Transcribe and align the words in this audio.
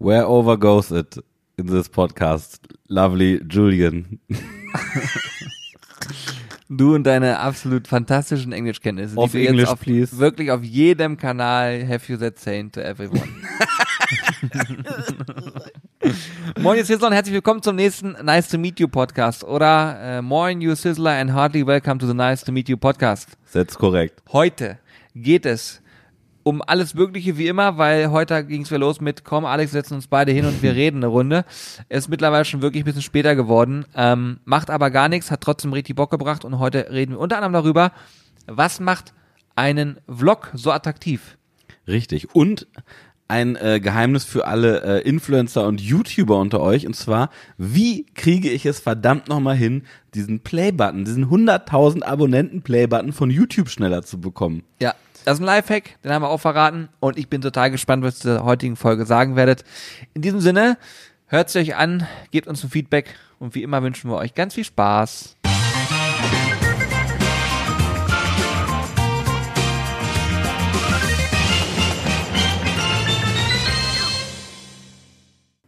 Wherever 0.00 0.56
goes 0.56 0.92
it 0.92 1.18
in 1.56 1.66
this 1.66 1.88
podcast? 1.88 2.60
Lovely 2.88 3.40
Julian. 3.48 4.20
Du 6.68 6.94
und 6.94 7.02
deine 7.04 7.40
absolut 7.40 7.88
fantastischen 7.88 8.52
Englischkenntnisse, 8.52 9.16
Auf 9.16 9.34
jetzt 9.34 9.66
auf, 9.66 9.80
please. 9.80 10.16
wirklich 10.18 10.52
auf 10.52 10.62
jedem 10.62 11.16
Kanal 11.16 11.84
have 11.88 12.12
you 12.12 12.16
that 12.18 12.38
saying 12.38 12.70
to 12.70 12.80
everyone. 12.80 13.26
moin, 16.60 16.78
ihr 16.78 16.84
Sizzler 16.84 17.08
und 17.08 17.14
herzlich 17.14 17.34
willkommen 17.34 17.62
zum 17.62 17.74
nächsten 17.74 18.12
Nice 18.22 18.48
to 18.48 18.58
Meet 18.58 18.78
You 18.78 18.86
Podcast. 18.86 19.42
Oder 19.42 20.18
äh, 20.18 20.22
moin, 20.22 20.60
you 20.60 20.76
Sizzler 20.76 21.18
and 21.18 21.32
heartily 21.32 21.66
welcome 21.66 21.98
to 21.98 22.06
the 22.06 22.14
Nice 22.14 22.44
to 22.44 22.52
Meet 22.52 22.68
You 22.68 22.76
Podcast. 22.76 23.30
Setz 23.46 23.74
korrekt. 23.74 24.22
Heute 24.30 24.78
geht 25.16 25.44
es 25.44 25.82
um 26.48 26.62
alles 26.62 26.94
Mögliche 26.94 27.36
wie 27.36 27.46
immer, 27.46 27.76
weil 27.76 28.10
heute 28.10 28.42
ging 28.44 28.62
es 28.62 28.70
wieder 28.70 28.78
los 28.78 29.00
mit, 29.00 29.22
komm 29.24 29.44
Alex, 29.44 29.72
setzen 29.72 29.94
uns 29.94 30.06
beide 30.06 30.32
hin 30.32 30.46
und 30.46 30.62
wir 30.62 30.74
reden 30.74 30.98
eine 30.98 31.08
Runde. 31.08 31.44
Es 31.88 32.04
ist 32.04 32.08
mittlerweile 32.08 32.44
schon 32.44 32.62
wirklich 32.62 32.82
ein 32.82 32.86
bisschen 32.86 33.02
später 33.02 33.36
geworden, 33.36 33.84
ähm, 33.94 34.40
macht 34.44 34.70
aber 34.70 34.90
gar 34.90 35.08
nichts, 35.08 35.30
hat 35.30 35.42
trotzdem 35.42 35.72
richtig 35.72 35.96
Bock 35.96 36.10
gebracht 36.10 36.44
und 36.44 36.58
heute 36.58 36.88
reden 36.90 37.12
wir 37.12 37.20
unter 37.20 37.36
anderem 37.36 37.52
darüber, 37.52 37.92
was 38.46 38.80
macht 38.80 39.12
einen 39.56 39.98
Vlog 40.08 40.50
so 40.54 40.72
attraktiv? 40.72 41.36
Richtig. 41.86 42.34
Und 42.34 42.66
ein 43.28 43.56
äh, 43.56 43.78
Geheimnis 43.78 44.24
für 44.24 44.46
alle 44.46 44.82
äh, 44.82 45.08
Influencer 45.08 45.66
und 45.66 45.82
YouTuber 45.82 46.38
unter 46.38 46.60
euch. 46.60 46.86
Und 46.86 46.94
zwar, 46.94 47.28
wie 47.58 48.06
kriege 48.14 48.50
ich 48.50 48.64
es 48.64 48.80
verdammt 48.80 49.28
nochmal 49.28 49.56
hin, 49.56 49.82
diesen 50.14 50.40
Play-Button, 50.40 51.04
diesen 51.04 51.26
100.000 51.26 52.02
Abonnenten-Play-Button 52.02 53.12
von 53.12 53.30
YouTube 53.30 53.68
schneller 53.68 54.02
zu 54.02 54.18
bekommen? 54.18 54.62
Ja, 54.80 54.94
das 55.28 55.36
ist 55.36 55.42
ein 55.42 55.46
Lifehack, 55.46 56.00
den 56.02 56.10
haben 56.10 56.22
wir 56.22 56.30
auch 56.30 56.40
verraten 56.40 56.88
und 57.00 57.18
ich 57.18 57.28
bin 57.28 57.42
total 57.42 57.70
gespannt, 57.70 58.02
was 58.02 58.24
ihr 58.24 58.32
der 58.32 58.44
heutigen 58.44 58.76
Folge 58.76 59.04
sagen 59.04 59.36
werdet. 59.36 59.62
In 60.14 60.22
diesem 60.22 60.40
Sinne, 60.40 60.78
hört 61.26 61.50
es 61.50 61.56
euch 61.56 61.76
an, 61.76 62.08
gebt 62.30 62.48
uns 62.48 62.64
ein 62.64 62.70
Feedback 62.70 63.14
und 63.38 63.54
wie 63.54 63.62
immer 63.62 63.82
wünschen 63.82 64.10
wir 64.10 64.16
euch 64.16 64.32
ganz 64.32 64.54
viel 64.54 64.64
Spaß. 64.64 65.36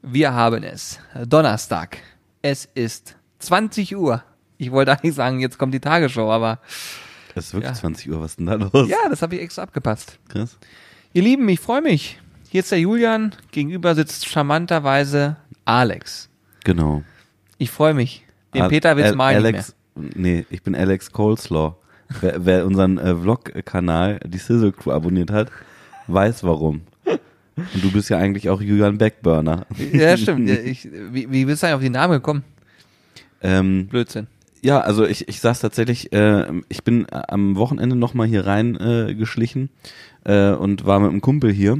Wir 0.01 0.33
haben 0.33 0.63
es. 0.63 1.01
Donnerstag. 1.27 1.99
Es 2.41 2.65
ist 2.65 3.15
20 3.41 3.95
Uhr. 3.95 4.25
Ich 4.57 4.71
wollte 4.71 4.93
eigentlich 4.93 5.15
sagen, 5.15 5.39
jetzt 5.39 5.59
kommt 5.59 5.75
die 5.75 5.81
Tagesschau, 5.81 6.33
aber 6.33 6.61
Es 7.35 7.47
ist 7.47 7.55
wirklich 7.55 7.71
Ja. 7.73 7.75
20 7.79 8.11
Uhr, 8.11 8.21
was 8.21 8.33
ist 8.33 8.39
denn 8.41 8.47
da 8.47 8.55
los? 8.55 8.89
ja, 8.89 8.99
das 9.09 9.23
habe 9.23 9.37
ich 9.37 9.43
extra 9.43 9.63
abgepasst. 9.63 10.19
Krass. 10.29 10.59
Ihr 11.13 11.23
Lieben, 11.23 11.49
ich 11.49 11.61
freue 11.61 11.83
mich. 11.83 12.19
Hier 12.51 12.61
ist 12.61 12.71
der 12.73 12.81
Julian, 12.81 13.35
gegenüber 13.53 13.95
sitzt 13.95 14.27
charmanterweise 14.29 15.37
Alex. 15.65 16.29
Genau. 16.65 17.03
Ich 17.59 17.71
freue 17.71 17.95
mich. 17.95 18.25
Den 18.55 18.63
Al- 18.63 18.69
Peter 18.69 18.91
Al- 18.91 19.15
mal 19.15 19.35
nicht 19.35 19.43
mehr. 19.43 19.53
Alex, 19.55 19.75
nee, 19.95 20.45
ich 20.51 20.63
bin 20.63 20.75
Alex 20.75 21.13
Coleslaw. 21.13 21.75
wer, 22.21 22.45
wer 22.45 22.67
unseren 22.67 22.99
äh, 22.99 23.15
Vlog-Kanal, 23.15 24.19
die 24.27 24.39
Sizzle 24.39 24.73
Crew, 24.73 24.91
abonniert 24.91 25.31
hat, 25.31 25.51
weiß 26.09 26.43
warum. 26.43 26.83
Und 27.57 27.85
du 27.85 27.93
bist 27.93 28.09
ja 28.09 28.17
eigentlich 28.19 28.49
auch 28.49 28.61
Julian 28.61 28.97
Backburner. 28.99 29.67
Ja, 29.93 30.17
stimmt. 30.17 30.49
Ich, 30.65 30.89
wie, 30.91 31.31
wie 31.31 31.45
bist 31.45 31.63
du 31.63 31.67
eigentlich 31.67 31.75
auf 31.77 31.83
den 31.83 31.93
Namen 31.93 32.15
gekommen? 32.15 32.43
Ähm, 33.43 33.87
Blödsinn. 33.87 34.27
Ja, 34.63 34.81
also 34.81 35.07
ich, 35.07 35.29
ich 35.29 35.41
saß 35.41 35.61
tatsächlich, 35.61 36.13
äh, 36.13 36.47
ich 36.69 36.85
bin 36.85 37.07
am 37.11 37.57
Wochenende 37.57 37.97
nochmal 37.97 38.27
hier 38.27 38.47
rein 38.47 38.77
äh, 38.77 39.15
geschlichen 39.15 39.71
äh, 40.25 40.51
und 40.51 40.87
war 40.87 41.01
mit 41.01 41.11
einem 41.11 41.21
Kumpel 41.21 41.53
hier. 41.53 41.73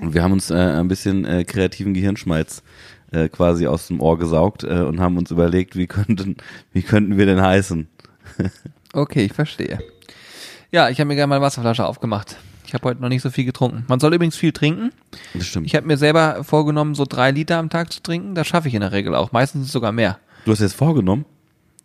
Und 0.00 0.14
wir 0.14 0.22
haben 0.22 0.32
uns 0.32 0.50
äh, 0.50 0.54
ein 0.54 0.88
bisschen 0.88 1.24
äh, 1.24 1.44
kreativen 1.44 1.92
Gehirnschmalz 1.94 2.62
äh, 3.10 3.28
quasi 3.28 3.66
aus 3.66 3.88
dem 3.88 4.00
Ohr 4.00 4.18
gesaugt 4.18 4.64
äh, 4.64 4.80
und 4.80 5.00
haben 5.00 5.18
uns 5.18 5.30
überlegt, 5.30 5.76
wie 5.76 5.86
könnten, 5.86 6.36
wie 6.72 6.82
könnten 6.82 7.18
wir 7.18 7.26
denn 7.26 7.42
heißen? 7.42 7.88
Okay, 8.94 9.24
ich 9.24 9.32
verstehe. 9.32 9.78
Ja, 10.70 10.90
ich 10.90 11.00
habe 11.00 11.08
mir 11.08 11.14
gerne 11.14 11.28
mal 11.28 11.36
eine 11.36 11.44
Wasserflasche 11.44 11.86
aufgemacht. 11.86 12.36
Ich 12.66 12.74
habe 12.74 12.88
heute 12.88 13.00
noch 13.00 13.08
nicht 13.08 13.22
so 13.22 13.30
viel 13.30 13.46
getrunken. 13.46 13.84
Man 13.88 14.00
soll 14.00 14.12
übrigens 14.12 14.36
viel 14.36 14.52
trinken. 14.52 14.92
Das 15.32 15.46
stimmt. 15.46 15.66
Ich 15.66 15.74
habe 15.74 15.86
mir 15.86 15.96
selber 15.96 16.44
vorgenommen, 16.44 16.94
so 16.94 17.06
drei 17.06 17.30
Liter 17.30 17.56
am 17.56 17.70
Tag 17.70 17.90
zu 17.90 18.02
trinken. 18.02 18.34
Das 18.34 18.46
schaffe 18.46 18.68
ich 18.68 18.74
in 18.74 18.80
der 18.80 18.92
Regel 18.92 19.14
auch. 19.14 19.32
Meistens 19.32 19.72
sogar 19.72 19.92
mehr. 19.92 20.18
Du 20.44 20.52
hast 20.52 20.60
jetzt 20.60 20.74
vorgenommen? 20.74 21.24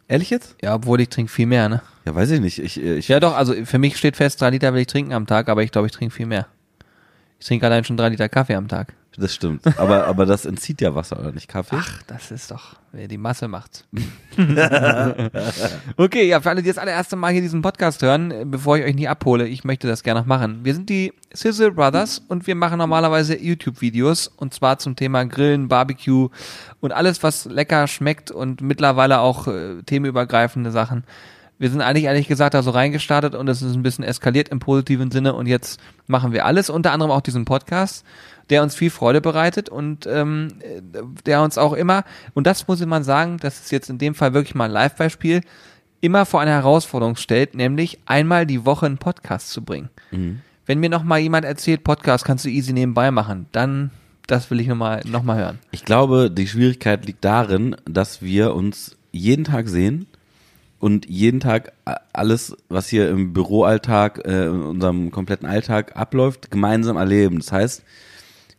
Ehrlich 0.07 0.29
jetzt? 0.29 0.55
Ja, 0.61 0.75
obwohl 0.75 1.01
ich 1.01 1.09
trinke 1.09 1.31
viel 1.31 1.45
mehr, 1.47 1.67
ne? 1.67 1.81
Ja, 2.05 2.15
weiß 2.15 2.31
ich 2.31 2.39
nicht. 2.39 2.59
Ich, 2.59 2.81
äh, 2.81 2.95
ich, 2.95 3.07
Ja, 3.09 3.19
doch, 3.19 3.35
also 3.35 3.53
für 3.65 3.77
mich 3.77 3.97
steht 3.97 4.15
fest, 4.15 4.41
drei 4.41 4.51
Liter 4.51 4.73
will 4.73 4.81
ich 4.81 4.87
trinken 4.87 5.13
am 5.13 5.27
Tag, 5.27 5.49
aber 5.49 5.63
ich 5.63 5.71
glaube, 5.71 5.87
ich 5.87 5.93
trinke 5.93 6.15
viel 6.15 6.25
mehr. 6.25 6.47
Ich 7.39 7.45
trinke 7.45 7.65
allein 7.65 7.83
schon 7.83 7.97
drei 7.97 8.09
Liter 8.09 8.29
Kaffee 8.29 8.55
am 8.55 8.67
Tag. 8.67 8.93
Das 9.19 9.33
stimmt. 9.33 9.65
Aber, 9.79 10.05
aber 10.05 10.27
das 10.27 10.45
entzieht 10.45 10.79
ja 10.79 10.93
Wasser, 10.93 11.19
oder 11.19 11.31
nicht 11.31 11.47
Kaffee? 11.47 11.75
Ach, 11.79 12.03
das 12.03 12.29
ist 12.29 12.51
doch, 12.51 12.75
wer 12.91 13.07
die 13.07 13.17
Masse 13.17 13.47
macht. 13.47 13.83
okay, 15.97 16.27
ja, 16.27 16.39
für 16.39 16.49
alle, 16.51 16.61
die 16.61 16.69
das 16.69 16.77
allererste 16.77 17.15
Mal 17.15 17.31
hier 17.31 17.41
diesen 17.41 17.63
Podcast 17.63 18.03
hören, 18.03 18.29
äh, 18.29 18.45
bevor 18.45 18.77
ich 18.77 18.85
euch 18.85 18.93
nie 18.93 19.07
abhole, 19.07 19.47
ich 19.47 19.63
möchte 19.63 19.87
das 19.87 20.03
gerne 20.03 20.19
noch 20.19 20.27
machen. 20.27 20.59
Wir 20.63 20.75
sind 20.75 20.89
die 20.89 21.13
Sizzle 21.33 21.71
Brothers 21.71 22.21
und 22.27 22.45
wir 22.45 22.53
machen 22.53 22.77
normalerweise 22.77 23.35
YouTube-Videos 23.35 24.27
und 24.27 24.53
zwar 24.53 24.77
zum 24.77 24.95
Thema 24.95 25.25
Grillen, 25.25 25.67
Barbecue 25.67 26.29
und 26.79 26.91
alles, 26.91 27.23
was 27.23 27.45
lecker 27.45 27.87
schmeckt 27.87 28.29
und 28.29 28.61
mittlerweile 28.61 29.19
auch 29.19 29.47
äh, 29.47 29.81
themenübergreifende 29.83 30.69
Sachen. 30.69 31.05
Wir 31.59 31.71
sind 31.71 31.81
eigentlich 31.81 32.05
ehrlich 32.05 32.27
gesagt 32.27 32.53
da 32.53 32.61
so 32.61 32.69
reingestartet 32.69 33.33
und 33.33 33.47
es 33.47 33.63
ist 33.63 33.73
ein 33.73 33.81
bisschen 33.81 34.03
eskaliert 34.03 34.49
im 34.49 34.59
positiven 34.59 35.09
Sinne 35.09 35.33
und 35.33 35.47
jetzt 35.47 35.79
machen 36.05 36.31
wir 36.31 36.45
alles, 36.45 36.69
unter 36.69 36.91
anderem 36.91 37.11
auch 37.11 37.21
diesen 37.21 37.45
Podcast, 37.45 38.05
der 38.49 38.63
uns 38.63 38.75
viel 38.75 38.89
Freude 38.89 39.21
bereitet 39.21 39.69
und 39.69 40.07
ähm, 40.07 40.49
äh, 40.61 40.81
der 41.25 41.41
uns 41.41 41.57
auch 41.57 41.73
immer, 41.73 42.03
und 42.33 42.47
das 42.47 42.67
muss 42.67 42.85
man 42.85 43.03
sagen, 43.03 43.37
das 43.41 43.59
ist 43.59 43.71
jetzt 43.71 43.89
in 43.89 43.97
dem 43.97 44.15
Fall 44.15 44.33
wirklich 44.33 44.55
mal 44.55 44.65
ein 44.65 44.71
Live-Beispiel, 44.71 45.41
immer 46.01 46.25
vor 46.25 46.41
eine 46.41 46.51
Herausforderung 46.51 47.15
stellt, 47.15 47.55
nämlich 47.55 47.99
einmal 48.05 48.45
die 48.45 48.65
Woche 48.65 48.85
einen 48.85 48.97
Podcast 48.99 49.49
zu 49.49 49.63
bringen. 49.63 49.89
Wenn 50.65 50.79
mir 50.79 50.89
noch 50.89 51.03
mal 51.03 51.17
jemand 51.19 51.45
erzählt, 51.45 51.83
Podcast 51.83 52.23
kannst 52.25 52.45
du 52.45 52.49
easy 52.49 52.73
nebenbei 52.73 53.09
machen, 53.11 53.47
dann 53.51 53.91
das 54.27 54.51
will 54.51 54.59
ich 54.59 54.67
noch 54.67 54.75
mal, 54.75 55.01
noch 55.05 55.23
mal 55.23 55.37
hören. 55.37 55.59
Ich 55.71 55.85
glaube, 55.85 56.29
die 56.29 56.47
Schwierigkeit 56.47 57.05
liegt 57.05 57.23
darin, 57.23 57.77
dass 57.85 58.21
wir 58.21 58.53
uns 58.53 58.97
jeden 59.13 59.45
Tag 59.45 59.69
sehen 59.69 60.05
und 60.79 61.09
jeden 61.09 61.39
Tag 61.39 61.71
a- 61.85 61.95
alles, 62.11 62.55
was 62.67 62.89
hier 62.89 63.09
im 63.09 63.31
Büroalltag, 63.31 64.25
äh, 64.27 64.47
in 64.47 64.61
unserem 64.61 65.11
kompletten 65.11 65.47
Alltag 65.47 65.95
abläuft, 65.95 66.51
gemeinsam 66.51 66.97
erleben. 66.97 67.39
Das 67.39 67.53
heißt, 67.53 67.83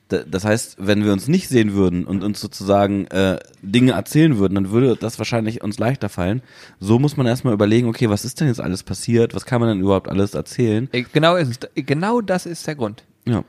das 0.09 0.45
heißt, 0.45 0.77
wenn 0.81 1.05
wir 1.05 1.13
uns 1.13 1.29
nicht 1.29 1.49
sehen 1.49 1.75
würden 1.75 2.05
und 2.07 2.23
uns 2.25 2.41
sozusagen 2.41 3.07
äh, 3.09 3.39
Dinge 3.63 3.93
erzählen 3.93 4.39
würden, 4.39 4.55
dann 4.55 4.71
würde 4.71 4.97
das 4.97 5.19
wahrscheinlich 5.19 5.63
uns 5.63 5.79
leichter 5.79 6.09
fallen. 6.09 6.43
So 6.81 6.99
muss 6.99 7.17
man 7.17 7.27
erstmal 7.27 7.53
überlegen, 7.55 7.89
okay, 7.89 8.09
was 8.09 8.25
ist 8.25 8.41
denn 8.41 8.49
jetzt 8.49 8.61
alles 8.61 8.83
passiert? 8.83 9.35
Was 9.35 9.45
kann 9.45 9.61
man 9.61 9.69
denn 9.69 9.81
überhaupt 9.81 10.09
alles 10.09 10.35
erzählen? 10.35 10.89
Äh, 10.93 11.03
Genau, 11.13 11.37
ist, 11.37 11.67
es- 11.75 11.85
genau 11.87 12.21
das 12.23 12.47
ist 12.47 12.67
der 12.67 12.75
Grund. 12.75 13.05
Ja. 13.27 13.45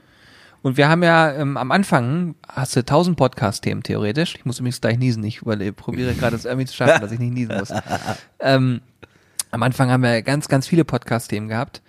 Und 0.61 0.75
wir 0.75 0.89
haben 0.89 1.03
ja 1.03 1.31
ähm, 1.31 1.55
am 1.55 1.71
Anfang, 1.71 2.35
hast 2.45 2.75
du 2.75 2.83
tausend 2.83 3.15
Podcast-Themen 3.15 3.81
theoretisch. 3.81 4.35
Ich 4.35 4.43
muss 4.43 4.59
übrigens 4.59 4.81
gleich 4.81 4.97
niesen. 4.97 5.23
Ich 5.23 5.39
überle- 5.41 5.71
probiere 5.71 6.13
gerade 6.13 6.35
es 6.35 6.43
irgendwie 6.43 6.65
zu 6.67 6.75
schaffen, 6.75 6.99
dass 7.01 7.13
ich 7.13 7.19
nicht 7.19 7.33
niesen 7.33 7.57
muss. 7.57 7.69
Ähm, 8.41 8.81
am 9.51 9.63
Anfang 9.63 9.89
haben 9.89 10.03
wir 10.03 10.21
ganz, 10.21 10.47
ganz 10.49 10.67
viele 10.67 10.83
Podcast-Themen 10.83 11.47
gehabt. 11.47 11.81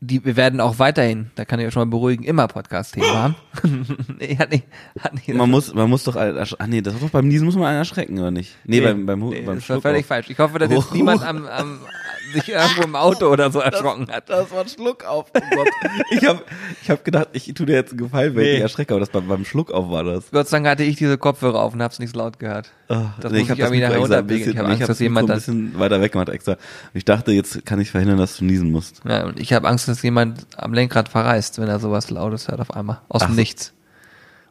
Die, 0.00 0.22
wir 0.24 0.36
werden 0.36 0.60
auch 0.60 0.78
weiterhin, 0.78 1.30
da 1.36 1.46
kann 1.46 1.58
ich 1.58 1.66
euch 1.66 1.72
schon 1.72 1.88
mal 1.88 1.90
beruhigen, 1.90 2.22
immer 2.22 2.46
Podcast-Themen 2.48 3.08
haben. 3.14 3.34
nee, 4.18 4.36
hat 4.36 4.50
nicht, 4.50 4.64
hat 5.00 5.14
nicht, 5.14 5.28
Man 5.28 5.50
muss, 5.50 5.72
man 5.72 5.88
muss 5.88 6.04
doch, 6.04 6.16
ach 6.16 6.66
nee, 6.66 6.82
das 6.82 6.92
war 6.94 7.00
doch 7.00 7.10
beim 7.10 7.26
Niesen 7.28 7.46
muss 7.46 7.56
man 7.56 7.64
einen 7.66 7.78
erschrecken, 7.78 8.18
oder 8.18 8.30
nicht? 8.30 8.56
Nee, 8.64 8.82
beim, 8.82 9.06
beim, 9.06 9.22
Hu- 9.22 9.30
nee, 9.30 9.40
beim 9.40 9.54
das 9.56 9.68
war 9.70 9.80
völlig 9.80 10.04
falsch. 10.04 10.28
Ich 10.28 10.38
hoffe, 10.38 10.58
dass 10.58 10.70
jetzt 10.70 10.88
Oh. 10.90 10.94
niemand 10.94 11.22
am, 11.22 11.46
am, 11.46 11.78
sich 12.36 12.48
irgendwo 12.48 12.82
im 12.82 12.94
Auto 12.96 13.26
oder 13.26 13.50
so 13.50 13.58
erschrocken 13.60 14.08
hat. 14.10 14.28
Das 14.30 14.50
war 14.50 14.60
ein 14.60 14.68
Schluck 14.68 15.04
auf. 15.04 15.26
Oh. 15.34 15.40
Ich 16.10 16.24
habe 16.26 16.42
ich 16.82 16.90
hab 16.90 17.04
gedacht, 17.04 17.28
ich 17.32 17.52
tue 17.54 17.66
dir 17.66 17.74
jetzt 17.74 17.90
einen 17.90 17.98
Gefallen, 17.98 18.34
wenn 18.34 18.42
ich 18.42 18.48
Nee. 18.48 18.52
dich 18.54 18.62
erschrecke, 18.62 18.94
aber 18.94 19.00
das 19.00 19.08
beim, 19.10 19.26
beim 19.28 19.44
Schluck 19.44 19.70
auf 19.72 19.90
war 19.90 20.04
das. 20.04 20.30
Gott 20.30 20.48
sei 20.48 20.58
Dank 20.58 20.68
hatte 20.68 20.82
ich 20.84 20.96
diese 20.96 21.18
Kopfhörer 21.18 21.60
auf 21.60 21.74
und 21.74 21.82
hab's 21.82 21.98
nicht 21.98 22.12
so 22.12 22.18
laut 22.18 22.38
gehört. 22.38 22.70
Das 22.88 22.98
muss 23.32 23.32
ich 23.32 23.50
hab 23.50 23.58
irgendwie 23.58 23.80
nachher 23.80 23.94
Mikro 23.98 24.04
extra 24.04 24.18
ein 24.18 24.20
runterbiegen. 24.20 24.26
bisschen- 24.38 24.52
Ich 24.52 24.58
habe 24.58 24.68
nee, 24.68 24.72
Angst, 24.74 24.80
dass 24.82 24.88
das 24.88 25.00
Mikro 25.00 25.04
jemand 25.04 25.30
ein 25.30 25.34
das 25.36 25.46
bisschen 25.46 25.78
weiter 25.80 26.00
weg 26.00 26.12
gemacht 26.12 26.28
extra. 26.28 26.56
Ich 26.94 27.04
dachte, 27.04 27.32
jetzt 27.32 27.66
kann 27.66 27.80
ich 27.80 27.90
verhindern, 27.90 28.18
dass 28.18 28.36
du 28.36 28.44
niesen 28.44 28.70
musst. 28.70 29.00
Ja, 29.08 29.24
und 29.26 29.40
ich 29.40 29.52
habe 29.52 29.66
Angst, 29.68 29.88
dass 29.88 30.02
jemand 30.02 30.46
am 30.56 30.72
Lenkrad 30.72 31.08
verreist, 31.08 31.58
wenn 31.60 31.68
er 31.68 31.80
sowas 31.80 32.10
Lautes 32.10 32.48
hört 32.48 32.60
auf 32.60 32.70
einmal. 32.70 33.00
Aus 33.08 33.22
Ach 33.22 33.26
dem. 33.26 33.36
Nichts. 33.36 33.72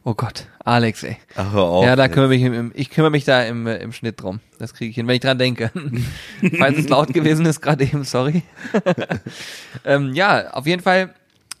Oh 0.08 0.14
Gott, 0.14 0.46
Alex, 0.64 1.02
ey. 1.02 1.16
Ach, 1.34 1.52
hör 1.52 1.62
auf. 1.64 1.84
ja, 1.84 1.96
da 1.96 2.06
kümmere 2.06 2.28
mich 2.28 2.42
im, 2.42 2.54
im, 2.54 2.72
ich 2.76 2.90
kümmere 2.90 3.10
mich 3.10 3.24
da 3.24 3.42
im, 3.42 3.66
äh, 3.66 3.78
im 3.78 3.92
Schnitt 3.92 4.22
drum. 4.22 4.38
Das 4.60 4.72
kriege 4.72 4.88
ich 4.88 4.94
hin, 4.94 5.08
wenn 5.08 5.16
ich 5.16 5.20
dran 5.20 5.36
denke. 5.36 5.72
Falls 6.58 6.78
es 6.78 6.88
laut 6.88 7.12
gewesen 7.12 7.44
ist, 7.44 7.60
gerade 7.60 7.82
eben, 7.82 8.04
sorry. 8.04 8.44
ähm, 9.84 10.14
ja, 10.14 10.52
auf 10.52 10.64
jeden 10.64 10.80
Fall 10.80 11.12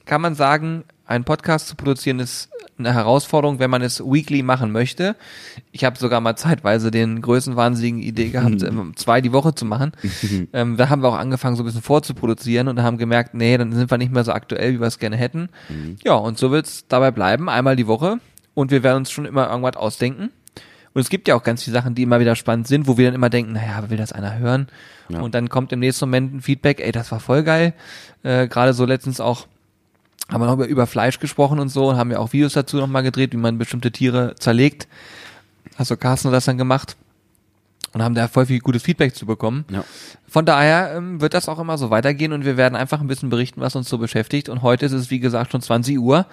kann 0.04 0.20
man 0.20 0.36
sagen, 0.36 0.84
einen 1.06 1.24
Podcast 1.24 1.66
zu 1.66 1.74
produzieren 1.74 2.20
ist 2.20 2.48
eine 2.78 2.94
Herausforderung, 2.94 3.58
wenn 3.58 3.70
man 3.70 3.82
es 3.82 3.98
weekly 4.00 4.44
machen 4.44 4.70
möchte. 4.70 5.16
Ich 5.72 5.84
habe 5.84 5.98
sogar 5.98 6.20
mal 6.20 6.36
zeitweise 6.36 6.92
den 6.92 7.22
größenwahnsinnigen 7.22 8.00
Idee 8.00 8.28
gehabt, 8.28 8.62
ähm, 8.62 8.92
zwei 8.94 9.20
die 9.20 9.32
Woche 9.32 9.56
zu 9.56 9.64
machen. 9.64 9.90
ähm, 10.52 10.76
da 10.76 10.88
haben 10.88 11.02
wir 11.02 11.08
auch 11.08 11.18
angefangen, 11.18 11.56
so 11.56 11.64
ein 11.64 11.66
bisschen 11.66 11.82
vorzuproduzieren 11.82 12.68
und 12.68 12.80
haben 12.80 12.96
gemerkt, 12.96 13.34
nee, 13.34 13.58
dann 13.58 13.72
sind 13.72 13.90
wir 13.90 13.98
nicht 13.98 14.12
mehr 14.12 14.22
so 14.22 14.30
aktuell, 14.30 14.74
wie 14.74 14.80
wir 14.80 14.86
es 14.86 15.00
gerne 15.00 15.16
hätten. 15.16 15.48
Ja, 16.04 16.14
und 16.14 16.38
so 16.38 16.52
wird 16.52 16.66
es 16.66 16.86
dabei 16.86 17.10
bleiben, 17.10 17.48
einmal 17.48 17.74
die 17.74 17.88
Woche. 17.88 18.20
Und 18.56 18.70
wir 18.70 18.82
werden 18.82 18.96
uns 18.96 19.10
schon 19.12 19.26
immer 19.26 19.48
irgendwas 19.50 19.76
ausdenken. 19.76 20.30
Und 20.94 21.02
es 21.02 21.10
gibt 21.10 21.28
ja 21.28 21.34
auch 21.34 21.42
ganz 21.42 21.62
viele 21.62 21.74
Sachen, 21.74 21.94
die 21.94 22.02
immer 22.02 22.20
wieder 22.20 22.34
spannend 22.34 22.66
sind, 22.66 22.88
wo 22.88 22.96
wir 22.96 23.04
dann 23.04 23.14
immer 23.14 23.28
denken, 23.28 23.52
naja, 23.52 23.90
will 23.90 23.98
das 23.98 24.12
einer 24.12 24.38
hören? 24.38 24.68
Ja. 25.10 25.20
Und 25.20 25.34
dann 25.34 25.50
kommt 25.50 25.70
im 25.72 25.80
nächsten 25.80 26.06
Moment 26.06 26.34
ein 26.34 26.40
Feedback, 26.40 26.80
ey, 26.80 26.90
das 26.90 27.12
war 27.12 27.20
voll 27.20 27.42
geil. 27.42 27.74
Äh, 28.22 28.48
Gerade 28.48 28.72
so 28.72 28.86
letztens 28.86 29.20
auch 29.20 29.46
haben 30.30 30.40
wir 30.40 30.46
noch 30.46 30.54
über, 30.54 30.66
über 30.66 30.86
Fleisch 30.86 31.20
gesprochen 31.20 31.60
und 31.60 31.68
so 31.68 31.90
und 31.90 31.98
haben 31.98 32.10
ja 32.10 32.18
auch 32.18 32.32
Videos 32.32 32.54
dazu 32.54 32.78
nochmal 32.78 33.02
gedreht, 33.02 33.32
wie 33.34 33.36
man 33.36 33.58
bestimmte 33.58 33.92
Tiere 33.92 34.36
zerlegt. 34.36 34.88
Hast 35.76 35.90
du 35.90 35.98
Carsten 35.98 36.32
das 36.32 36.46
dann 36.46 36.56
gemacht? 36.56 36.96
Und 37.92 38.02
haben 38.02 38.14
da 38.14 38.28
voll 38.28 38.44
viel 38.44 38.58
gutes 38.58 38.82
Feedback 38.82 39.14
zu 39.14 39.24
bekommen. 39.24 39.64
Ja. 39.70 39.82
Von 40.28 40.44
daher 40.44 40.92
ähm, 40.96 41.22
wird 41.22 41.32
das 41.32 41.48
auch 41.48 41.58
immer 41.58 41.78
so 41.78 41.88
weitergehen 41.88 42.32
und 42.34 42.44
wir 42.44 42.58
werden 42.58 42.74
einfach 42.76 43.00
ein 43.00 43.06
bisschen 43.06 43.30
berichten, 43.30 43.62
was 43.62 43.74
uns 43.74 43.88
so 43.88 43.96
beschäftigt. 43.96 44.50
Und 44.50 44.60
heute 44.60 44.84
ist 44.84 44.92
es, 44.92 45.10
wie 45.10 45.18
gesagt, 45.20 45.52
schon 45.52 45.62
20 45.62 45.98
Uhr. 45.98 46.26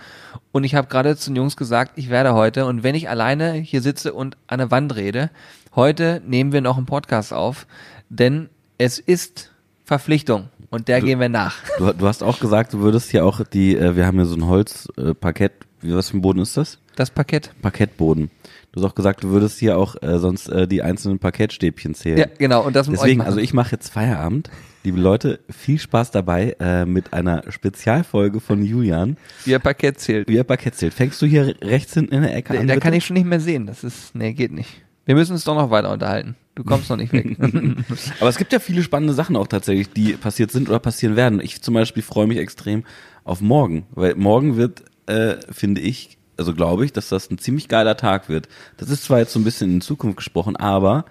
Und 0.51 0.65
ich 0.65 0.75
habe 0.75 0.87
gerade 0.89 1.15
zu 1.15 1.29
den 1.29 1.37
Jungs 1.37 1.55
gesagt, 1.55 1.93
ich 1.95 2.09
werde 2.09 2.33
heute, 2.33 2.65
und 2.65 2.83
wenn 2.83 2.95
ich 2.95 3.07
alleine 3.07 3.53
hier 3.53 3.81
sitze 3.81 4.13
und 4.13 4.35
an 4.47 4.57
der 4.59 4.71
Wand 4.71 4.93
rede, 4.95 5.29
heute 5.73 6.21
nehmen 6.27 6.51
wir 6.51 6.59
noch 6.59 6.75
einen 6.75 6.85
Podcast 6.85 7.31
auf, 7.31 7.65
denn 8.09 8.49
es 8.77 8.99
ist 8.99 9.51
Verpflichtung 9.85 10.49
und 10.69 10.89
der 10.89 10.99
Du- 10.99 11.05
gehen 11.05 11.19
wir 11.21 11.29
nach. 11.29 11.55
Du, 11.77 11.93
du 11.93 12.07
hast 12.07 12.23
auch 12.23 12.39
gesagt, 12.41 12.73
du 12.73 12.79
würdest 12.79 13.09
hier 13.11 13.23
auch 13.25 13.41
die, 13.45 13.77
äh, 13.77 13.95
wir 13.95 14.05
haben 14.05 14.17
hier 14.17 14.25
so 14.25 14.35
ein 14.35 14.47
Holzparkett, 14.47 15.51
äh, 15.51 15.65
was 15.83 16.09
für 16.09 16.17
ein 16.17 16.21
Boden 16.21 16.39
ist 16.39 16.57
das? 16.57 16.79
Das 16.95 17.09
Parkett. 17.11 17.51
Parkettboden. 17.61 18.29
Du 18.71 18.81
hast 18.81 18.89
auch 18.89 18.95
gesagt, 18.95 19.23
du 19.23 19.29
würdest 19.29 19.59
hier 19.59 19.77
auch 19.77 19.95
äh, 20.01 20.17
sonst 20.19 20.47
äh, 20.49 20.67
die 20.67 20.81
einzelnen 20.81 21.19
Parkettstäbchen 21.19 21.93
zählen. 21.93 22.17
Ja, 22.17 22.25
genau. 22.37 22.63
Und 22.65 22.75
das 22.75 22.87
Deswegen, 22.89 23.21
also 23.21 23.39
ich 23.39 23.53
mache 23.53 23.71
jetzt 23.73 23.89
Feierabend. 23.89 24.49
Liebe 24.83 24.99
Leute, 24.99 25.39
viel 25.49 25.79
Spaß 25.79 26.11
dabei 26.11 26.55
äh, 26.59 26.85
mit 26.85 27.13
einer 27.13 27.43
Spezialfolge 27.51 28.39
von 28.39 28.63
Julian, 28.65 29.17
wie 29.45 29.53
er 29.53 29.59
Parkett 29.59 29.99
zählt. 29.99 30.27
wie 30.27 30.37
er 30.37 30.43
Parkett 30.43 30.75
zählt. 30.75 30.93
Fängst 30.93 31.21
du 31.21 31.25
hier 31.25 31.55
rechts 31.61 31.93
hinten 31.93 32.13
in 32.15 32.21
der 32.23 32.35
Ecke 32.35 32.53
Da, 32.53 32.59
an? 32.59 32.67
da 32.67 32.73
bitte? 32.73 32.83
kann 32.83 32.93
ich 32.93 33.05
schon 33.05 33.13
nicht 33.15 33.25
mehr 33.27 33.39
sehen. 33.39 33.65
Das 33.65 33.83
ist, 33.83 34.13
nee, 34.15 34.33
geht 34.33 34.51
nicht. 34.51 34.69
Wir 35.05 35.15
müssen 35.15 35.33
uns 35.33 35.43
doch 35.43 35.55
noch 35.55 35.69
weiter 35.69 35.91
unterhalten. 35.91 36.35
Du 36.55 36.63
kommst 36.63 36.89
noch 36.89 36.97
nicht 36.97 37.13
weg. 37.13 37.37
Aber 38.19 38.29
es 38.29 38.37
gibt 38.37 38.53
ja 38.53 38.59
viele 38.59 38.83
spannende 38.83 39.13
Sachen 39.13 39.35
auch 39.35 39.47
tatsächlich, 39.47 39.89
die 39.91 40.13
passiert 40.13 40.51
sind 40.51 40.67
oder 40.69 40.79
passieren 40.79 41.15
werden. 41.15 41.39
Ich 41.41 41.61
zum 41.61 41.73
Beispiel 41.73 42.03
freue 42.03 42.27
mich 42.27 42.37
extrem 42.37 42.83
auf 43.23 43.39
morgen, 43.41 43.85
weil 43.91 44.15
morgen 44.15 44.57
wird, 44.57 44.83
äh, 45.07 45.35
finde 45.51 45.81
ich, 45.81 46.17
also 46.37 46.53
glaube 46.53 46.85
ich, 46.85 46.93
dass 46.93 47.09
das 47.09 47.29
ein 47.29 47.37
ziemlich 47.37 47.67
geiler 47.67 47.97
Tag 47.97 48.29
wird. 48.29 48.47
Das 48.77 48.89
ist 48.89 49.03
zwar 49.03 49.19
jetzt 49.19 49.33
so 49.33 49.39
ein 49.39 49.43
bisschen 49.43 49.71
in 49.71 49.81
Zukunft 49.81 50.17
gesprochen, 50.17 50.55
aber 50.55 51.05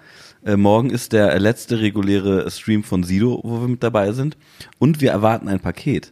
äh, 0.45 0.57
morgen 0.57 0.89
ist 0.89 1.13
der 1.13 1.39
letzte 1.39 1.79
reguläre 1.79 2.49
Stream 2.51 2.83
von 2.83 3.03
Sido, 3.03 3.39
wo 3.43 3.61
wir 3.61 3.67
mit 3.67 3.83
dabei 3.83 4.11
sind. 4.11 4.37
Und 4.79 4.99
wir 5.01 5.11
erwarten 5.11 5.47
ein 5.47 5.59
Paket. 5.59 6.11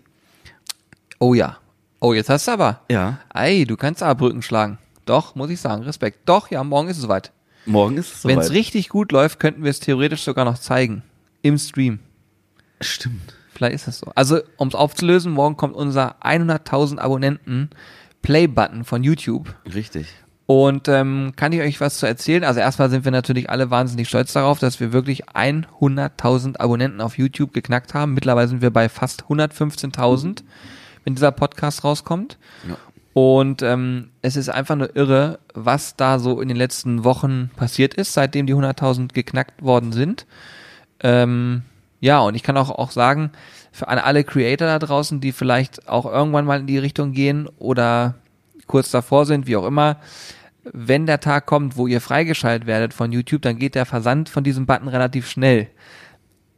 oh 1.19 1.33
ja. 1.33 1.57
Oh, 2.04 2.13
jetzt 2.16 2.30
hast 2.30 2.48
du 2.48 2.51
aber. 2.54 2.81
Ja. 2.89 3.19
Ei, 3.30 3.63
du 3.68 3.78
kannst 3.78 4.01
aber 4.01 4.16
Brücken 4.16 4.42
schlagen. 4.42 4.80
Doch, 5.06 5.36
muss 5.36 5.51
ich 5.51 5.60
sagen, 5.62 5.84
Respekt. 5.84 6.22
Doch, 6.25 6.50
ja, 6.50 6.63
morgen 6.63 6.88
ist 6.89 6.98
es 6.98 7.04
soweit. 7.04 7.31
Morgen 7.68 7.95
ist 7.98 8.12
es 8.16 8.25
Wenn 8.25 8.38
soweit. 8.38 8.45
es 8.45 8.51
richtig 8.54 8.89
gut 8.89 9.12
läuft, 9.12 9.39
könnten 9.39 9.63
wir 9.63 9.69
es 9.69 9.80
theoretisch 9.80 10.24
sogar 10.24 10.45
noch 10.45 10.57
zeigen. 10.57 11.04
Im 11.44 11.60
Stream. 11.60 12.00
Stimmt. 12.80 13.36
Vielleicht 13.62 13.75
ist 13.75 13.88
das 13.88 14.00
so. 14.00 14.12
Also, 14.16 14.40
um 14.58 14.69
es 14.69 14.74
aufzulösen, 14.74 15.31
morgen 15.31 15.56
kommt 15.56 15.75
unser 15.75 16.16
100.000 16.24 16.98
Abonnenten 16.98 17.69
Play-Button 18.24 18.86
von 18.86 19.04
YouTube. 19.04 19.54
Richtig. 19.72 20.08
Und 20.48 20.88
ähm, 20.88 21.34
kann 21.36 21.52
ich 21.52 21.62
euch 21.62 21.80
was 21.80 22.00
zu 22.00 22.08
erzählen? 22.08 22.44
Also 22.44 22.60
erstmal 22.60 22.90
sind 22.90 23.06
wir 23.06 23.12
natürlich 23.12 23.52
alle 23.52 23.69
wahnsinnig 23.69 24.10
stolz 24.10 24.34
darauf, 24.34 24.58
dass 24.58 24.80
wir 24.80 24.94
wirklich 24.94 25.28
100.000 25.28 26.60
Abonnenten 26.60 27.02
auf 27.02 27.19
YouTube 27.19 27.54
geknackt 27.54 27.94
haben. 27.94 28.16
Mittlerweile 28.16 28.48
sind 28.48 28.63
wir 28.63 28.72
bei 28.72 28.90
fast 28.90 29.25
115.000, 29.25 30.42
wenn 31.04 31.13
dieser 31.13 31.31
Podcast 31.31 31.84
rauskommt. 31.84 32.40
Ja. 32.68 32.78
Und 33.13 33.62
ähm, 33.62 34.10
es 34.24 34.38
ist 34.38 34.50
einfach 34.50 34.75
nur 34.75 34.96
irre, 34.96 35.38
was 35.54 35.98
da 35.98 36.18
so 36.18 36.42
in 36.42 36.48
den 36.48 36.58
letzten 36.58 37.04
Wochen 37.04 37.52
passiert 37.58 37.94
ist, 37.94 38.13
seitdem 38.13 38.48
die 38.48 38.56
100.000 38.56 39.13
geknackt 39.13 39.62
worden 39.62 39.92
sind. 39.92 40.25
Ähm, 41.04 41.62
ja, 42.01 42.19
und 42.19 42.36
ich 42.36 42.44
kann 42.44 42.57
auch, 42.57 42.71
auch 42.71 42.92
sagen, 42.92 43.31
für 43.71 43.88
alle 43.88 44.24
Creator 44.24 44.68
da 44.68 44.80
draußen, 44.80 45.21
die 45.21 45.31
vielleicht 45.31 45.88
auch 45.88 46.06
irgendwann 46.06 46.45
mal 46.45 46.59
in 46.59 46.68
die 46.68 46.80
Richtung 46.80 47.13
gehen 47.13 47.48
oder 47.57 48.15
kurz 48.68 48.92
davor 48.92 49.25
sind, 49.25 49.48
wie 49.48 49.56
auch 49.56 49.65
immer, 49.65 49.98
wenn 50.63 51.06
der 51.06 51.19
Tag 51.19 51.45
kommt, 51.45 51.77
wo 51.77 51.88
ihr 51.88 52.01
freigeschaltet 52.01 52.68
werdet 52.68 52.94
von 52.94 53.12
YouTube, 53.12 53.44
dann 53.44 53.57
geht 53.57 53.75
der 53.75 53.86
Versand 53.86 54.30
von 54.30 54.44
diesem 54.44 54.65
Button 54.65 54.88
relativ 54.88 55.30
schnell. 55.30 55.68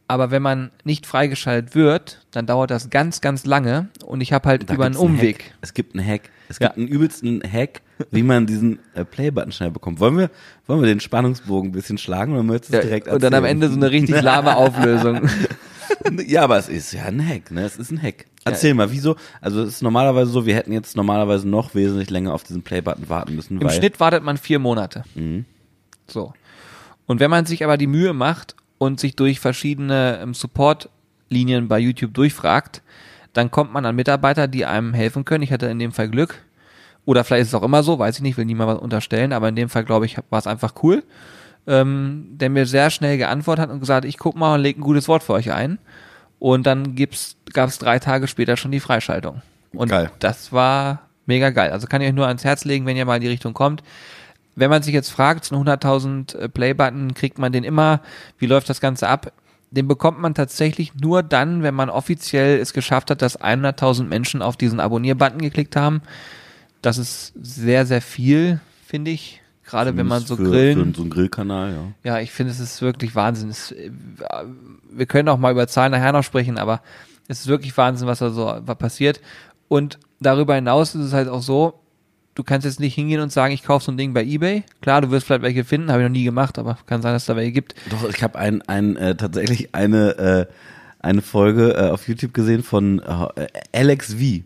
Aber 0.07 0.31
wenn 0.31 0.41
man 0.41 0.71
nicht 0.83 1.05
freigeschaltet 1.07 1.75
wird, 1.75 2.25
dann 2.31 2.45
dauert 2.45 2.71
das 2.71 2.89
ganz, 2.89 3.21
ganz 3.21 3.45
lange 3.45 3.87
und 4.05 4.21
ich 4.21 4.33
habe 4.33 4.49
halt 4.49 4.69
Da 4.69 4.73
über 4.73 4.85
einen 4.85 4.95
Umweg. 4.97 5.45
Hack. 5.45 5.53
Es 5.61 5.73
gibt 5.73 5.95
einen 5.95 6.05
Hack. 6.05 6.29
Es 6.49 6.59
Ja. 6.59 6.67
gibt 6.67 6.77
einen 6.77 6.87
übelsten 6.89 7.41
Hack, 7.49 7.81
wie 8.11 8.21
man 8.21 8.45
diesen 8.45 8.79
äh, 8.95 9.05
Play-Button 9.05 9.51
schnell 9.53 9.71
bekommt. 9.71 9.99
Wollen 10.01 10.17
wir, 10.17 10.29
wollen 10.67 10.81
wir 10.81 10.87
den 10.87 10.99
Spannungsbogen 10.99 11.69
ein 11.69 11.71
bisschen 11.73 11.97
schlagen 11.97 12.33
oder 12.33 12.43
möchtest 12.43 12.73
du 12.73 12.77
es 12.77 12.83
direkt 12.83 13.07
und 13.07 13.23
dann 13.23 13.33
am 13.33 13.45
erzählen? 13.45 13.61
Ende 13.63 13.69
so 13.69 13.77
eine 13.77 13.91
richtig 13.91 14.21
lahme 14.21 14.55
Auflösung. 14.57 15.21
Ja, 16.27 16.43
aber 16.43 16.57
es 16.57 16.69
ist 16.69 16.91
ja 16.93 17.03
ein 17.05 17.25
Hack, 17.27 17.51
ne? 17.51 17.61
Es 17.63 17.77
ist 17.77 17.91
ein 17.91 18.01
Hack. 18.01 18.25
Erzähl 18.45 18.73
mal, 18.73 18.91
wieso? 18.91 19.15
Also 19.39 19.61
es 19.63 19.75
ist 19.75 19.81
normalerweise 19.81 20.31
so, 20.31 20.45
wir 20.45 20.55
hätten 20.55 20.73
jetzt 20.73 20.97
normalerweise 20.97 21.47
noch 21.47 21.75
wesentlich 21.75 22.09
länger 22.09 22.33
auf 22.33 22.43
diesen 22.43 22.61
Play-Button 22.61 23.07
warten 23.09 23.35
müssen, 23.35 23.59
Im 23.59 23.69
Schnitt 23.69 23.99
wartet 24.01 24.21
man 24.23 24.37
vier 24.37 24.59
Monate. 24.59 25.03
Mhm. 25.15 25.45
So. 26.07 26.33
Und 27.05 27.19
wenn 27.21 27.31
man 27.31 27.45
sich 27.45 27.63
aber 27.63 27.77
die 27.77 27.87
Mühe 27.87 28.13
macht 28.13 28.55
und 28.83 28.99
sich 28.99 29.15
durch 29.15 29.39
verschiedene 29.39 30.19
ähm, 30.21 30.33
Support-Linien 30.33 31.67
bei 31.67 31.79
YouTube 31.79 32.13
durchfragt, 32.13 32.81
dann 33.31 33.49
kommt 33.49 33.71
man 33.71 33.85
an 33.85 33.95
Mitarbeiter, 33.95 34.47
die 34.47 34.65
einem 34.65 34.93
helfen 34.93 35.25
können. 35.25 35.43
Ich 35.43 35.51
hatte 35.51 35.67
in 35.67 35.79
dem 35.79 35.91
Fall 35.91 36.09
Glück. 36.09 36.41
Oder 37.05 37.23
vielleicht 37.23 37.43
ist 37.43 37.47
es 37.49 37.53
auch 37.55 37.63
immer 37.63 37.83
so, 37.83 37.97
weiß 37.99 38.17
ich 38.17 38.21
nicht, 38.21 38.37
will 38.37 38.45
niemand 38.45 38.75
was 38.75 38.79
unterstellen, 38.79 39.33
aber 39.33 39.49
in 39.49 39.55
dem 39.55 39.69
Fall, 39.69 39.83
glaube 39.83 40.05
ich, 40.05 40.17
war 40.29 40.39
es 40.39 40.47
einfach 40.47 40.73
cool. 40.83 41.03
Ähm, 41.65 42.27
der 42.31 42.49
mir 42.49 42.65
sehr 42.65 42.89
schnell 42.89 43.17
geantwortet 43.17 43.63
hat 43.63 43.71
und 43.71 43.79
gesagt, 43.79 44.05
ich 44.05 44.17
guck 44.17 44.35
mal 44.35 44.55
und 44.55 44.61
leg 44.61 44.77
ein 44.77 44.81
gutes 44.81 45.07
Wort 45.07 45.23
für 45.23 45.33
euch 45.33 45.51
ein. 45.51 45.79
Und 46.39 46.67
dann 46.67 46.95
gab 47.53 47.69
es 47.69 47.77
drei 47.79 47.99
Tage 47.99 48.27
später 48.27 48.57
schon 48.57 48.71
die 48.71 48.81
Freischaltung. 48.81 49.41
Und 49.71 49.87
Geil. 49.87 50.11
das 50.19 50.51
war 50.51 51.03
mega 51.25 51.51
geil. 51.51 51.71
Also 51.71 51.87
kann 51.87 52.01
ich 52.01 52.09
euch 52.09 52.13
nur 52.13 52.27
ans 52.27 52.43
Herz 52.43 52.65
legen, 52.65 52.85
wenn 52.85 52.97
ihr 52.97 53.05
mal 53.05 53.15
in 53.15 53.21
die 53.21 53.29
Richtung 53.29 53.53
kommt. 53.53 53.81
Wenn 54.55 54.69
man 54.69 54.83
sich 54.83 54.93
jetzt 54.93 55.09
fragt, 55.09 55.45
so 55.45 55.55
einen 55.55 55.67
100.000 55.67 56.37
äh, 56.37 56.49
Play-Button, 56.49 57.13
kriegt 57.13 57.39
man 57.39 57.51
den 57.51 57.63
immer? 57.63 58.01
Wie 58.37 58.45
läuft 58.45 58.69
das 58.69 58.81
Ganze 58.81 59.07
ab? 59.07 59.31
Den 59.71 59.87
bekommt 59.87 60.19
man 60.19 60.35
tatsächlich 60.35 60.93
nur 60.95 61.23
dann, 61.23 61.63
wenn 61.63 61.73
man 61.73 61.89
offiziell 61.89 62.59
es 62.59 62.73
geschafft 62.73 63.09
hat, 63.09 63.23
dass 63.23 63.39
100.000 63.39 64.03
Menschen 64.03 64.43
auf 64.43 64.55
diesen 64.55 64.79
Abonnier-Button 64.79 65.41
geklickt 65.41 65.75
haben. 65.75 66.01
Das 66.83 66.97
ist 66.97 67.33
sehr, 67.41 67.85
sehr 67.85 68.01
viel, 68.01 68.59
finde 68.85 69.11
ich. 69.11 69.41
Gerade 69.65 69.97
wenn 69.97 70.05
man 70.05 70.21
so 70.21 70.35
für, 70.35 70.43
grillen. 70.43 70.91
Für 70.91 70.97
so 70.97 71.01
einen 71.01 71.09
Grillkanal, 71.09 71.71
ja. 71.71 72.11
Ja, 72.11 72.19
ich 72.19 72.31
finde, 72.31 72.51
es 72.51 72.59
ist 72.59 72.81
wirklich 72.81 73.15
Wahnsinn. 73.15 73.49
Es, 73.49 73.71
äh, 73.71 73.89
wir 74.91 75.05
können 75.07 75.29
auch 75.29 75.37
mal 75.37 75.51
über 75.51 75.67
Zahlen 75.67 75.91
nachher 75.91 76.11
noch 76.11 76.23
sprechen, 76.23 76.59
aber 76.59 76.81
es 77.27 77.39
ist 77.39 77.47
wirklich 77.47 77.75
Wahnsinn, 77.77 78.07
was 78.07 78.19
da 78.19 78.29
so 78.29 78.61
passiert. 78.75 79.21
Und 79.69 79.97
darüber 80.19 80.55
hinaus 80.55 80.93
ist 80.93 81.05
es 81.05 81.13
halt 81.13 81.29
auch 81.29 81.41
so, 81.41 81.79
du 82.35 82.43
kannst 82.43 82.65
jetzt 82.65 82.79
nicht 82.79 82.95
hingehen 82.95 83.21
und 83.21 83.31
sagen, 83.31 83.53
ich 83.53 83.63
kaufe 83.63 83.85
so 83.85 83.91
ein 83.91 83.97
Ding 83.97 84.13
bei 84.13 84.23
Ebay. 84.23 84.63
Klar, 84.81 85.01
du 85.01 85.11
wirst 85.11 85.25
vielleicht 85.25 85.43
welche 85.43 85.63
finden, 85.63 85.91
habe 85.91 86.01
ich 86.01 86.07
noch 86.07 86.13
nie 86.13 86.23
gemacht, 86.23 86.57
aber 86.57 86.77
kann 86.85 87.01
sein, 87.01 87.13
dass 87.13 87.23
es 87.23 87.27
da 87.27 87.35
welche 87.35 87.51
gibt. 87.51 87.75
Doch, 87.89 88.07
ich 88.09 88.23
habe 88.23 88.37
ein, 88.39 88.61
ein, 88.63 88.95
äh, 88.95 89.15
tatsächlich 89.15 89.73
eine, 89.75 90.17
äh, 90.17 90.45
eine 90.99 91.21
Folge 91.21 91.73
äh, 91.73 91.89
auf 91.89 92.07
YouTube 92.07 92.33
gesehen 92.33 92.63
von 92.63 92.99
äh, 92.99 93.47
Alex 93.71 94.13
V. 94.13 94.43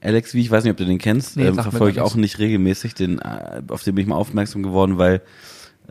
Alex 0.00 0.32
V, 0.32 0.38
ich 0.38 0.50
weiß 0.50 0.64
nicht, 0.64 0.70
ob 0.70 0.76
du 0.76 0.84
den 0.84 0.98
kennst, 0.98 1.36
Nee, 1.36 1.46
ähm, 1.46 1.54
verfolge 1.54 1.92
ich 1.92 2.00
auch 2.00 2.14
nicht 2.14 2.38
regelmäßig, 2.38 2.94
den, 2.94 3.18
äh, 3.18 3.62
auf 3.68 3.82
den 3.82 3.94
bin 3.94 4.02
ich 4.02 4.08
mal 4.08 4.16
aufmerksam 4.16 4.62
geworden, 4.62 4.98
weil 4.98 5.22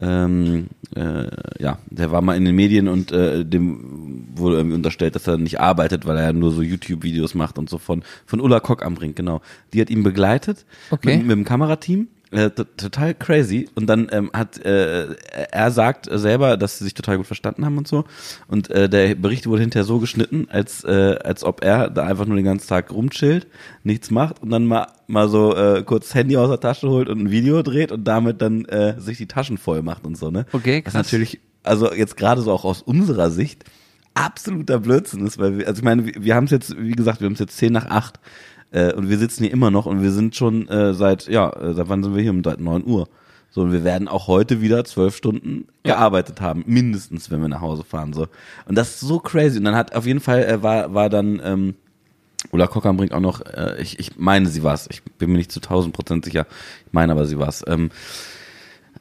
ähm, 0.01 0.67
äh, 0.95 1.25
ja, 1.59 1.79
der 1.89 2.11
war 2.11 2.21
mal 2.21 2.37
in 2.37 2.45
den 2.45 2.55
Medien 2.55 2.87
und 2.87 3.11
äh, 3.11 3.43
dem 3.45 4.27
wurde 4.35 4.57
irgendwie 4.57 4.75
unterstellt, 4.75 5.15
dass 5.15 5.27
er 5.27 5.37
nicht 5.37 5.59
arbeitet, 5.59 6.05
weil 6.05 6.17
er 6.17 6.33
nur 6.33 6.51
so 6.51 6.61
YouTube-Videos 6.61 7.33
macht 7.35 7.57
und 7.57 7.69
so 7.69 7.77
von 7.77 8.03
von 8.25 8.39
Ulla 8.39 8.59
Kock 8.59 8.85
am 8.85 8.95
Brink, 8.95 9.15
genau. 9.15 9.41
Die 9.73 9.81
hat 9.81 9.89
ihn 9.89 10.03
begleitet 10.03 10.65
Okay. 10.91 11.17
mit, 11.17 11.27
mit 11.27 11.35
dem 11.37 11.43
Kamerateam. 11.45 12.07
Äh, 12.29 12.49
total 12.49 13.13
crazy. 13.13 13.69
Und 13.73 13.87
dann 13.87 14.09
ähm, 14.11 14.29
hat 14.33 14.57
äh, 14.65 15.15
er 15.51 15.71
sagt 15.71 16.09
selber, 16.11 16.57
dass 16.57 16.77
sie 16.77 16.83
sich 16.83 16.93
total 16.93 17.15
gut 17.17 17.25
verstanden 17.25 17.65
haben 17.65 17.77
und 17.77 17.87
so. 17.87 18.03
Und 18.49 18.69
äh, 18.69 18.89
der 18.89 19.15
Bericht 19.15 19.47
wurde 19.47 19.61
hinterher 19.61 19.85
so 19.85 19.99
geschnitten, 19.99 20.47
als 20.49 20.83
äh, 20.83 21.17
als 21.23 21.45
ob 21.45 21.63
er 21.63 21.89
da 21.89 22.03
einfach 22.03 22.25
nur 22.25 22.35
den 22.35 22.43
ganzen 22.43 22.67
Tag 22.67 22.91
rumchillt, 22.91 23.47
nichts 23.83 24.11
macht 24.11 24.41
und 24.41 24.49
dann 24.49 24.65
mal 24.65 24.87
mal 25.07 25.29
so 25.29 25.55
äh, 25.55 25.83
kurz 25.83 26.07
das 26.07 26.15
Handy 26.15 26.37
aus 26.37 26.49
der 26.49 26.59
Tasche 26.59 26.89
holt 26.89 27.09
und 27.09 27.19
ein 27.19 27.31
Video 27.31 27.61
dreht 27.63 27.91
und 27.91 28.03
damit 28.03 28.41
dann 28.41 28.65
äh, 28.65 28.99
sich 28.99 29.17
die 29.17 29.27
Taschen 29.27 29.57
voll 29.57 29.81
macht 29.81 30.05
und 30.05 30.17
so, 30.17 30.29
ne? 30.31 30.45
Okay, 30.53 30.81
Was 30.85 30.93
krass. 30.93 31.05
natürlich, 31.05 31.39
also 31.63 31.93
jetzt 31.93 32.17
gerade 32.17 32.41
so 32.41 32.51
auch 32.51 32.65
aus 32.65 32.81
unserer 32.81 33.29
Sicht 33.31 33.63
absoluter 34.13 34.79
Blödsinn 34.79 35.25
ist, 35.25 35.37
weil 35.37 35.57
wir, 35.59 35.67
also 35.67 35.79
ich 35.79 35.83
meine, 35.85 36.05
wir, 36.05 36.13
wir 36.23 36.35
haben 36.35 36.45
es 36.45 36.51
jetzt, 36.51 36.75
wie 36.77 36.91
gesagt, 36.91 37.21
wir 37.21 37.25
haben 37.25 37.33
es 37.33 37.39
jetzt 37.39 37.57
10 37.57 37.71
nach 37.73 37.85
8 37.85 38.19
äh, 38.71 38.93
und 38.93 39.09
wir 39.09 39.17
sitzen 39.17 39.43
hier 39.43 39.53
immer 39.53 39.71
noch 39.71 39.85
und 39.85 40.01
wir 40.01 40.11
sind 40.11 40.35
schon 40.35 40.67
äh, 40.67 40.93
seit, 40.93 41.27
ja, 41.27 41.49
äh, 41.51 41.73
seit 41.73 41.87
wann 41.89 42.03
sind 42.03 42.15
wir 42.15 42.21
hier? 42.21 42.31
Um 42.31 42.43
seit 42.43 42.59
9 42.59 42.83
Uhr. 42.85 43.07
So, 43.49 43.61
und 43.61 43.71
wir 43.71 43.83
werden 43.85 44.07
auch 44.09 44.27
heute 44.27 44.59
wieder 44.61 44.83
zwölf 44.83 45.15
Stunden 45.15 45.67
Ja. 45.85 45.93
gearbeitet 45.95 46.41
haben, 46.41 46.63
mindestens, 46.67 47.31
wenn 47.31 47.41
wir 47.41 47.47
nach 47.47 47.61
Hause 47.61 47.83
fahren. 47.83 48.11
so 48.11 48.27
Und 48.67 48.75
das 48.77 48.89
ist 48.95 48.99
so 49.01 49.19
crazy. 49.19 49.57
Und 49.59 49.63
dann 49.63 49.75
hat 49.75 49.95
auf 49.95 50.05
jeden 50.05 50.19
Fall 50.19 50.43
äh, 50.43 50.61
war, 50.63 50.93
war 50.93 51.09
dann 51.09 51.39
ähm, 51.43 51.75
Ulla 52.51 52.67
Kockern 52.67 52.97
bringt 52.97 53.13
auch 53.13 53.19
noch, 53.19 53.41
äh, 53.41 53.81
ich, 53.81 53.99
ich 53.99 54.17
meine, 54.17 54.47
sie 54.47 54.63
war's. 54.63 54.87
Ich 54.91 55.03
bin 55.03 55.31
mir 55.31 55.37
nicht 55.37 55.51
zu 55.51 55.59
1000 55.59 55.93
Prozent 55.93 56.25
sicher. 56.25 56.45
Ich 56.85 56.93
meine 56.93 57.11
aber, 57.11 57.25
sie 57.25 57.39
war's. 57.39 57.63
Ähm, 57.67 57.89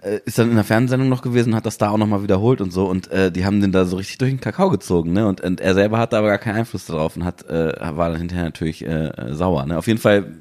äh, 0.03 0.21
ist 0.25 0.39
dann 0.39 0.51
in 0.51 0.55
der 0.55 0.65
Fernsehsendung 0.65 1.09
noch 1.09 1.23
gewesen, 1.23 1.55
hat 1.55 1.67
das 1.67 1.79
da 1.79 1.91
auch 1.91 1.99
nochmal 1.99 2.23
wiederholt 2.23 2.61
und 2.61 2.73
so 2.73 2.87
und 2.87 3.11
äh, 3.11 3.33
die 3.33 3.45
haben 3.45 3.61
den 3.61 3.73
da 3.73 3.85
so 3.85 3.97
richtig 3.97 4.19
durch 4.19 4.31
den 4.31 4.41
Kakao 4.41 4.71
gezogen, 4.71 5.13
ne? 5.13 5.27
Und, 5.27 5.41
und 5.41 5.61
er 5.61 5.75
selber 5.75 5.99
hatte 5.99 6.17
aber 6.17 6.29
gar 6.29 6.39
keinen 6.39 6.57
Einfluss 6.57 6.87
darauf 6.87 7.17
und 7.17 7.25
hat 7.25 7.49
äh, 7.49 7.73
war 7.97 8.11
dann 8.11 8.19
hinterher 8.19 8.45
natürlich 8.45 8.87
äh, 8.87 9.13
sauer, 9.33 9.67
ne? 9.67 9.79
Auf 9.79 9.87
jeden 9.87 10.01
Fall 10.01 10.35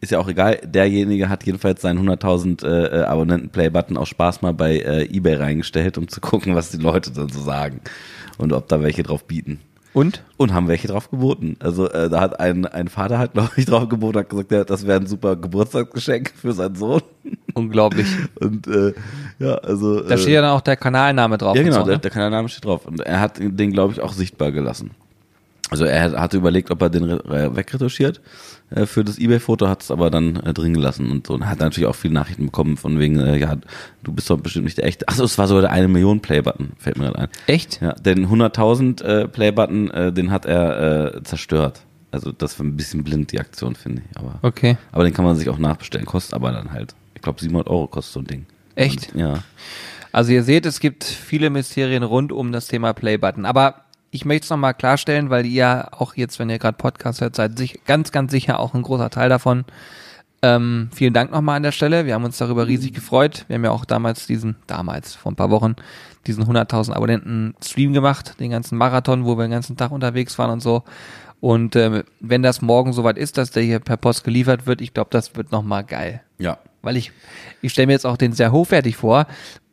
ist 0.00 0.12
ja 0.12 0.18
auch 0.18 0.28
egal, 0.28 0.60
derjenige 0.64 1.28
hat 1.28 1.44
jedenfalls 1.44 1.82
seinen 1.82 2.08
100.000 2.08 2.64
äh, 2.64 3.00
äh, 3.00 3.04
Abonnenten-Play-Button 3.04 3.98
aus 3.98 4.08
Spaß 4.08 4.40
mal 4.40 4.54
bei 4.54 4.78
äh, 4.78 5.04
eBay 5.04 5.34
reingestellt, 5.34 5.98
um 5.98 6.08
zu 6.08 6.20
gucken, 6.20 6.54
was 6.54 6.70
die 6.70 6.78
Leute 6.78 7.10
dann 7.10 7.28
so 7.28 7.40
sagen 7.40 7.80
und 8.38 8.52
ob 8.52 8.68
da 8.68 8.80
welche 8.80 9.02
drauf 9.02 9.26
bieten. 9.26 9.60
Und? 9.92 10.22
Und 10.36 10.54
haben 10.54 10.68
welche 10.68 10.88
drauf 10.88 11.10
geboten. 11.10 11.56
Also 11.58 11.90
äh, 11.90 12.08
da 12.08 12.20
hat 12.20 12.38
ein, 12.38 12.64
ein 12.66 12.88
Vater 12.88 13.18
halt, 13.18 13.32
glaube 13.34 13.50
ich, 13.56 13.66
drauf 13.66 13.88
geboten, 13.88 14.18
hat 14.18 14.28
gesagt, 14.28 14.52
ja, 14.52 14.64
das 14.64 14.86
wäre 14.86 15.00
ein 15.00 15.06
super 15.06 15.36
Geburtstagsgeschenk 15.36 16.32
für 16.34 16.52
seinen 16.52 16.76
Sohn. 16.76 17.02
Unglaublich. 17.54 18.06
Und 18.40 18.66
äh, 18.68 18.94
ja, 19.38 19.54
also. 19.56 20.00
Da 20.00 20.16
steht 20.16 20.34
ja 20.34 20.42
dann 20.42 20.52
auch 20.52 20.60
der 20.60 20.76
Kanalname 20.76 21.38
drauf. 21.38 21.56
Ja, 21.56 21.62
genau, 21.62 21.80
so, 21.80 21.84
der, 21.84 21.96
ne? 21.96 22.00
der 22.00 22.10
Kanalname 22.10 22.48
steht 22.48 22.64
drauf. 22.64 22.86
Und 22.86 23.00
er 23.00 23.20
hat 23.20 23.38
den, 23.38 23.72
glaube 23.72 23.92
ich, 23.92 24.00
auch 24.00 24.12
sichtbar 24.12 24.52
gelassen. 24.52 24.92
Also 25.70 25.84
er 25.84 26.12
hatte 26.20 26.36
überlegt, 26.36 26.70
ob 26.70 26.82
er 26.82 26.90
den 26.90 27.08
äh, 27.08 27.54
wegretuschiert 27.56 28.20
äh, 28.70 28.86
für 28.86 29.04
das 29.04 29.18
Ebay-Foto, 29.18 29.68
hat 29.68 29.82
es 29.82 29.90
aber 29.90 30.10
dann 30.10 30.36
äh, 30.36 30.52
drin 30.52 30.74
gelassen 30.74 31.10
und 31.10 31.26
so. 31.28 31.34
Und 31.34 31.48
hat 31.48 31.60
natürlich 31.60 31.86
auch 31.86 31.94
viele 31.94 32.14
Nachrichten 32.14 32.46
bekommen 32.46 32.76
von 32.76 32.98
wegen, 32.98 33.20
äh, 33.20 33.36
ja, 33.38 33.56
du 34.02 34.12
bist 34.12 34.28
doch 34.28 34.38
bestimmt 34.40 34.64
nicht 34.64 34.78
der 34.78 34.84
echte. 34.86 35.06
Achso, 35.08 35.22
es 35.24 35.38
war 35.38 35.46
sogar 35.46 35.62
der 35.62 35.70
eine 35.70 35.86
Million 35.88 36.20
Play-Button, 36.20 36.72
fällt 36.78 36.98
mir 36.98 37.04
gerade 37.06 37.18
ein. 37.20 37.28
Echt? 37.46 37.80
Ja, 37.80 37.92
den 37.92 38.26
100.000 38.28 39.02
äh, 39.04 39.28
Play-Button, 39.28 39.90
äh, 39.90 40.12
den 40.12 40.30
hat 40.32 40.44
er 40.44 41.14
äh, 41.16 41.22
zerstört. 41.22 41.82
Also 42.10 42.32
das 42.32 42.58
war 42.58 42.66
ein 42.66 42.76
bisschen 42.76 43.04
blind, 43.04 43.30
die 43.30 43.38
Aktion, 43.38 43.76
finde 43.76 44.02
ich. 44.10 44.16
Aber, 44.18 44.40
Okay. 44.42 44.76
aber 44.90 45.04
den 45.04 45.14
kann 45.14 45.24
man 45.24 45.36
sich 45.36 45.48
auch 45.48 45.58
nachbestellen, 45.58 46.06
kostet 46.06 46.34
aber 46.34 46.50
dann 46.50 46.72
halt, 46.72 46.94
ich 47.14 47.22
glaube 47.22 47.40
700 47.40 47.68
Euro 47.68 47.86
kostet 47.86 48.12
so 48.14 48.20
ein 48.20 48.26
Ding. 48.26 48.46
Echt? 48.74 49.12
Und, 49.14 49.20
ja. 49.20 49.44
Also 50.10 50.32
ihr 50.32 50.42
seht, 50.42 50.66
es 50.66 50.80
gibt 50.80 51.04
viele 51.04 51.50
Mysterien 51.50 52.02
rund 52.02 52.32
um 52.32 52.50
das 52.50 52.66
Thema 52.66 52.92
Playbutton. 52.92 53.44
Aber 53.46 53.84
ich 54.10 54.24
möchte 54.24 54.44
es 54.44 54.50
nochmal 54.50 54.74
klarstellen, 54.74 55.30
weil 55.30 55.46
ihr 55.46 55.88
auch 55.92 56.14
jetzt, 56.14 56.38
wenn 56.38 56.50
ihr 56.50 56.58
gerade 56.58 56.76
Podcast 56.76 57.20
hört, 57.20 57.36
seid 57.36 57.56
sich 57.58 57.84
ganz, 57.84 58.12
ganz 58.12 58.32
sicher 58.32 58.58
auch 58.58 58.74
ein 58.74 58.82
großer 58.82 59.10
Teil 59.10 59.28
davon. 59.28 59.64
Ähm, 60.42 60.88
vielen 60.92 61.12
Dank 61.12 61.30
nochmal 61.30 61.56
an 61.56 61.62
der 61.62 61.72
Stelle. 61.72 62.06
Wir 62.06 62.14
haben 62.14 62.24
uns 62.24 62.38
darüber 62.38 62.66
riesig 62.66 62.94
gefreut. 62.94 63.44
Wir 63.48 63.56
haben 63.56 63.64
ja 63.64 63.70
auch 63.70 63.84
damals 63.84 64.26
diesen, 64.26 64.56
damals, 64.66 65.14
vor 65.14 65.30
ein 65.32 65.36
paar 65.36 65.50
Wochen, 65.50 65.76
diesen 66.26 66.44
100.000 66.44 66.92
Abonnenten 66.92 67.54
Stream 67.62 67.92
gemacht, 67.92 68.40
den 68.40 68.50
ganzen 68.50 68.78
Marathon, 68.78 69.24
wo 69.26 69.36
wir 69.36 69.44
den 69.44 69.50
ganzen 69.50 69.76
Tag 69.76 69.90
unterwegs 69.90 70.38
waren 70.38 70.50
und 70.50 70.60
so. 70.60 70.82
Und 71.40 71.76
ähm, 71.76 72.02
wenn 72.20 72.42
das 72.42 72.62
morgen 72.62 72.92
soweit 72.92 73.16
ist, 73.16 73.38
dass 73.38 73.50
der 73.50 73.62
hier 73.62 73.80
per 73.80 73.96
Post 73.96 74.24
geliefert 74.24 74.66
wird, 74.66 74.80
ich 74.80 74.92
glaube, 74.92 75.10
das 75.10 75.36
wird 75.36 75.52
nochmal 75.52 75.84
geil. 75.84 76.22
Ja. 76.38 76.58
Weil 76.82 76.96
ich, 76.96 77.12
ich 77.60 77.72
stelle 77.72 77.86
mir 77.86 77.92
jetzt 77.92 78.06
auch 78.06 78.16
den 78.16 78.32
sehr 78.32 78.52
hochwertig 78.52 78.96
vor. 78.96 79.26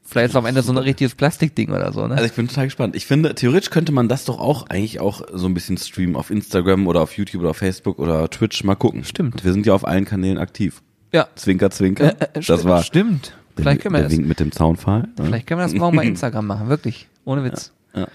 Vielleicht 0.10 0.30
ist 0.30 0.36
am 0.38 0.46
Ende 0.46 0.62
so 0.62 0.72
ein 0.72 0.78
richtiges 0.78 1.16
Plastikding 1.16 1.70
oder 1.72 1.92
so, 1.92 2.08
ne? 2.08 2.14
Also 2.16 2.26
ich 2.26 2.32
bin 2.34 2.48
total 2.48 2.66
gespannt. 2.68 2.96
Ich 2.96 3.06
finde, 3.06 3.36
theoretisch 3.36 3.70
könnte 3.72 3.92
man 3.92 4.08
das 4.08 4.24
doch 4.24 4.40
auch 4.40 4.68
eigentlich 4.70 5.02
auch 5.02 5.22
so 5.34 5.48
ein 5.48 5.54
bisschen 5.54 5.78
streamen 5.78 6.16
auf 6.16 6.30
Instagram 6.30 6.88
oder 6.88 7.02
auf 7.02 7.18
YouTube 7.18 7.42
oder 7.42 7.50
auf 7.50 7.58
Facebook 7.58 8.00
oder 8.00 8.30
Twitch. 8.30 8.64
Mal 8.64 8.76
gucken. 8.76 9.04
Stimmt. 9.04 9.44
Wir 9.44 9.52
sind 9.52 9.66
ja 9.66 9.74
auf 9.74 9.86
allen 9.86 10.06
Kanälen 10.06 10.38
aktiv. 10.38 10.82
ja. 11.12 11.28
Zwinker, 11.36 11.72
zwinker. 11.72 12.06
Äh, 12.22 12.24
äh, 12.24 12.28
das 12.36 12.46
sti- 12.46 12.64
war 12.64 12.84
Stimmt. 12.84 13.36
Vielleicht 13.58 13.82
können 13.82 13.96
wir 13.96 14.00
der 14.00 14.08
das. 14.10 14.18
Wink 14.18 14.28
mit 14.28 14.40
dem 14.40 14.52
Zaunpfahl. 14.54 15.02
ne? 15.02 15.26
Vielleicht 15.26 15.46
können 15.48 15.60
wir 15.60 15.66
das 15.66 15.74
morgen 15.74 15.98
bei 15.98 16.06
Instagram 16.06 16.48
machen, 16.48 16.70
wirklich. 16.70 17.10
Ohne 17.26 17.44
Witz. 17.44 17.74
Ja. 17.94 18.08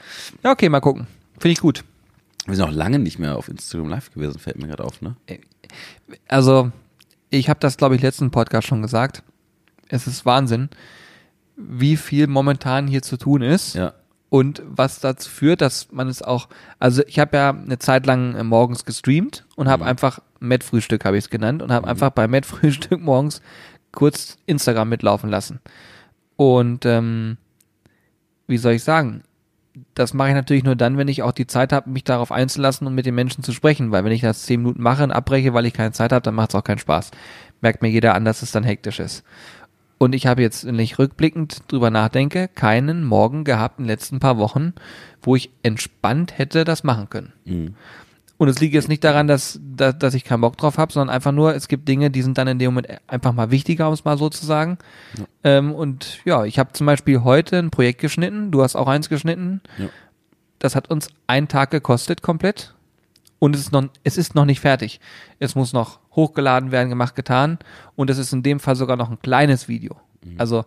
Ja, 0.42 0.52
okay, 0.52 0.68
mal 0.70 0.80
gucken. 0.80 1.06
Finde 1.38 1.52
ich 1.52 1.61
gut. 1.61 1.84
Wir 2.46 2.54
sind 2.56 2.64
auch 2.64 2.70
lange 2.72 2.99
nicht 3.00 3.18
mehr 3.18 3.37
auf 3.37 3.49
Instagram 3.49 3.88
live 3.90 4.11
gewesen, 4.12 4.38
fällt 4.38 4.58
mir 4.58 4.68
gerade 4.68 4.84
auf, 4.84 5.02
ne? 5.02 5.14
Also, 6.28 6.70
ich 7.30 7.49
habe 7.49 7.61
das, 7.61 7.76
glaube 7.76 7.96
ich, 7.96 8.02
letzten 8.02 8.30
Podcast 8.30 8.66
schon 8.66 8.80
gesagt. 8.82 9.22
Es 9.88 10.06
ist 10.06 10.25
Wahnsinn, 10.25 10.68
wie 11.69 11.97
viel 11.97 12.26
momentan 12.26 12.87
hier 12.87 13.02
zu 13.02 13.16
tun 13.16 13.42
ist. 13.42 13.75
Ja. 13.75 13.95
Und 14.28 14.62
was 14.64 15.00
dazu 15.00 15.28
führt, 15.28 15.61
dass 15.61 15.92
man 15.92 16.09
es 16.09 16.23
auch, 16.23 16.49
also 16.78 17.02
ich 17.07 17.19
habe 17.19 17.37
ja 17.37 17.50
eine 17.50 17.78
Zeit 17.78 18.07
lang 18.07 18.35
äh, 18.35 18.42
morgens 18.42 18.87
gestreamt 18.87 19.45
und 19.57 19.69
habe 19.69 19.85
einfach 19.85 20.21
Met-Frühstück, 20.40 21.04
habe 21.04 21.19
ich 21.19 21.25
es 21.25 21.31
genannt, 21.31 21.61
und 21.61 21.71
habe 21.71 21.87
einfach 21.87 22.11
bei 22.11 22.26
Met-Frühstück 22.26 23.00
morgens 23.02 23.42
kurz 23.92 24.38
Instagram 24.47 24.88
mitlaufen 24.88 25.28
lassen. 25.28 25.61
Und 26.37 26.87
ähm, 26.87 27.37
wie 28.47 28.57
soll 28.57 28.73
ich 28.73 28.85
sagen, 28.85 29.23
das 29.95 30.14
mache 30.14 30.28
ich 30.28 30.35
natürlich 30.35 30.64
nur 30.64 30.76
dann, 30.76 30.97
wenn 30.99 31.09
ich 31.09 31.23
auch 31.23 31.33
die 31.33 31.47
Zeit 31.47 31.73
habe, 31.73 31.90
mich 31.90 32.04
darauf 32.04 32.33
einzulassen 32.33 32.87
und 32.87 32.95
mit 32.95 33.07
den 33.07 33.14
Menschen 33.14 33.42
zu 33.42 33.52
sprechen, 33.52 33.90
weil 33.90 34.04
wenn 34.04 34.12
ich 34.12 34.21
das 34.21 34.45
zehn 34.45 34.61
Minuten 34.61 34.83
mache 34.83 35.04
und 35.04 35.12
abbreche, 35.12 35.54
weil 35.54 35.66
ich 35.66 35.73
keine 35.73 35.92
Zeit 35.92 36.12
habe, 36.12 36.23
dann 36.23 36.35
macht 36.35 36.50
es 36.50 36.54
auch 36.54 36.64
keinen 36.64 36.78
Spaß. 36.78 37.11
Merkt 37.61 37.83
mir 37.83 37.88
jeder 37.88 38.14
an, 38.14 38.25
dass 38.25 38.42
es 38.42 38.52
dann 38.52 38.64
hektisch 38.64 39.00
ist. 39.00 39.25
Und 40.02 40.16
ich 40.16 40.26
habe 40.26 40.42
jetzt, 40.42 40.66
wenn 40.66 40.80
ich 40.80 40.99
rückblickend 40.99 41.62
drüber 41.68 41.88
nachdenke, 41.88 42.49
keinen 42.49 43.04
Morgen 43.04 43.44
gehabt 43.44 43.78
in 43.78 43.85
den 43.85 43.88
letzten 43.88 44.18
paar 44.18 44.37
Wochen, 44.37 44.73
wo 45.23 45.37
ich 45.37 45.50
entspannt 45.62 46.37
hätte 46.38 46.64
das 46.64 46.82
machen 46.82 47.09
können. 47.09 47.32
Mhm. 47.44 47.75
Und 48.37 48.49
es 48.49 48.59
liegt 48.59 48.75
jetzt 48.75 48.88
nicht 48.88 49.04
daran, 49.04 49.28
dass, 49.28 49.61
dass, 49.62 49.97
dass 49.97 50.14
ich 50.14 50.25
keinen 50.25 50.40
Bock 50.40 50.56
drauf 50.56 50.76
habe, 50.76 50.92
sondern 50.92 51.14
einfach 51.14 51.30
nur, 51.30 51.54
es 51.54 51.68
gibt 51.68 51.87
Dinge, 51.87 52.11
die 52.11 52.23
sind 52.23 52.37
dann 52.37 52.49
in 52.49 52.59
dem 52.59 52.75
Moment 52.75 52.88
einfach 53.06 53.32
mal 53.32 53.52
wichtiger, 53.52 53.87
um 53.87 53.94
es 53.94 54.04
mal 54.04 54.18
so 54.18 54.28
zu 54.28 54.44
sagen. 54.44 54.76
Ähm, 55.44 55.73
und 55.73 56.18
ja, 56.25 56.44
ich 56.47 56.59
habe 56.59 56.73
zum 56.73 56.88
Beispiel 56.88 57.23
heute 57.23 57.61
ein 57.61 57.71
Projekt 57.71 58.00
geschnitten, 58.00 58.50
du 58.50 58.64
hast 58.64 58.75
auch 58.75 58.88
eins 58.88 59.09
geschnitten. 59.09 59.61
Ja. 59.78 59.87
Das 60.59 60.75
hat 60.75 60.90
uns 60.90 61.11
einen 61.28 61.47
Tag 61.47 61.71
gekostet 61.71 62.23
komplett. 62.23 62.75
Und 63.42 63.56
es 63.56 63.62
ist 63.62 63.72
noch, 63.72 63.88
es 64.04 64.18
ist 64.18 64.37
noch 64.37 64.44
nicht 64.44 64.61
fertig. 64.61 65.00
Es 65.40 65.56
muss 65.56 65.72
noch 65.72 65.99
hochgeladen 66.12 66.70
werden, 66.70 66.90
gemacht, 66.90 67.16
getan. 67.16 67.58
Und 67.96 68.08
es 68.08 68.16
ist 68.16 68.32
in 68.32 68.44
dem 68.44 68.61
Fall 68.61 68.76
sogar 68.76 68.96
noch 68.96 69.11
ein 69.11 69.18
kleines 69.20 69.66
Video. 69.66 69.96
Also, 70.38 70.64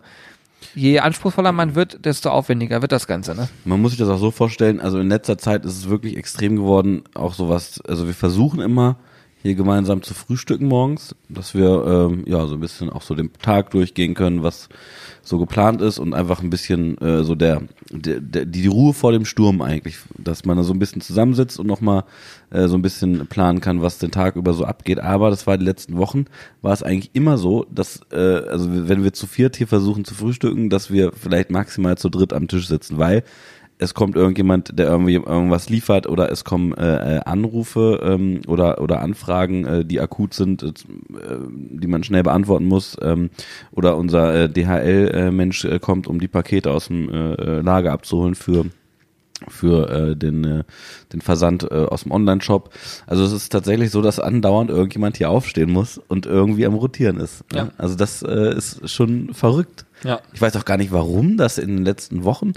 je 0.73 0.99
anspruchsvoller 0.99 1.53
man 1.53 1.75
wird, 1.75 2.03
desto 2.05 2.31
aufwendiger 2.31 2.81
wird 2.81 2.91
das 2.91 3.07
Ganze, 3.07 3.33
ne? 3.33 3.47
Man 3.63 3.81
muss 3.81 3.91
sich 3.91 3.99
das 3.99 4.09
auch 4.09 4.17
so 4.17 4.29
vorstellen, 4.29 4.81
also 4.81 4.99
in 4.99 5.07
letzter 5.07 5.37
Zeit 5.37 5.63
ist 5.63 5.77
es 5.77 5.87
wirklich 5.87 6.17
extrem 6.17 6.57
geworden, 6.57 7.03
auch 7.13 7.33
sowas, 7.33 7.79
also 7.87 8.07
wir 8.07 8.13
versuchen 8.13 8.59
immer 8.59 8.97
hier 9.45 9.53
gemeinsam 9.53 10.01
zu 10.01 10.15
frühstücken 10.15 10.65
morgens, 10.65 11.15
dass 11.29 11.53
wir 11.53 11.85
ähm, 11.85 12.23
ja 12.25 12.47
so 12.47 12.55
ein 12.55 12.59
bisschen 12.59 12.89
auch 12.89 13.03
so 13.03 13.13
den 13.13 13.31
Tag 13.33 13.69
durchgehen 13.69 14.15
können, 14.15 14.41
was 14.41 14.69
so 15.21 15.37
geplant 15.37 15.81
ist 15.81 15.99
und 15.99 16.15
einfach 16.15 16.41
ein 16.41 16.49
bisschen 16.49 16.97
äh, 16.97 17.23
so 17.23 17.35
der, 17.35 17.61
der, 17.91 18.21
der 18.21 18.47
die 18.47 18.65
Ruhe 18.65 18.95
vor 18.95 19.11
dem 19.11 19.23
Sturm 19.23 19.61
eigentlich, 19.61 19.97
dass 20.17 20.45
man 20.45 20.57
da 20.57 20.63
so 20.63 20.73
ein 20.73 20.79
bisschen 20.79 20.99
zusammensitzt 20.99 21.59
und 21.59 21.67
nochmal 21.67 22.05
äh, 22.49 22.67
so 22.67 22.75
ein 22.75 22.81
bisschen 22.81 23.27
planen 23.27 23.61
kann, 23.61 23.83
was 23.83 23.99
den 23.99 24.09
Tag 24.09 24.35
über 24.35 24.53
so 24.53 24.65
abgeht. 24.65 24.99
Aber 24.99 25.29
das 25.29 25.45
war 25.45 25.59
die 25.59 25.65
letzten 25.65 25.95
Wochen, 25.97 26.25
war 26.63 26.73
es 26.73 26.81
eigentlich 26.81 27.11
immer 27.13 27.37
so, 27.37 27.67
dass, 27.69 28.01
äh, 28.11 28.17
also 28.17 28.67
wenn 28.71 29.03
wir 29.03 29.13
zu 29.13 29.27
viert 29.27 29.57
hier 29.57 29.67
versuchen 29.67 30.05
zu 30.05 30.15
frühstücken, 30.15 30.71
dass 30.71 30.89
wir 30.89 31.11
vielleicht 31.11 31.51
maximal 31.51 31.99
zu 31.99 32.09
dritt 32.09 32.33
am 32.33 32.47
Tisch 32.47 32.67
sitzen, 32.67 32.97
weil 32.97 33.23
es 33.77 33.93
kommt 33.93 34.15
irgendjemand, 34.15 34.77
der 34.79 34.87
irgendwie 34.87 35.15
irgendwas 35.15 35.69
liefert 35.69 36.07
oder 36.07 36.31
es 36.31 36.43
kommen 36.43 36.73
äh, 36.73 37.17
äh, 37.17 37.19
Anrufe 37.25 37.99
ähm, 38.03 38.41
oder 38.47 38.81
oder 38.81 39.01
Anfragen, 39.01 39.65
äh, 39.65 39.85
die 39.85 39.99
akut 39.99 40.33
sind, 40.33 40.63
äh, 40.63 40.71
die 41.51 41.87
man 41.87 42.03
schnell 42.03 42.23
beantworten 42.23 42.65
muss 42.65 42.97
ähm, 43.01 43.29
oder 43.71 43.97
unser 43.97 44.43
äh, 44.43 44.49
DHL-Mensch 44.49 45.65
äh, 45.65 45.79
kommt, 45.79 46.07
um 46.07 46.19
die 46.19 46.27
Pakete 46.29 46.71
aus 46.71 46.87
dem 46.87 47.09
äh, 47.09 47.33
äh, 47.33 47.61
Lager 47.61 47.91
abzuholen 47.91 48.35
für 48.35 48.65
für 49.49 49.89
äh, 49.89 50.15
den, 50.15 50.43
äh, 50.43 50.63
den 51.11 51.21
Versand 51.21 51.63
äh, 51.63 51.73
aus 51.73 52.03
dem 52.03 52.11
Online-Shop. 52.11 52.73
Also 53.05 53.23
es 53.25 53.33
ist 53.33 53.49
tatsächlich 53.49 53.91
so, 53.91 54.01
dass 54.01 54.19
andauernd 54.19 54.69
irgendjemand 54.69 55.17
hier 55.17 55.29
aufstehen 55.29 55.71
muss 55.71 55.97
und 55.97 56.25
irgendwie 56.25 56.65
am 56.65 56.73
Rotieren 56.73 57.19
ist. 57.19 57.43
ne? 57.51 57.57
Ja. 57.57 57.69
Also 57.77 57.95
das 57.95 58.21
äh, 58.23 58.55
ist 58.55 58.89
schon 58.89 59.33
verrückt. 59.33 59.85
Ja. 60.03 60.21
Ich 60.33 60.41
weiß 60.41 60.55
auch 60.55 60.65
gar 60.65 60.77
nicht, 60.77 60.91
warum 60.91 61.37
das 61.37 61.57
in 61.57 61.67
den 61.67 61.85
letzten 61.85 62.23
Wochen 62.23 62.53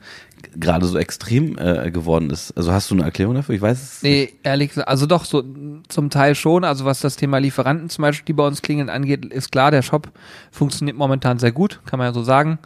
gerade 0.56 0.86
so 0.86 0.98
extrem 0.98 1.56
äh, 1.58 1.90
geworden 1.90 2.30
ist. 2.30 2.52
Also 2.56 2.72
hast 2.72 2.90
du 2.90 2.94
eine 2.94 3.04
Erklärung 3.04 3.34
dafür? 3.34 3.54
Ich 3.54 3.60
weiß 3.62 3.82
es. 3.82 4.02
Nee, 4.02 4.32
ehrlich 4.42 4.70
gesagt, 4.70 4.88
also 4.88 5.06
doch, 5.06 5.24
so 5.24 5.42
zum 5.88 6.10
Teil 6.10 6.34
schon. 6.34 6.64
Also 6.64 6.84
was 6.84 7.00
das 7.00 7.16
Thema 7.16 7.38
Lieferanten 7.38 7.88
zum 7.90 8.02
Beispiel, 8.02 8.24
die 8.26 8.32
bei 8.32 8.46
uns 8.46 8.62
klingeln, 8.62 8.90
angeht, 8.90 9.24
ist 9.26 9.52
klar, 9.52 9.70
der 9.70 9.82
Shop 9.82 10.10
funktioniert 10.50 10.96
momentan 10.96 11.38
sehr 11.38 11.52
gut, 11.52 11.80
kann 11.86 11.98
man 11.98 12.08
ja 12.08 12.12
so 12.12 12.22
sagen. 12.22 12.58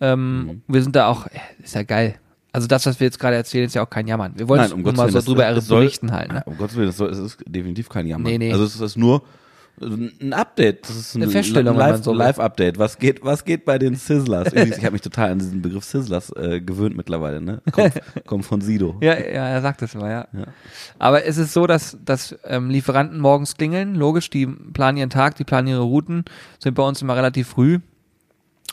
Ähm, 0.00 0.62
Wir 0.68 0.82
sind 0.82 0.96
da 0.96 1.06
auch, 1.08 1.26
ist 1.62 1.74
ja 1.74 1.82
geil. 1.82 2.16
Also 2.54 2.66
das, 2.66 2.84
was 2.84 3.00
wir 3.00 3.06
jetzt 3.06 3.18
gerade 3.18 3.36
erzählen, 3.36 3.64
ist 3.64 3.74
ja 3.74 3.82
auch 3.82 3.88
kein 3.88 4.06
Jammern. 4.06 4.32
Wir 4.36 4.46
wollen 4.48 4.60
Nein, 4.60 4.72
um 4.72 4.78
nur 4.82 4.92
Gottes 4.92 4.98
mal 4.98 5.12
Willen, 5.12 5.22
so 5.22 5.32
drüber 5.34 5.60
soll- 5.60 5.78
berichten 5.80 6.12
halt. 6.12 6.32
Ne? 6.32 6.42
Um 6.44 6.58
Gottes 6.58 6.76
Willen, 6.76 6.88
das 6.88 6.96
soll, 6.98 7.08
es 7.10 7.18
ist 7.18 7.38
definitiv 7.46 7.88
kein 7.88 8.06
Jammer. 8.06 8.28
Nee, 8.28 8.36
nee. 8.38 8.52
Also 8.52 8.64
es 8.64 8.78
ist 8.78 8.96
nur 8.96 9.22
ein 9.80 10.32
Update. 10.32 10.88
Das 10.88 10.96
ist 10.96 11.16
Eine 11.16 11.28
Feststellung, 11.28 11.74
wenn 11.74 11.80
Live, 11.80 11.92
man 11.92 12.02
so. 12.02 12.12
Live-Update. 12.12 12.78
Was 12.78 12.98
geht, 12.98 13.24
was 13.24 13.44
geht 13.44 13.64
bei 13.64 13.78
den 13.78 13.96
Sizzlers? 13.96 14.52
Übrigens, 14.52 14.78
ich 14.78 14.84
habe 14.84 14.92
mich 14.92 15.02
total 15.02 15.30
an 15.32 15.38
diesen 15.38 15.62
Begriff 15.62 15.84
Sizzlers 15.84 16.30
äh, 16.36 16.60
gewöhnt 16.60 16.96
mittlerweile. 16.96 17.40
Ne? 17.40 17.62
Kommt, 17.72 17.94
kommt 18.26 18.44
von 18.44 18.60
Sido. 18.60 18.96
Ja, 19.00 19.14
ja, 19.14 19.48
er 19.48 19.62
sagt 19.62 19.82
es 19.82 19.94
immer, 19.94 20.10
ja. 20.10 20.28
Ja. 20.32 20.44
Aber 20.98 21.24
es 21.24 21.38
ist 21.38 21.52
so, 21.52 21.66
dass, 21.66 21.98
dass 22.04 22.36
ähm, 22.44 22.70
Lieferanten 22.70 23.18
morgens 23.18 23.56
klingeln. 23.56 23.94
Logisch, 23.94 24.30
die 24.30 24.46
planen 24.46 24.98
ihren 24.98 25.10
Tag, 25.10 25.36
die 25.36 25.44
planen 25.44 25.68
ihre 25.68 25.82
Routen, 25.82 26.24
sind 26.58 26.74
bei 26.74 26.82
uns 26.82 27.02
immer 27.02 27.16
relativ 27.16 27.48
früh. 27.48 27.80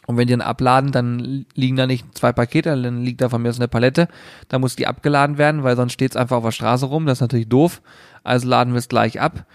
Und 0.05 0.17
wenn 0.17 0.27
die 0.27 0.33
dann 0.33 0.41
abladen, 0.41 0.91
dann 0.91 1.45
liegen 1.53 1.75
da 1.75 1.85
nicht 1.85 2.17
zwei 2.17 2.31
Pakete, 2.31 2.81
dann 2.81 3.03
liegt 3.03 3.21
da 3.21 3.29
von 3.29 3.43
mir 3.43 3.53
so 3.53 3.59
eine 3.59 3.67
Palette. 3.67 4.07
Da 4.47 4.57
muss 4.57 4.75
die 4.75 4.87
abgeladen 4.87 5.37
werden, 5.37 5.63
weil 5.63 5.75
sonst 5.75 5.93
steht's 5.93 6.15
einfach 6.15 6.37
auf 6.37 6.43
der 6.43 6.51
Straße 6.51 6.87
rum. 6.87 7.05
Das 7.05 7.19
ist 7.19 7.21
natürlich 7.21 7.47
doof. 7.47 7.81
Also 8.23 8.47
laden 8.47 8.73
wir 8.73 8.79
es 8.79 8.89
gleich 8.89 9.21
ab. 9.21 9.45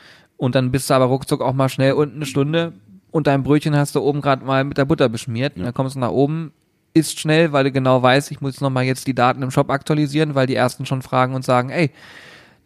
Und 0.45 0.55
dann 0.55 0.71
bist 0.71 0.91
du 0.91 0.95
aber 0.95 1.07
ruckzuck 1.07 1.41
auch 1.41 1.55
mal 1.55 1.71
schnell 1.71 1.93
unten 1.93 2.17
eine 2.17 2.27
Stunde 2.27 2.75
und 3.11 3.27
dein 3.27 3.43
Brötchen 3.43 3.75
hast 3.75 3.95
du 3.95 4.03
oben 4.03 4.21
gerade 4.21 4.45
mal 4.45 4.63
mit 4.63 4.77
der 4.77 4.85
Butter 4.85 5.09
beschmiert. 5.09 5.57
Und 5.57 5.63
dann 5.63 5.73
kommst 5.73 5.97
du 5.97 6.01
nach 6.01 6.11
oben, 6.11 6.53
isst 6.93 7.19
schnell, 7.19 7.53
weil 7.53 7.65
du 7.65 7.73
genau 7.73 8.03
weißt, 8.03 8.31
ich 8.31 8.43
muss 8.43 8.61
nochmal 8.61 8.85
jetzt 8.85 9.07
die 9.07 9.15
Daten 9.15 9.41
im 9.41 9.51
Shop 9.51 9.71
aktualisieren, 9.71 10.35
weil 10.35 10.47
die 10.47 10.55
ersten 10.55 10.85
schon 10.85 11.01
fragen 11.01 11.35
und 11.35 11.47
sagen, 11.47 11.71
ey, 11.71 11.93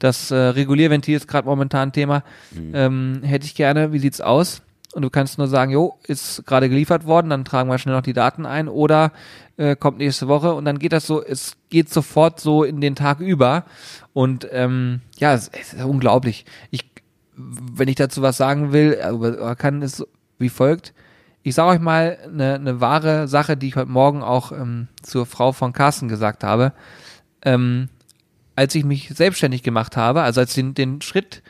das 0.00 0.32
äh, 0.32 0.34
Regulierventil 0.34 1.14
ist 1.14 1.28
gerade 1.28 1.46
momentan 1.46 1.92
Thema. 1.92 2.24
Ähm, 2.74 3.20
hätte 3.22 3.46
ich 3.46 3.54
gerne, 3.54 3.92
wie 3.92 4.00
sieht's 4.00 4.20
aus? 4.20 4.62
Und 4.92 5.02
du 5.02 5.10
kannst 5.10 5.38
nur 5.38 5.46
sagen, 5.46 5.70
jo, 5.70 5.98
ist 6.02 6.44
gerade 6.46 6.68
geliefert 6.68 7.06
worden, 7.06 7.30
dann 7.30 7.44
tragen 7.44 7.70
wir 7.70 7.78
schnell 7.78 7.94
noch 7.94 8.02
die 8.02 8.12
Daten 8.12 8.44
ein 8.44 8.66
oder 8.68 9.12
äh, 9.56 9.76
kommt 9.76 9.98
nächste 9.98 10.26
Woche 10.26 10.52
und 10.54 10.64
dann 10.64 10.80
geht 10.80 10.92
das 10.92 11.06
so, 11.06 11.22
es 11.22 11.56
geht 11.68 11.92
sofort 11.92 12.40
so 12.40 12.64
in 12.64 12.80
den 12.80 12.96
Tag 12.96 13.20
über. 13.20 13.66
Und 14.14 14.48
ähm, 14.50 15.02
ja, 15.18 15.32
es, 15.32 15.48
es 15.48 15.74
ist 15.74 15.84
unglaublich. 15.84 16.44
Ich, 16.72 16.90
wenn 17.38 17.88
ich 17.88 17.96
dazu 17.96 18.22
was 18.22 18.36
sagen 18.36 18.72
will, 18.72 18.98
kann 19.58 19.82
es 19.82 20.04
wie 20.38 20.48
folgt. 20.48 20.92
Ich 21.42 21.54
sage 21.54 21.70
euch 21.70 21.80
mal 21.80 22.18
eine, 22.24 22.54
eine 22.54 22.80
wahre 22.80 23.28
Sache, 23.28 23.56
die 23.56 23.68
ich 23.68 23.76
heute 23.76 23.90
Morgen 23.90 24.22
auch 24.22 24.52
ähm, 24.52 24.88
zur 25.02 25.24
Frau 25.24 25.52
von 25.52 25.72
Carsten 25.72 26.08
gesagt 26.08 26.44
habe. 26.44 26.72
Ähm, 27.42 27.88
als 28.56 28.74
ich 28.74 28.84
mich 28.84 29.10
selbstständig 29.14 29.62
gemacht 29.62 29.96
habe, 29.96 30.22
also 30.22 30.40
als 30.40 30.50
ich 30.50 30.56
den, 30.56 30.74
den 30.74 31.00
Schritt 31.00 31.42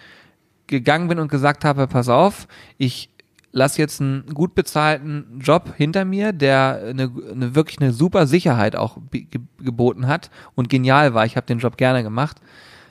gegangen 0.66 1.08
bin 1.08 1.18
und 1.18 1.30
gesagt 1.30 1.64
habe, 1.64 1.86
pass 1.86 2.08
auf, 2.10 2.46
ich 2.76 3.08
lasse 3.50 3.80
jetzt 3.80 4.00
einen 4.00 4.26
gut 4.34 4.54
bezahlten 4.54 5.40
Job 5.40 5.74
hinter 5.76 6.04
mir, 6.04 6.32
der 6.32 6.82
eine, 6.86 7.10
eine 7.32 7.54
wirklich 7.54 7.80
eine 7.80 7.92
super 7.92 8.26
Sicherheit 8.26 8.76
auch 8.76 8.98
ge 9.10 9.26
geboten 9.58 10.06
hat 10.06 10.30
und 10.54 10.68
genial 10.68 11.14
war. 11.14 11.24
Ich 11.24 11.36
habe 11.36 11.46
den 11.46 11.58
Job 11.58 11.76
gerne 11.76 12.02
gemacht. 12.02 12.40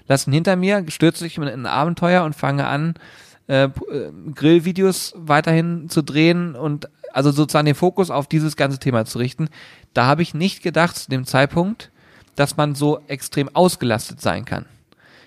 Lass 0.07 0.27
ihn 0.27 0.33
hinter 0.33 0.55
mir, 0.55 0.83
stürze 0.89 1.23
mich 1.23 1.37
in 1.37 1.43
ein 1.43 1.65
Abenteuer 1.65 2.23
und 2.23 2.35
fange 2.35 2.67
an, 2.67 2.95
äh, 3.47 3.63
äh, 3.63 3.69
Grillvideos 4.35 5.13
weiterhin 5.15 5.89
zu 5.89 6.01
drehen 6.01 6.55
und 6.55 6.89
also 7.13 7.31
sozusagen 7.31 7.65
den 7.65 7.75
Fokus 7.75 8.11
auf 8.11 8.27
dieses 8.27 8.57
ganze 8.57 8.77
Thema 8.77 9.05
zu 9.05 9.19
richten. 9.19 9.47
Da 9.93 10.05
habe 10.05 10.21
ich 10.21 10.33
nicht 10.33 10.61
gedacht 10.61 10.97
zu 10.97 11.09
dem 11.09 11.25
Zeitpunkt, 11.25 11.89
dass 12.35 12.57
man 12.57 12.75
so 12.75 12.99
extrem 13.07 13.49
ausgelastet 13.55 14.21
sein 14.21 14.43
kann. 14.43 14.65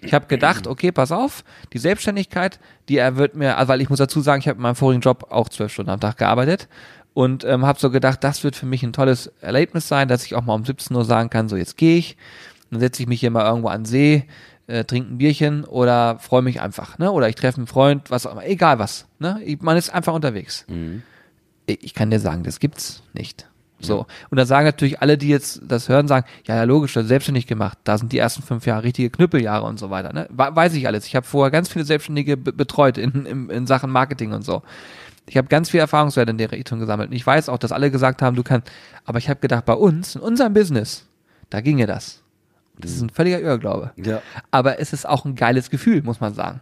Ich 0.03 0.13
habe 0.13 0.27
gedacht, 0.27 0.67
okay, 0.67 0.93
pass 0.93 1.13
auf, 1.13 1.45
die 1.73 1.79
Selbstständigkeit, 1.79 2.61
die 2.89 2.99
er 2.99 3.17
wird 3.17 3.35
mir, 3.35 3.57
also 3.57 3.69
weil 3.69 3.81
ich 3.81 3.89
muss 3.89 3.99
dazu 3.99 4.21
sagen, 4.21 4.41
ich 4.41 4.49
habe 4.49 4.59
in 4.59 4.63
meinem 4.63 4.77
vorigen 4.77 5.01
Job 5.01 5.27
auch 5.31 5.49
zwölf 5.49 5.73
Stunden 5.73 5.91
am 5.91 6.01
Tag 6.01 6.19
gearbeitet 6.19 6.69
und 7.15 7.45
ähm, 7.45 7.65
habe 7.65 7.81
so 7.81 7.91
gedacht, 7.91 8.23
das 8.23 8.45
wird 8.45 8.55
für 8.55 8.67
mich 8.67 8.83
ein 8.83 8.93
tolles 8.93 9.29
Erlebnis 9.41 9.89
sein, 9.89 10.09
dass 10.09 10.25
ich 10.25 10.35
auch 10.35 10.45
mal 10.45 10.55
um 10.55 10.65
17 10.65 10.95
Uhr 10.97 11.05
sagen 11.05 11.31
kann, 11.31 11.49
so 11.49 11.57
jetzt 11.57 11.77
gehe 11.77 11.97
ich, 11.97 12.17
dann 12.71 12.81
setze 12.81 13.03
ich 13.03 13.09
mich 13.09 13.21
hier 13.21 13.31
mal 13.31 13.47
irgendwo 13.47 13.69
an 13.69 13.85
See, 13.85 14.25
äh, 14.71 14.85
trinke 14.85 15.13
ein 15.15 15.19
Bierchen 15.19 15.65
oder 15.65 16.19
freue 16.19 16.43
mich 16.43 16.61
einfach, 16.61 16.99
ne? 16.99 17.11
Oder 17.13 17.29
ich 17.29 17.35
treffe 17.35 17.59
einen 17.59 17.67
Freund, 17.67 18.11
was 18.11 18.27
auch 18.27 18.33
immer, 18.33 18.47
egal 18.47 18.79
was, 18.79 19.07
ne? 19.19 19.41
Ich, 19.45 19.61
man 19.61 19.77
ist 19.77 19.91
einfach 19.93 20.15
unterwegs. 20.15 20.65
Ich, 21.67 21.85
ich 21.85 21.95
kann 21.95 22.11
dir 22.11 22.21
sagen, 22.21 22.43
das 22.43 22.61
gibt's 22.61 23.03
nicht. 23.13 23.47
So. 23.83 24.07
Und 24.29 24.37
da 24.37 24.45
sagen 24.45 24.67
natürlich 24.67 25.01
alle, 25.01 25.17
die 25.17 25.29
jetzt 25.29 25.63
das 25.67 25.89
hören, 25.89 26.07
sagen, 26.07 26.27
ja, 26.47 26.55
ja, 26.57 26.65
logisch, 26.65 26.93
das 26.93 27.07
selbstständig 27.09 27.47
gemacht. 27.47 27.79
Da 27.85 27.97
sind 27.97 28.13
die 28.13 28.19
ersten 28.19 28.43
fünf 28.43 28.67
Jahre 28.67 28.83
richtige 28.83 29.09
Knüppeljahre 29.09 29.65
und 29.65 29.79
so 29.79 29.89
weiter. 29.89 30.13
Ne? 30.13 30.27
We- 30.29 30.55
Weiß 30.55 30.75
ich 30.75 30.87
alles. 30.87 31.07
Ich 31.07 31.17
habe 31.17 31.25
vorher 31.27 31.51
ganz 31.51 31.71
viele 31.71 31.87
Selbstständige 31.87 32.37
be 32.37 32.53
betreut 32.53 32.99
in, 32.99 33.25
in, 33.25 33.49
in 33.49 33.67
Sachen 33.67 33.91
Marketing 33.91 34.33
und 34.33 34.45
so. 34.45 34.63
Ich 35.27 35.39
habe 35.39 35.49
ganz 35.49 35.71
viel 35.71 35.81
Erfahrungswerte 35.81 36.31
in 36.31 36.37
der 36.37 36.53
Richtung 36.53 36.79
gesammelt. 36.79 37.09
Und 37.09 37.17
ich 37.17 37.27
weiß 37.27 37.49
auch, 37.49 37.57
dass 37.57 37.73
alle 37.73 37.91
gesagt 37.91 38.21
haben, 38.21 38.37
du 38.37 38.43
kannst, 38.43 38.71
aber 39.07 39.17
ich 39.19 39.31
habe 39.31 39.41
gedacht, 39.41 39.65
bei 39.65 39.73
uns, 39.75 40.15
in 40.15 40.21
unserem 40.21 40.53
Business, 40.53 41.07
da 41.49 41.63
ginge 41.63 41.87
das. 41.87 42.21
Das 42.81 42.93
ist 42.93 43.03
ein 43.03 43.11
völliger 43.11 43.41
Irrglaube. 43.41 43.93
Ja. 43.97 44.23
Aber 44.51 44.81
es 44.81 44.93
ist 44.93 45.09
auch 45.09 45.25
ein 45.25 45.35
geiles 45.35 45.71
Gefühl, 45.71 46.03
muss 46.03 46.21
man 46.21 46.35
sagen. 46.35 46.61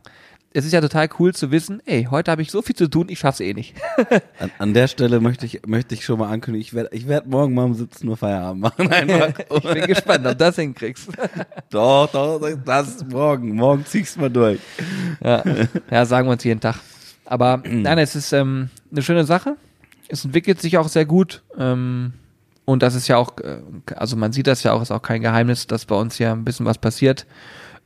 Es 0.50 0.64
ist 0.64 0.72
ja 0.72 0.80
total 0.80 1.08
cool 1.18 1.34
zu 1.34 1.50
wissen, 1.50 1.82
ey, 1.84 2.08
heute 2.10 2.30
habe 2.30 2.40
ich 2.40 2.50
so 2.50 2.62
viel 2.62 2.74
zu 2.74 2.88
tun, 2.88 3.08
ich 3.10 3.18
schaff's 3.18 3.40
eh 3.40 3.52
nicht. 3.52 3.74
An, 4.38 4.50
an 4.58 4.74
der 4.74 4.88
Stelle 4.88 5.20
möchte 5.20 5.44
ich, 5.44 5.60
möchte 5.66 5.94
ich 5.94 6.04
schon 6.04 6.18
mal 6.18 6.30
ankündigen, 6.30 6.62
ich 6.62 6.72
werde 6.72 6.88
ich 6.92 7.06
werd 7.06 7.26
morgen 7.26 7.54
mal 7.54 7.64
um 7.64 7.74
17 7.74 8.08
Uhr 8.08 8.16
Feierabend 8.16 8.62
machen. 8.62 8.88
Einfach. 8.92 9.38
ich 9.38 9.62
bin 9.62 9.86
gespannt, 9.86 10.26
ob 10.26 10.32
du 10.32 10.36
das 10.36 10.56
hinkriegst. 10.56 11.10
doch, 11.70 12.10
doch, 12.10 12.40
das 12.64 12.88
ist 12.88 13.08
morgen. 13.08 13.54
Morgen 13.56 13.84
ziehst 13.84 14.16
du 14.16 14.20
mal 14.20 14.30
durch. 14.30 14.58
Ja, 15.22 15.44
ja 15.90 16.06
sagen 16.06 16.26
wir 16.26 16.32
uns 16.32 16.44
jeden 16.44 16.60
Tag. 16.60 16.76
Aber 17.26 17.62
nein, 17.68 17.98
es 17.98 18.16
ist 18.16 18.32
ähm, 18.32 18.70
eine 18.90 19.02
schöne 19.02 19.24
Sache. 19.24 19.56
Es 20.08 20.24
entwickelt 20.24 20.62
sich 20.62 20.78
auch 20.78 20.88
sehr 20.88 21.04
gut. 21.04 21.42
Ähm, 21.58 22.14
und 22.68 22.82
das 22.82 22.94
ist 22.94 23.08
ja 23.08 23.16
auch, 23.16 23.38
äh, 23.38 23.62
also 23.96 24.14
man 24.14 24.32
sieht 24.32 24.46
das 24.46 24.62
ja 24.62 24.74
auch, 24.74 24.82
ist 24.82 24.90
auch 24.90 25.00
kein 25.00 25.22
Geheimnis, 25.22 25.66
dass 25.66 25.86
bei 25.86 25.94
uns 25.94 26.16
hier 26.16 26.32
ein 26.32 26.44
bisschen 26.44 26.66
was 26.66 26.76
passiert. 26.76 27.26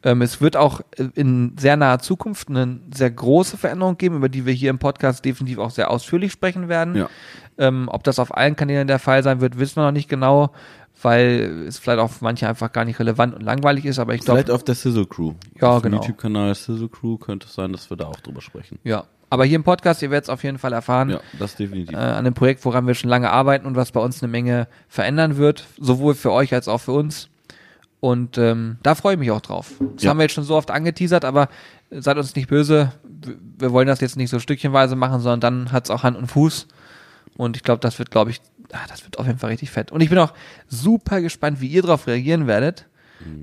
Ähm, 0.02 0.22
es 0.22 0.40
wird 0.40 0.56
auch 0.56 0.80
äh, 0.96 1.04
in 1.14 1.54
sehr 1.56 1.76
naher 1.76 2.00
Zukunft 2.00 2.48
eine 2.48 2.80
sehr 2.92 3.12
große 3.12 3.56
Veränderung 3.56 3.96
geben, 3.96 4.16
über 4.16 4.28
die 4.28 4.44
wir 4.44 4.52
hier 4.52 4.70
im 4.70 4.80
Podcast 4.80 5.24
definitiv 5.24 5.58
auch 5.58 5.70
sehr 5.70 5.88
ausführlich 5.88 6.32
sprechen 6.32 6.68
werden. 6.68 6.96
Ja. 6.96 7.08
Ähm, 7.58 7.88
ob 7.92 8.02
das 8.02 8.18
auf 8.18 8.36
allen 8.36 8.56
Kanälen 8.56 8.88
der 8.88 8.98
Fall 8.98 9.22
sein 9.22 9.40
wird, 9.40 9.56
wissen 9.56 9.76
wir 9.76 9.84
noch 9.84 9.92
nicht 9.92 10.08
genau, 10.08 10.50
weil 11.00 11.64
es 11.68 11.78
vielleicht 11.78 12.00
auch 12.00 12.10
für 12.10 12.24
manche 12.24 12.48
einfach 12.48 12.72
gar 12.72 12.84
nicht 12.84 12.98
relevant 12.98 13.36
und 13.36 13.42
langweilig 13.42 13.84
ist. 13.84 14.00
Aber 14.00 14.14
ich 14.14 14.22
glaube, 14.22 14.38
Vielleicht 14.38 14.50
auf 14.50 14.64
der 14.64 14.74
Sizzle 14.74 15.06
Crew. 15.06 15.34
Ja, 15.60 15.76
auf 15.76 15.82
dem 15.82 15.92
genau. 15.92 16.02
YouTube-Kanal 16.02 16.56
Sizzle 16.56 16.88
Crew 16.88 17.18
könnte 17.18 17.46
es 17.46 17.54
sein, 17.54 17.70
dass 17.70 17.88
wir 17.88 17.96
da 17.96 18.06
auch 18.06 18.18
drüber 18.18 18.40
sprechen. 18.40 18.80
ja. 18.82 19.04
Aber 19.32 19.46
hier 19.46 19.56
im 19.56 19.64
Podcast, 19.64 20.02
ihr 20.02 20.10
werdet 20.10 20.24
es 20.24 20.28
auf 20.28 20.44
jeden 20.44 20.58
Fall 20.58 20.74
erfahren. 20.74 21.08
Ja, 21.08 21.20
das 21.38 21.56
definitiv. 21.56 21.94
äh, 21.94 21.98
an 21.98 22.18
einem 22.18 22.34
Projekt, 22.34 22.62
woran 22.66 22.86
wir 22.86 22.94
schon 22.94 23.08
lange 23.08 23.30
arbeiten 23.30 23.64
und 23.66 23.76
was 23.76 23.90
bei 23.90 24.00
uns 24.00 24.22
eine 24.22 24.30
Menge 24.30 24.68
verändern 24.88 25.38
wird, 25.38 25.64
sowohl 25.78 26.14
für 26.14 26.32
euch 26.32 26.52
als 26.52 26.68
auch 26.68 26.82
für 26.82 26.92
uns. 26.92 27.30
Und 28.00 28.36
ähm, 28.36 28.76
da 28.82 28.94
freue 28.94 29.14
ich 29.14 29.18
mich 29.18 29.30
auch 29.30 29.40
drauf. 29.40 29.70
Das 29.94 30.02
Ja. 30.04 30.10
haben 30.10 30.18
wir 30.18 30.24
jetzt 30.24 30.34
schon 30.34 30.44
so 30.44 30.54
oft 30.54 30.70
angeteasert, 30.70 31.24
aber 31.24 31.48
seid 31.90 32.18
uns 32.18 32.34
nicht 32.36 32.48
böse. 32.48 32.92
Wir 33.58 33.72
wollen 33.72 33.86
das 33.86 34.00
jetzt 34.02 34.16
nicht 34.18 34.28
so 34.28 34.38
stückchenweise 34.38 34.96
machen, 34.96 35.20
sondern 35.20 35.40
dann 35.40 35.72
hat 35.72 35.84
es 35.84 35.90
auch 35.90 36.02
Hand 36.02 36.18
und 36.18 36.26
Fuß. 36.26 36.68
Und 37.38 37.56
ich 37.56 37.62
glaube, 37.62 37.80
das 37.80 37.98
wird, 37.98 38.10
glaube 38.10 38.32
ich, 38.32 38.42
ah, 38.72 38.78
das 38.88 39.02
wird 39.04 39.18
auf 39.18 39.26
jeden 39.26 39.38
Fall 39.38 39.48
richtig 39.48 39.70
fett. 39.70 39.92
Und 39.92 40.02
ich 40.02 40.10
bin 40.10 40.18
auch 40.18 40.34
super 40.68 41.22
gespannt, 41.22 41.62
wie 41.62 41.68
ihr 41.68 41.80
darauf 41.80 42.06
reagieren 42.06 42.46
werdet, 42.46 42.86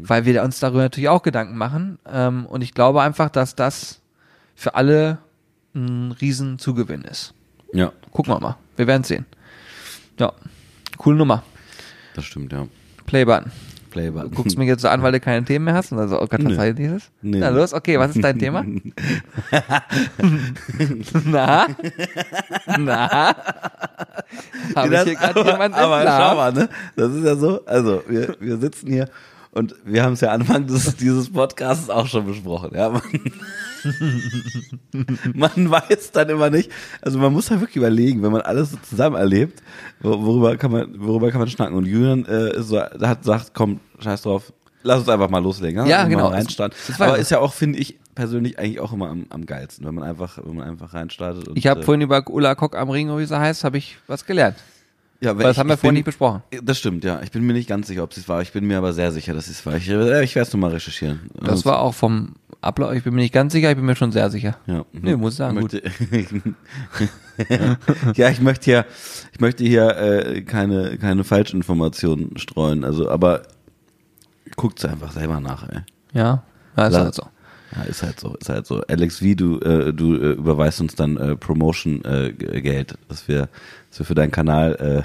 weil 0.04 0.26
wir 0.26 0.44
uns 0.44 0.60
darüber 0.60 0.82
natürlich 0.84 1.10
auch 1.10 1.24
Gedanken 1.24 1.58
machen. 1.58 1.98
Ähm, 2.08 2.46
und 2.46 2.62
ich 2.62 2.76
glaube 2.76 3.02
einfach, 3.02 3.30
dass 3.30 3.56
das 3.56 4.02
für 4.54 4.76
alle 4.76 5.18
ein 5.76 6.12
riesen 6.20 6.58
Zugewinn 6.60 7.02
ist. 7.04 7.34
ja, 7.74 7.92
Gucken 8.12 8.34
wir 8.34 8.40
mal. 8.40 8.58
Wir 8.76 8.88
werden 8.88 9.04
sehen. 9.04 9.26
Ja. 10.20 10.34
Coole 10.98 11.18
Nummer. 11.18 11.44
das 12.16 12.26
stimmt, 12.26 12.52
ja. 12.52 12.68
Playbutton. 13.06 13.52
Playbar. 13.90 14.26
Du 14.26 14.30
guckst 14.30 14.56
mich 14.56 14.68
jetzt 14.68 14.84
so 14.84 14.88
an, 14.88 15.02
weil 15.02 15.14
du 15.14 15.20
keine 15.20 15.44
Themen 15.44 15.66
mehr 15.66 15.74
hast. 15.74 15.92
Und 15.92 15.98
also, 15.98 16.22
oh 16.22 16.28
Gott, 16.28 16.46
was 16.46 16.60
heißt 16.60 16.78
dieses? 16.78 17.10
Nee. 17.24 17.40
Na 17.40 17.50
los, 17.50 17.74
okay, 17.74 17.98
was 17.98 18.16
ist 18.16 18.24
dein 18.24 18.38
Thema? 18.38 18.64
Na? 21.26 21.68
Na? 22.78 23.36
Habe 24.76 24.96
ich 24.96 25.02
hier 25.04 25.16
gerade 25.16 25.42
jemanden 25.44 25.78
aber 25.78 26.02
schau 26.04 26.36
mal, 26.36 26.54
ne? 26.54 26.70
Das 26.96 27.12
ist 27.14 27.26
ja 27.26 27.36
so, 27.36 27.66
also 27.66 28.04
wir, 28.08 28.36
wir 28.40 28.58
sitzen 28.58 28.88
hier 28.92 29.10
und 29.52 29.76
wir 29.86 30.04
haben 30.04 30.14
es 30.14 30.22
ja 30.22 30.30
Anfang 30.32 30.68
des, 30.68 30.96
dieses 30.98 31.32
Podcasts 31.32 31.90
auch 31.90 32.08
schon 32.08 32.26
besprochen, 32.26 32.72
ja. 32.76 32.90
Man, 32.90 33.02
man 35.34 35.72
weiß 35.72 36.12
dann 36.12 36.30
immer 36.30 36.50
nicht, 36.50 36.72
also 37.02 37.18
man 37.20 37.32
muss 37.34 37.50
halt 37.50 37.62
wirklich 37.62 37.78
überlegen, 37.78 38.22
wenn 38.24 38.32
man 38.32 38.42
alles 38.42 38.72
so 38.72 38.78
zusammen 38.88 39.16
erlebt, 39.16 39.62
wo- 40.02 40.22
worüber 40.24 40.58
kann 40.58 40.72
man, 40.72 40.94
worüber 41.00 41.32
kann 41.32 41.40
man 41.40 41.50
schnacken. 41.50 41.76
Und 41.76 41.86
Julian 41.86 42.26
äh, 42.26 42.62
so, 42.62 42.80
hat 42.82 43.24
sagt, 43.24 43.54
komm, 43.54 43.80
scheiß 44.00 44.24
drauf, 44.24 44.52
lass 44.84 45.00
uns 45.00 45.10
einfach 45.10 45.30
mal 45.30 45.42
loslegen. 45.42 45.86
Ja, 45.88 46.00
Einfach 46.00 46.10
genau. 46.10 46.28
Reinstarten. 46.28 46.78
Das 46.88 47.00
war 47.00 47.08
Aber 47.08 47.18
ist 47.20 47.32
ja 47.32 47.40
auch, 47.40 47.54
finde 47.54 47.80
ich, 47.80 47.98
persönlich 48.16 48.60
eigentlich 48.60 48.80
auch 48.82 48.92
immer 48.92 49.10
am, 49.10 49.26
am 49.30 49.46
geilsten, 49.46 49.86
wenn 49.88 49.96
man 49.96 50.04
einfach, 50.04 50.38
wenn 50.44 50.56
man 50.56 50.68
einfach 50.68 50.94
reinstartet. 50.94 51.48
Und, 51.48 51.58
Ich 51.58 51.68
habe 51.68 51.80
äh, 51.80 51.84
vorhin 51.84 52.02
über 52.02 52.22
Ulla 52.30 52.56
Kock 52.56 52.76
am 52.76 52.90
Ring, 52.90 53.16
wie 53.18 53.26
sie 53.26 53.40
heißt, 53.40 53.64
habe 53.64 53.78
ich 53.78 53.98
was 54.08 54.26
gelernt. 54.26 54.58
Ja, 55.22 55.38
Weil 55.38 55.44
das 55.44 55.58
haben 55.58 55.68
wir 55.68 55.76
vorhin 55.78 55.96
nicht 55.96 56.06
besprochen. 56.06 56.44
Das 56.64 56.80
stimmt, 56.80 57.04
ja. 57.04 57.22
Ich 57.22 57.32
bin 57.32 57.46
mir 57.46 57.54
nicht 57.54 57.68
ganz 57.68 57.88
sicher, 57.88 58.04
ob 58.04 58.16
es 58.16 58.30
war. 58.30 58.42
Ich 58.42 58.54
bin 58.54 58.66
mir 58.66 58.78
aber 58.78 58.94
sehr 58.94 59.12
sicher, 59.12 59.34
dass 59.34 59.50
es 59.50 59.66
war. 59.66 59.76
Ich, 59.76 59.90
äh, 59.90 60.24
ich 60.24 60.36
werde 60.36 60.48
es 60.48 60.54
nochmal 60.54 60.72
recherchieren. 60.72 61.30
Das 61.42 61.66
war 61.66 61.80
auch 61.80 61.94
vom 61.94 62.36
Ablauf, 62.62 62.94
ich 62.94 63.04
bin 63.04 63.14
mir 63.14 63.22
nicht 63.22 63.34
ganz 63.34 63.54
sicher, 63.54 63.70
ich 63.70 63.76
bin 63.76 63.86
mir 63.86 63.96
schon 63.96 64.12
sehr 64.12 64.30
sicher. 64.30 64.58
Ja. 64.66 64.86
Nee, 64.94 65.16
muss 65.16 65.34
ich 65.34 65.38
sagen, 65.38 65.60
gut. 65.60 65.74
Möchte, 66.12 66.56
ja, 68.16 68.30
ich 68.30 68.42
möchte 68.42 68.66
hier, 68.66 68.86
ich 69.34 69.40
möchte 69.40 69.64
hier 69.64 69.98
äh, 69.98 70.42
keine, 70.42 70.98
keine 70.98 71.24
Falschinformationen 71.24 72.38
streuen. 72.38 72.86
Also, 72.86 73.10
aber 73.10 73.44
guckt's 74.56 74.86
einfach 74.86 75.12
selber 75.12 75.40
nach, 75.40 75.68
ey. 75.70 75.82
Ja, 76.14 76.44
ist 76.76 76.96
halt 76.96 77.16
so. 77.16 77.24
Ja, 77.76 77.84
ist 77.84 78.02
halt 78.04 78.20
so, 78.20 78.36
ist 78.36 78.50
halt 78.50 78.66
so. 78.66 78.82
Alex, 78.88 79.22
wie 79.22 79.36
du, 79.36 79.60
äh, 79.60 79.94
du 79.94 80.16
äh, 80.16 80.32
überweist 80.32 80.82
uns 80.82 80.96
dann 80.96 81.18
äh, 81.18 81.36
Promotion-Geld, 81.36 82.96
dass 83.08 83.28
wir, 83.28 83.50
dass 83.90 84.00
wir 84.00 84.06
für 84.06 84.16
deinen 84.16 84.32
Kanal 84.32 85.04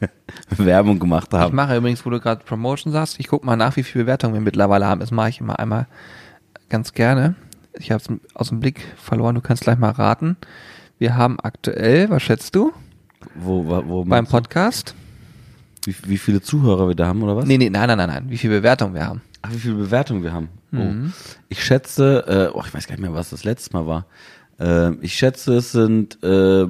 äh, 0.00 0.08
Werbung 0.58 0.98
gemacht 0.98 1.28
Ich 1.32 1.38
haben. 1.38 1.54
mache 1.54 1.76
übrigens, 1.76 2.04
wo 2.04 2.10
du 2.10 2.18
gerade 2.20 2.44
Promotion 2.44 2.92
sagst, 2.92 3.20
ich 3.20 3.28
gucke 3.28 3.46
mal 3.46 3.56
nach, 3.56 3.76
wie 3.76 3.82
viele 3.84 4.04
Bewertungen 4.04 4.34
wir 4.34 4.40
mittlerweile 4.40 4.86
haben. 4.86 5.00
Das 5.00 5.10
mache 5.12 5.28
ich 5.28 5.40
immer 5.40 5.58
einmal 5.58 5.86
ganz 6.68 6.92
gerne. 6.92 7.36
Ich 7.78 7.90
habe 7.92 8.02
es 8.02 8.10
aus 8.34 8.48
dem 8.48 8.60
Blick 8.60 8.80
verloren, 8.96 9.34
du 9.36 9.40
kannst 9.40 9.62
gleich 9.62 9.78
mal 9.78 9.90
raten. 9.92 10.36
Wir 10.98 11.16
haben 11.16 11.38
aktuell, 11.40 12.10
was 12.10 12.22
schätzt 12.22 12.54
du? 12.56 12.72
Wo, 13.36 13.64
wo, 13.66 13.82
wo 13.86 14.04
Beim? 14.04 14.26
Podcast? 14.26 14.94
wie, 15.84 15.94
wie 16.06 16.18
viele 16.18 16.40
Zuhörer 16.40 16.88
wir 16.88 16.94
da 16.94 17.06
haben, 17.06 17.22
oder 17.22 17.36
was? 17.36 17.44
Nee, 17.46 17.58
nee, 17.58 17.70
nein, 17.70 17.86
nein, 17.88 17.98
nein, 17.98 18.08
nein. 18.08 18.24
Wie 18.28 18.38
viel 18.38 18.50
Bewertung 18.50 18.94
wir 18.94 19.06
haben. 19.06 19.20
Ach, 19.42 19.50
wie 19.52 19.58
viele 19.58 19.74
Bewertungen 19.74 20.22
wir 20.22 20.32
haben. 20.32 20.48
Oh. 20.72 20.76
Mhm. 20.76 21.12
Ich 21.48 21.62
schätze, 21.64 22.24
äh, 22.52 22.56
oh, 22.56 22.62
ich 22.66 22.72
weiß 22.72 22.86
gar 22.86 22.94
nicht 22.94 23.02
mehr, 23.02 23.14
was 23.14 23.30
das 23.30 23.44
letzte 23.44 23.72
Mal 23.76 23.86
war. 23.86 24.06
Äh, 24.58 24.94
ich 25.02 25.14
schätze, 25.14 25.54
es 25.56 25.72
sind, 25.72 26.18
äh, 26.22 26.62
oh, 26.64 26.68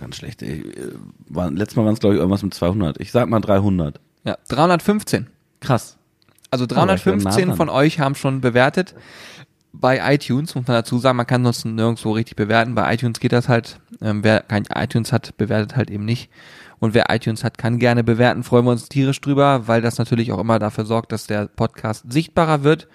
ganz 0.00 0.16
schlecht, 0.16 0.42
ey. 0.42 0.60
Äh, 0.60 0.92
War, 1.28 1.50
letztes 1.50 1.76
Mal 1.76 1.84
waren 1.84 1.94
es, 1.94 2.00
glaube 2.00 2.14
ich, 2.14 2.20
irgendwas 2.20 2.42
mit 2.42 2.54
200. 2.54 3.00
Ich 3.00 3.12
sag 3.12 3.28
mal 3.28 3.40
300. 3.40 4.00
Ja, 4.24 4.36
315. 4.48 5.26
Krass. 5.60 5.96
Also 6.50 6.64
Oh, 6.64 6.66
da 6.68 6.74
ist 6.74 6.78
ja 6.78 6.86
nah 6.86 6.94
315 7.22 7.48
dran. 7.48 7.56
von 7.56 7.68
euch 7.68 8.00
haben 8.00 8.14
schon 8.14 8.40
bewertet. 8.40 8.94
Bei 9.72 10.14
iTunes 10.14 10.54
muss 10.54 10.66
man 10.66 10.74
dazu 10.76 10.98
sagen, 10.98 11.16
man 11.18 11.26
kann 11.26 11.44
sonst 11.44 11.64
nirgendwo 11.66 12.12
richtig 12.12 12.34
bewerten. 12.36 12.74
Bei 12.74 12.92
iTunes 12.94 13.20
geht 13.20 13.32
das 13.32 13.48
halt. 13.48 13.78
Ähm, 14.00 14.24
wer 14.24 14.40
kein 14.40 14.64
iTunes 14.74 15.12
hat, 15.12 15.36
bewertet 15.36 15.76
halt 15.76 15.90
eben 15.90 16.04
nicht. 16.04 16.30
Und 16.78 16.94
wer 16.94 17.06
iTunes 17.08 17.44
hat, 17.44 17.58
kann 17.58 17.78
gerne 17.78 18.04
bewerten. 18.04 18.42
Freuen 18.42 18.66
wir 18.66 18.72
uns 18.72 18.88
tierisch 18.88 19.20
drüber, 19.20 19.66
weil 19.66 19.80
das 19.80 19.98
natürlich 19.98 20.32
auch 20.32 20.38
immer 20.38 20.58
dafür 20.58 20.84
sorgt, 20.84 21.12
dass 21.12 21.26
der 21.26 21.46
Podcast 21.46 22.04
sichtbarer 22.10 22.64
wird. 22.64 22.86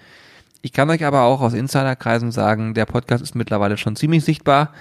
Ich 0.62 0.72
kann 0.72 0.90
euch 0.90 1.04
aber 1.04 1.22
auch 1.22 1.40
aus 1.40 1.54
Insiderkreisen 1.54 2.30
sagen, 2.30 2.74
der 2.74 2.86
Podcast 2.86 3.22
ist 3.22 3.34
mittlerweile 3.34 3.76
schon 3.76 3.96
ziemlich 3.96 4.24
sichtbar. 4.24 4.72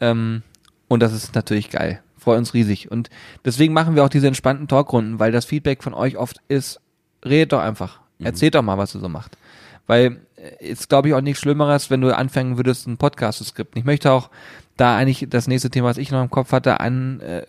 Ähm, 0.00 0.42
und 0.88 1.00
das 1.00 1.12
ist 1.12 1.34
natürlich 1.34 1.70
geil. 1.70 2.02
Freut 2.18 2.38
uns 2.38 2.52
riesig. 2.52 2.90
Und 2.90 3.08
deswegen 3.44 3.72
machen 3.72 3.94
wir 3.94 4.04
auch 4.04 4.08
diese 4.08 4.26
entspannten 4.26 4.66
Talkrunden, 4.66 5.20
weil 5.20 5.30
das 5.30 5.44
Feedback 5.44 5.82
von 5.82 5.94
euch 5.94 6.16
oft 6.16 6.38
ist, 6.48 6.80
redet 7.24 7.52
doch 7.52 7.60
einfach. 7.60 8.00
Erzählt 8.18 8.54
doch 8.54 8.62
mal, 8.62 8.76
was 8.76 8.94
ihr 8.94 9.00
so 9.00 9.08
macht. 9.08 9.38
Weil 9.86 10.20
äh, 10.36 10.66
ist, 10.66 10.88
glaube 10.88 11.08
ich, 11.08 11.14
auch 11.14 11.20
nichts 11.20 11.40
Schlimmeres, 11.40 11.90
wenn 11.90 12.00
du 12.00 12.14
anfangen 12.14 12.56
würdest, 12.56 12.86
einen 12.86 12.98
Podcast 12.98 13.38
zu 13.38 13.44
skripten. 13.44 13.78
Ich 13.78 13.84
möchte 13.84 14.12
auch 14.12 14.30
da 14.76 14.96
eigentlich 14.96 15.26
das 15.28 15.46
nächste 15.46 15.70
Thema, 15.70 15.88
was 15.88 15.98
ich 15.98 16.10
noch 16.10 16.22
im 16.22 16.30
Kopf 16.30 16.52
hatte, 16.52 16.80
an, 16.80 17.20
äh, 17.20 17.46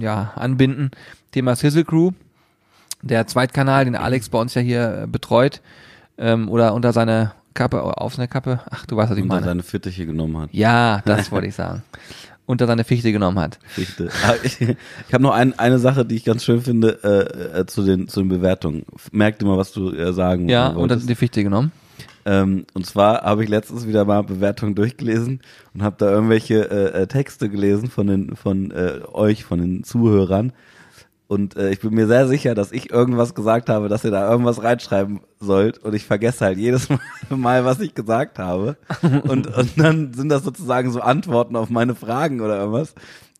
ja, 0.00 0.32
anbinden. 0.36 0.90
Thema 1.32 1.56
Sizzle 1.56 1.84
Crew. 1.84 2.12
Der 3.02 3.26
Zweitkanal, 3.26 3.84
den 3.84 3.94
Alex 3.96 4.28
bei 4.28 4.38
uns 4.40 4.54
ja 4.54 4.62
hier 4.62 5.02
äh, 5.02 5.06
betreut. 5.06 5.60
Ähm, 6.18 6.48
oder 6.48 6.74
unter 6.74 6.92
seine 6.92 7.32
Kappe, 7.54 7.82
auf 7.82 8.14
seine 8.14 8.28
Kappe. 8.28 8.60
Ach, 8.70 8.86
du 8.86 8.96
weißt, 8.96 9.10
was 9.10 9.18
ich 9.18 9.24
meine. 9.24 9.44
seine 9.44 9.62
Fittiche 9.62 10.06
genommen 10.06 10.38
hat. 10.38 10.50
Ja, 10.52 11.02
das 11.04 11.30
wollte 11.32 11.46
ich 11.48 11.54
sagen. 11.54 11.82
Unter 12.46 12.66
seine 12.66 12.84
Fichte 12.84 13.10
genommen 13.12 13.38
hat. 13.40 13.58
Fichte. 13.66 14.08
Ah, 14.24 14.34
ich 14.42 14.60
ich 14.60 15.12
habe 15.12 15.22
noch 15.22 15.32
ein, 15.34 15.58
eine 15.58 15.78
Sache, 15.80 16.04
die 16.04 16.14
ich 16.14 16.24
ganz 16.24 16.44
schön 16.44 16.62
finde 16.62 16.98
äh, 17.02 17.60
äh, 17.60 17.66
zu 17.66 17.84
den 17.84 18.06
zu 18.08 18.20
den 18.20 18.28
Bewertungen. 18.28 18.84
Merk 19.10 19.38
dir 19.40 19.46
mal, 19.46 19.58
was 19.58 19.72
du 19.72 19.90
äh, 19.90 20.12
sagen 20.12 20.48
Ja, 20.48 20.68
unter 20.68 20.78
wolltest. 20.80 21.08
die 21.08 21.16
Fichte 21.16 21.42
genommen. 21.42 21.72
Ähm, 22.26 22.66
und 22.74 22.84
zwar 22.84 23.22
habe 23.22 23.44
ich 23.44 23.48
letztens 23.48 23.86
wieder 23.86 24.04
mal 24.04 24.22
Bewertungen 24.22 24.74
durchgelesen 24.74 25.40
und 25.72 25.82
habe 25.84 25.94
da 25.96 26.10
irgendwelche 26.10 26.68
äh, 26.68 27.02
äh, 27.02 27.06
Texte 27.06 27.48
gelesen 27.48 27.88
von 27.88 28.08
den 28.08 28.34
von 28.34 28.72
äh, 28.72 29.00
euch, 29.12 29.44
von 29.44 29.60
den 29.60 29.84
Zuhörern. 29.84 30.52
Und 31.28 31.56
äh, 31.56 31.70
ich 31.70 31.80
bin 31.80 31.94
mir 31.94 32.08
sehr 32.08 32.26
sicher, 32.26 32.56
dass 32.56 32.72
ich 32.72 32.90
irgendwas 32.90 33.34
gesagt 33.34 33.68
habe, 33.68 33.88
dass 33.88 34.04
ihr 34.04 34.10
da 34.10 34.28
irgendwas 34.28 34.62
reinschreiben 34.62 35.20
sollt. 35.38 35.78
Und 35.78 35.94
ich 35.94 36.04
vergesse 36.04 36.44
halt 36.44 36.58
jedes 36.58 36.88
Mal, 37.30 37.64
was 37.64 37.80
ich 37.80 37.94
gesagt 37.94 38.40
habe. 38.40 38.76
Und, 39.02 39.46
und 39.46 39.70
dann 39.76 40.12
sind 40.12 40.28
das 40.28 40.42
sozusagen 40.44 40.90
so 40.90 41.00
Antworten 41.00 41.56
auf 41.56 41.70
meine 41.70 41.94
Fragen 41.94 42.40
oder 42.40 42.58
irgendwas. 42.58 42.94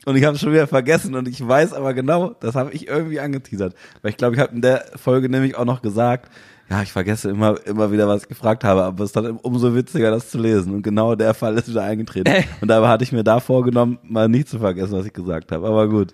Und 0.05 0.14
ich 0.14 0.25
habe 0.25 0.37
es 0.37 0.40
schon 0.40 0.53
wieder 0.53 0.68
vergessen 0.68 1.16
und 1.16 1.27
ich 1.27 1.46
weiß 1.46 1.72
aber 1.72 1.92
genau, 1.92 2.31
das 2.38 2.55
habe 2.55 2.72
ich 2.72 2.87
irgendwie 2.87 3.18
angeteasert. 3.18 3.75
Weil 4.03 4.12
ich 4.12 4.16
glaube, 4.16 4.37
ich 4.37 4.40
habe 4.40 4.55
in 4.55 4.62
der 4.62 4.85
Folge 4.94 5.29
nämlich 5.29 5.57
auch 5.57 5.64
noch 5.64 5.83
gesagt, 5.83 6.31
ja, 6.68 6.83
ich 6.83 6.92
vergesse 6.92 7.31
immer, 7.31 7.64
immer 7.64 7.92
wieder, 7.92 8.09
was 8.09 8.22
ich 8.22 8.29
gefragt 8.29 8.64
habe, 8.64 8.83
aber 8.83 9.05
es 9.05 9.11
ist 9.11 9.16
dann 9.16 9.37
umso 9.37 9.74
witziger, 9.74 10.11
das 10.11 10.31
zu 10.31 10.38
lesen. 10.38 10.74
Und 10.74 10.83
genau 10.83 11.14
der 11.14 11.33
Fall 11.33 11.57
ist 11.57 11.68
wieder 11.68 11.85
eingetreten. 11.85 12.33
Und 12.61 12.68
dabei 12.68 12.88
hatte 12.88 13.05
ich 13.05 13.12
mir 13.12 13.22
da 13.22 13.38
vorgenommen, 13.38 13.98
mal 14.02 14.29
nicht 14.29 14.48
zu 14.48 14.59
vergessen, 14.59 14.92
was 14.92 15.07
ich 15.07 15.12
gesagt 15.12 15.52
habe. 15.52 15.66
Aber 15.66 15.88
gut, 15.88 16.12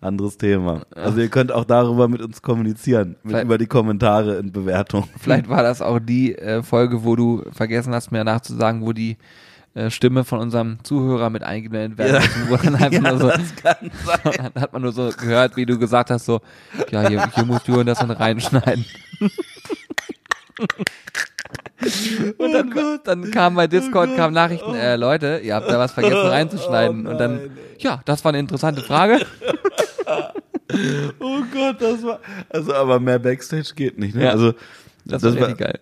anderes 0.00 0.38
Thema. 0.38 0.82
Also 0.94 1.20
ihr 1.20 1.28
könnt 1.28 1.52
auch 1.52 1.64
darüber 1.64 2.08
mit 2.08 2.22
uns 2.22 2.40
kommunizieren, 2.40 3.16
mit, 3.22 3.42
über 3.42 3.58
die 3.58 3.66
Kommentare 3.66 4.36
in 4.36 4.50
Bewertungen. 4.50 5.08
Vielleicht 5.18 5.48
war 5.48 5.62
das 5.62 5.82
auch 5.82 5.98
die 5.98 6.36
äh, 6.36 6.62
Folge, 6.62 7.04
wo 7.04 7.14
du 7.14 7.44
vergessen 7.52 7.94
hast, 7.94 8.12
mir 8.12 8.24
nachzusagen, 8.24 8.82
wo 8.82 8.92
die 8.92 9.18
äh, 9.74 9.90
Stimme 9.90 10.24
von 10.24 10.38
unserem 10.40 10.78
Zuhörer 10.84 11.30
mit 11.30 11.42
eingeblendet 11.42 11.98
werden 11.98 12.22
Ja. 12.50 12.58
einfach 12.78 13.00
nur 13.10 13.18
so, 13.18 13.28
das 13.28 13.56
kann 13.56 13.90
sein. 14.04 14.50
dann 14.52 14.62
hat 14.62 14.72
man 14.72 14.82
nur 14.82 14.92
so 14.92 15.10
gehört, 15.16 15.56
wie 15.56 15.66
du 15.66 15.78
gesagt 15.78 16.10
hast, 16.10 16.24
so, 16.26 16.40
ja, 16.90 17.08
hier, 17.08 17.26
hier 17.34 17.44
musst 17.44 17.66
du 17.68 17.82
das 17.84 17.98
dann 17.98 18.10
reinschneiden. 18.10 18.84
Und 22.38 22.52
dann, 22.52 23.00
dann 23.04 23.30
kam 23.32 23.54
bei 23.56 23.66
Discord 23.66 24.14
kam 24.16 24.32
Nachrichten, 24.32 24.74
äh, 24.74 24.94
Leute, 24.96 25.40
ihr 25.42 25.56
habt 25.56 25.68
da 25.68 25.78
was 25.80 25.90
vergessen 25.92 26.28
reinzuschneiden. 26.28 27.06
Und 27.08 27.18
dann, 27.18 27.50
ja, 27.78 28.00
das 28.04 28.24
war 28.24 28.28
eine 28.30 28.38
interessante 28.38 28.82
Frage. 28.82 29.26
Oh 31.18 31.40
Gott, 31.52 31.80
das 31.82 32.02
war. 32.04 32.20
Also, 32.50 32.72
aber 32.74 33.00
mehr 33.00 33.18
Backstage 33.18 33.72
geht 33.74 33.98
nicht, 33.98 34.14
ne? 34.14 34.24
Ja. 34.24 34.30
Also, 34.30 34.52
Das, 35.04 35.22
das 35.22 35.34
war 35.34 35.40
war, 35.42 35.48
richtig 35.48 35.66
geil. 35.66 35.80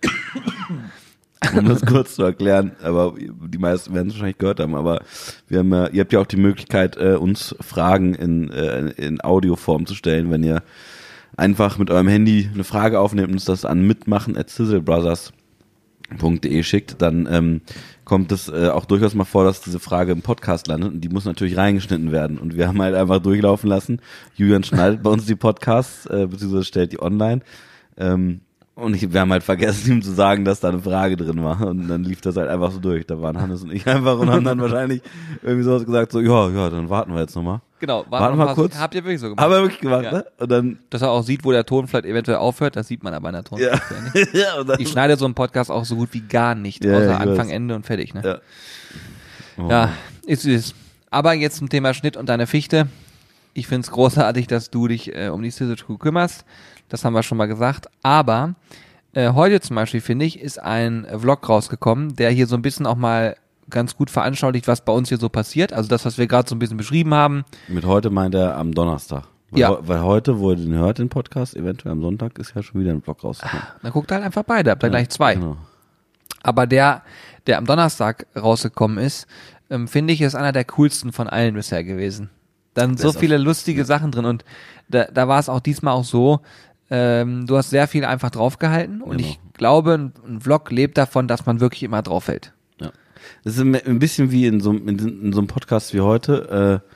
um 1.56 1.66
das 1.66 1.86
kurz 1.86 2.16
zu 2.16 2.22
erklären, 2.22 2.72
aber 2.82 3.14
die 3.18 3.58
meisten 3.58 3.94
werden 3.94 4.08
es 4.08 4.14
wahrscheinlich 4.14 4.38
gehört 4.38 4.58
haben, 4.60 4.74
aber 4.74 5.00
wir 5.48 5.60
haben 5.60 5.72
ja, 5.72 5.86
ihr 5.88 6.00
habt 6.00 6.12
ja 6.12 6.20
auch 6.20 6.26
die 6.26 6.36
Möglichkeit, 6.36 6.98
äh, 6.98 7.14
uns 7.14 7.56
Fragen 7.60 8.14
in, 8.14 8.50
äh, 8.50 8.90
in 8.90 9.24
Audioform 9.24 9.86
zu 9.86 9.94
stellen, 9.94 10.30
wenn 10.30 10.42
ihr 10.42 10.62
einfach 11.36 11.78
mit 11.78 11.90
eurem 11.90 12.08
Handy 12.08 12.50
eine 12.52 12.64
Frage 12.64 13.00
aufnehmt 13.00 13.28
und 13.28 13.34
uns 13.34 13.46
das 13.46 13.64
an 13.64 13.86
mitmachen 13.86 14.36
at 14.36 14.50
sizzlebrothers.de 14.50 16.62
schickt, 16.62 17.00
dann 17.00 17.26
ähm, 17.30 17.62
kommt 18.04 18.32
es 18.32 18.48
äh, 18.48 18.68
auch 18.68 18.84
durchaus 18.84 19.14
mal 19.14 19.24
vor, 19.24 19.44
dass 19.44 19.62
diese 19.62 19.80
Frage 19.80 20.12
im 20.12 20.20
Podcast 20.20 20.66
landet 20.66 20.92
und 20.92 21.00
die 21.00 21.08
muss 21.08 21.24
natürlich 21.24 21.56
reingeschnitten 21.56 22.12
werden 22.12 22.36
und 22.38 22.54
wir 22.54 22.68
haben 22.68 22.82
halt 22.82 22.94
einfach 22.94 23.20
durchlaufen 23.20 23.70
lassen. 23.70 24.02
Julian 24.34 24.62
schneidet 24.62 25.02
bei 25.02 25.08
uns 25.08 25.24
die 25.24 25.36
Podcasts, 25.36 26.04
äh, 26.04 26.26
beziehungsweise 26.26 26.64
stellt 26.64 26.92
die 26.92 27.00
online. 27.00 27.40
Ähm, 27.96 28.42
und 28.80 28.94
ich, 28.94 29.12
wir 29.12 29.20
haben 29.20 29.32
halt 29.32 29.42
vergessen, 29.42 29.92
ihm 29.92 30.02
zu 30.02 30.12
sagen, 30.12 30.44
dass 30.44 30.60
da 30.60 30.68
eine 30.68 30.80
Frage 30.80 31.16
drin 31.16 31.42
war. 31.42 31.60
Und 31.60 31.88
dann 31.88 32.04
lief 32.04 32.20
das 32.20 32.36
halt 32.36 32.48
einfach 32.48 32.72
so 32.72 32.80
durch. 32.80 33.06
Da 33.06 33.20
waren 33.20 33.40
Hannes 33.40 33.62
und 33.62 33.72
ich 33.72 33.86
einfach 33.88 34.18
und 34.18 34.30
haben 34.30 34.44
dann 34.44 34.60
wahrscheinlich 34.60 35.02
irgendwie 35.42 35.64
sowas 35.64 35.84
gesagt, 35.84 36.12
so, 36.12 36.20
ja, 36.20 36.48
ja, 36.48 36.70
dann 36.70 36.88
warten 36.88 37.12
wir 37.12 37.20
jetzt 37.20 37.36
nochmal. 37.36 37.60
Genau, 37.80 38.04
Warte 38.10 38.36
noch 38.36 38.44
mal 38.46 38.54
kurz. 38.54 38.78
Habt 38.78 38.94
ihr 38.94 39.02
wirklich 39.02 39.20
so 39.20 39.28
gemacht? 39.30 39.42
Haben 39.42 39.52
wir 39.52 39.62
wirklich 39.62 39.80
gemacht, 39.80 40.04
Ja. 40.04 40.12
ne? 40.12 40.24
Und 40.38 40.50
dann, 40.50 40.78
Dass 40.90 41.00
er 41.00 41.10
auch 41.10 41.22
sieht, 41.22 41.44
wo 41.44 41.50
der 41.52 41.64
Ton 41.64 41.86
vielleicht 41.88 42.04
eventuell 42.04 42.36
aufhört, 42.36 42.76
das 42.76 42.88
sieht 42.88 43.02
man 43.02 43.14
aber 43.14 43.30
in 43.30 43.42
der 43.42 43.58
ja. 43.58 43.80
Nicht. 44.12 44.34
ja, 44.34 44.62
dann, 44.62 44.80
Ich 44.80 44.88
schneide 44.90 45.16
so 45.16 45.24
einen 45.24 45.34
Podcast 45.34 45.70
auch 45.70 45.84
so 45.86 45.96
gut 45.96 46.10
wie 46.12 46.20
gar 46.20 46.54
nicht, 46.54 46.84
Ja, 46.84 46.94
außer 46.96 47.06
ja, 47.06 47.16
Anfang, 47.16 47.46
weiß. 47.46 47.54
Ende 47.54 47.74
und 47.74 47.86
fertig. 47.86 48.12
Ne? 48.12 48.22
ja. 48.22 48.38
Oh. 49.56 49.68
Ja, 49.70 49.92
ist 50.26 50.44
es. 50.46 50.74
Aber 51.10 51.32
jetzt 51.32 51.56
zum 51.56 51.68
Thema 51.68 51.94
Schnitt 51.94 52.16
und 52.16 52.28
deine 52.28 52.46
Fichte. 52.46 52.86
Ich 53.52 53.66
finde 53.66 53.84
es 53.84 53.90
großartig, 53.90 54.46
dass 54.46 54.70
du 54.70 54.86
dich 54.86 55.14
äh, 55.14 55.28
um 55.28 55.42
die 55.42 55.50
Sizzle 55.50 55.76
kümmerst. 55.98 56.44
Das 56.90 57.04
haben 57.04 57.14
wir 57.14 57.22
schon 57.22 57.38
mal 57.38 57.46
gesagt. 57.46 57.88
Aber 58.02 58.54
äh, 59.14 59.32
heute 59.32 59.60
zum 59.60 59.76
Beispiel, 59.76 60.00
finde 60.02 60.26
ich, 60.26 60.38
ist 60.40 60.60
ein 60.60 61.06
Vlog 61.18 61.48
rausgekommen, 61.48 62.14
der 62.16 62.30
hier 62.30 62.46
so 62.46 62.56
ein 62.56 62.62
bisschen 62.62 62.86
auch 62.86 62.96
mal 62.96 63.36
ganz 63.70 63.96
gut 63.96 64.10
veranschaulicht, 64.10 64.66
was 64.68 64.84
bei 64.84 64.92
uns 64.92 65.08
hier 65.08 65.18
so 65.18 65.28
passiert. 65.28 65.72
Also 65.72 65.88
das, 65.88 66.04
was 66.04 66.18
wir 66.18 66.26
gerade 66.26 66.48
so 66.48 66.54
ein 66.54 66.58
bisschen 66.58 66.76
beschrieben 66.76 67.14
haben. 67.14 67.44
Mit 67.68 67.84
heute 67.86 68.10
meint 68.10 68.34
er 68.34 68.56
am 68.56 68.74
Donnerstag. 68.74 69.24
Weil, 69.52 69.60
Ja. 69.60 69.78
weil 69.80 70.02
heute, 70.02 70.38
wo 70.38 70.50
ihr 70.50 70.56
den 70.56 70.74
hört, 70.74 70.98
den 70.98 71.08
Podcast, 71.08 71.56
eventuell 71.56 71.92
am 71.92 72.02
Sonntag, 72.02 72.38
ist 72.38 72.54
ja 72.54 72.62
schon 72.62 72.80
wieder 72.80 72.90
ein 72.92 73.02
Vlog 73.02 73.22
rausgekommen. 73.24 73.64
Dann 73.82 73.92
guckt 73.92 74.10
halt 74.12 74.22
einfach 74.24 74.42
beide, 74.44 74.70
habt 74.72 74.82
ihr 74.82 74.90
gleich 74.90 75.08
zwei. 75.08 75.34
Genau. 75.34 75.56
Aber 76.42 76.66
der, 76.66 77.02
der 77.46 77.58
am 77.58 77.66
Donnerstag 77.66 78.26
rausgekommen 78.36 78.98
ist, 78.98 79.26
ähm, 79.70 79.86
finde 79.88 80.12
ich, 80.14 80.20
ist 80.20 80.34
einer 80.34 80.52
der 80.52 80.64
coolsten 80.64 81.12
von 81.12 81.28
allen 81.28 81.54
bisher 81.54 81.84
gewesen. 81.84 82.30
Dann 82.74 82.96
so 82.96 83.08
ist 83.08 83.16
auch- 83.16 83.20
viele 83.20 83.38
lustige 83.38 83.84
Sachen 83.84 84.10
drin 84.12 84.24
und 84.24 84.44
da, 84.88 85.04
da 85.04 85.28
war 85.28 85.38
es 85.38 85.48
auch 85.48 85.60
diesmal 85.60 85.94
auch 85.94 86.04
so, 86.04 86.40
ähm, 86.90 87.46
du 87.46 87.56
hast 87.56 87.70
sehr 87.70 87.86
viel 87.88 88.04
einfach 88.04 88.30
draufgehalten 88.30 89.00
und 89.02 89.16
Genau. 89.18 89.28
ich 89.30 89.38
glaube, 89.54 89.94
ein, 89.94 90.12
ein 90.26 90.40
Vlog 90.40 90.70
lebt 90.70 90.98
davon, 90.98 91.28
dass 91.28 91.46
man 91.46 91.60
wirklich 91.60 91.82
immer 91.82 92.02
draufhält. 92.02 92.52
Ja. 92.80 92.90
Das 93.44 93.56
ist 93.56 93.60
ein 93.60 93.98
bisschen 93.98 94.30
wie 94.30 94.46
in 94.46 94.60
so, 94.60 94.70
einem- 94.70 94.88
in, 94.88 94.98
in 94.98 95.32
so 95.32 95.38
einem 95.40 95.46
Podcast 95.48 95.94
wie 95.94 96.00
heute. 96.00 96.82
Äh, 96.82 96.86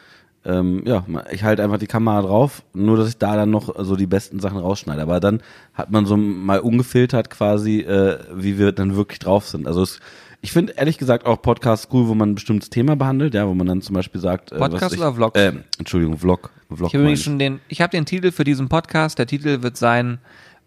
ähm, 0.47 0.83
ja, 0.85 1.05
ich 1.31 1.43
halte 1.43 1.63
einfach 1.65 1.79
die 1.79 1.87
Kamera 1.87 2.21
drauf, 2.23 2.63
nur 2.75 2.99
dass 2.99 3.09
ich 3.09 3.17
da 3.19 3.35
dann 3.37 3.51
noch 3.51 3.75
so 3.83 3.97
die 3.97 4.07
besten 4.07 4.41
Sachen 4.41 4.59
rausschneide. 4.59 5.01
Aber 5.01 5.19
dann 5.21 5.41
hat 5.73 5.91
man 5.91 6.05
so 6.05 6.17
mal 6.19 6.59
ungefiltert 6.61 7.31
quasi, 7.31 7.81
äh, 7.81 8.19
wie 8.35 8.59
wir 8.59 8.73
dann 8.73 8.95
wirklich 8.95 9.21
drauf 9.21 9.47
sind. 9.49 9.67
Also 9.67 9.83
es, 9.83 10.01
ich 10.45 10.53
finde 10.53 10.75
ehrlich 10.75 10.99
gesagt 10.99 11.25
auch 11.25 11.41
Podcasts 11.41 11.89
cool, 11.91 12.07
wo 12.07 12.15
man 12.15 12.33
ein 12.33 12.35
bestimmtes 12.35 12.69
Thema 12.69 12.97
behandelt, 12.97 13.33
ja, 13.33 13.49
wo 13.49 13.55
man 13.55 13.67
dann 13.67 13.81
zum 13.81 13.95
Beispiel 13.95 14.21
sagt, 14.21 14.53
äh, 14.53 14.59
Podcast 14.59 14.95
ich, 14.95 15.01
oder 15.01 15.15
Vlogs? 15.15 15.41
Äh, 15.41 15.55
Entschuldigung, 15.79 16.19
Vlog. 16.19 16.51
Vlog 16.71 16.93
Ich 16.93 17.01
habe 17.01 17.17
schon 17.17 17.39
den, 17.39 17.61
ich 17.69 17.81
habe 17.81 17.91
den 17.91 18.05
Titel 18.05 18.31
für 18.31 18.45
diesen 18.45 18.69
Podcast. 18.69 19.19
Der 19.19 19.27
Titel 19.27 19.63
wird 19.63 19.79
sein, 19.79 20.19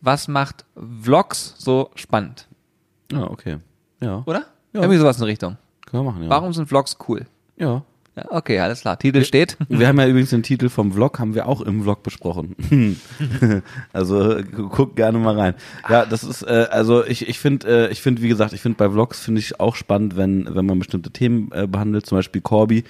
was 0.01 0.27
macht 0.27 0.65
Vlogs 0.75 1.53
so 1.59 1.91
spannend? 1.93 2.47
Ja, 3.11 3.29
okay. 3.29 3.57
Ja. 4.01 4.23
Oder? 4.25 4.45
Ja. 4.73 4.81
Irgendwie 4.81 4.97
sowas 4.97 5.17
in 5.17 5.25
die 5.25 5.29
Richtung. 5.29 5.57
Können 5.85 6.03
wir 6.03 6.11
machen, 6.11 6.23
ja. 6.23 6.29
Warum 6.29 6.53
sind 6.53 6.67
Vlogs 6.67 6.97
cool? 7.07 7.27
Ja. 7.55 7.83
Okay, 8.29 8.59
alles 8.59 8.81
klar. 8.81 8.97
Titel 8.97 9.23
steht. 9.23 9.57
Wir 9.69 9.87
haben 9.87 9.99
ja 9.99 10.07
übrigens 10.07 10.31
den 10.31 10.43
Titel 10.43 10.69
vom 10.69 10.91
Vlog, 10.91 11.19
haben 11.19 11.35
wir 11.35 11.47
auch 11.47 11.61
im 11.61 11.83
Vlog 11.83 12.03
besprochen. 12.03 12.55
also 13.93 14.37
guck 14.69 14.95
gerne 14.95 15.17
mal 15.17 15.39
rein. 15.39 15.53
Ja, 15.89 16.05
das 16.05 16.23
ist, 16.23 16.43
äh, 16.43 16.67
also 16.69 17.05
ich, 17.05 17.27
ich 17.27 17.39
finde, 17.39 17.87
äh, 17.87 17.91
ich 17.91 18.01
finde, 18.01 18.21
wie 18.21 18.29
gesagt, 18.29 18.53
ich 18.53 18.61
finde 18.61 18.77
bei 18.77 18.89
Vlogs 18.89 19.19
finde 19.19 19.39
ich 19.39 19.59
auch 19.59 19.75
spannend, 19.75 20.17
wenn, 20.17 20.47
wenn 20.53 20.65
man 20.65 20.79
bestimmte 20.79 21.11
Themen 21.11 21.51
äh, 21.53 21.67
behandelt, 21.67 22.05
zum 22.05 22.17
Beispiel 22.17 22.41
Corby. 22.41 22.83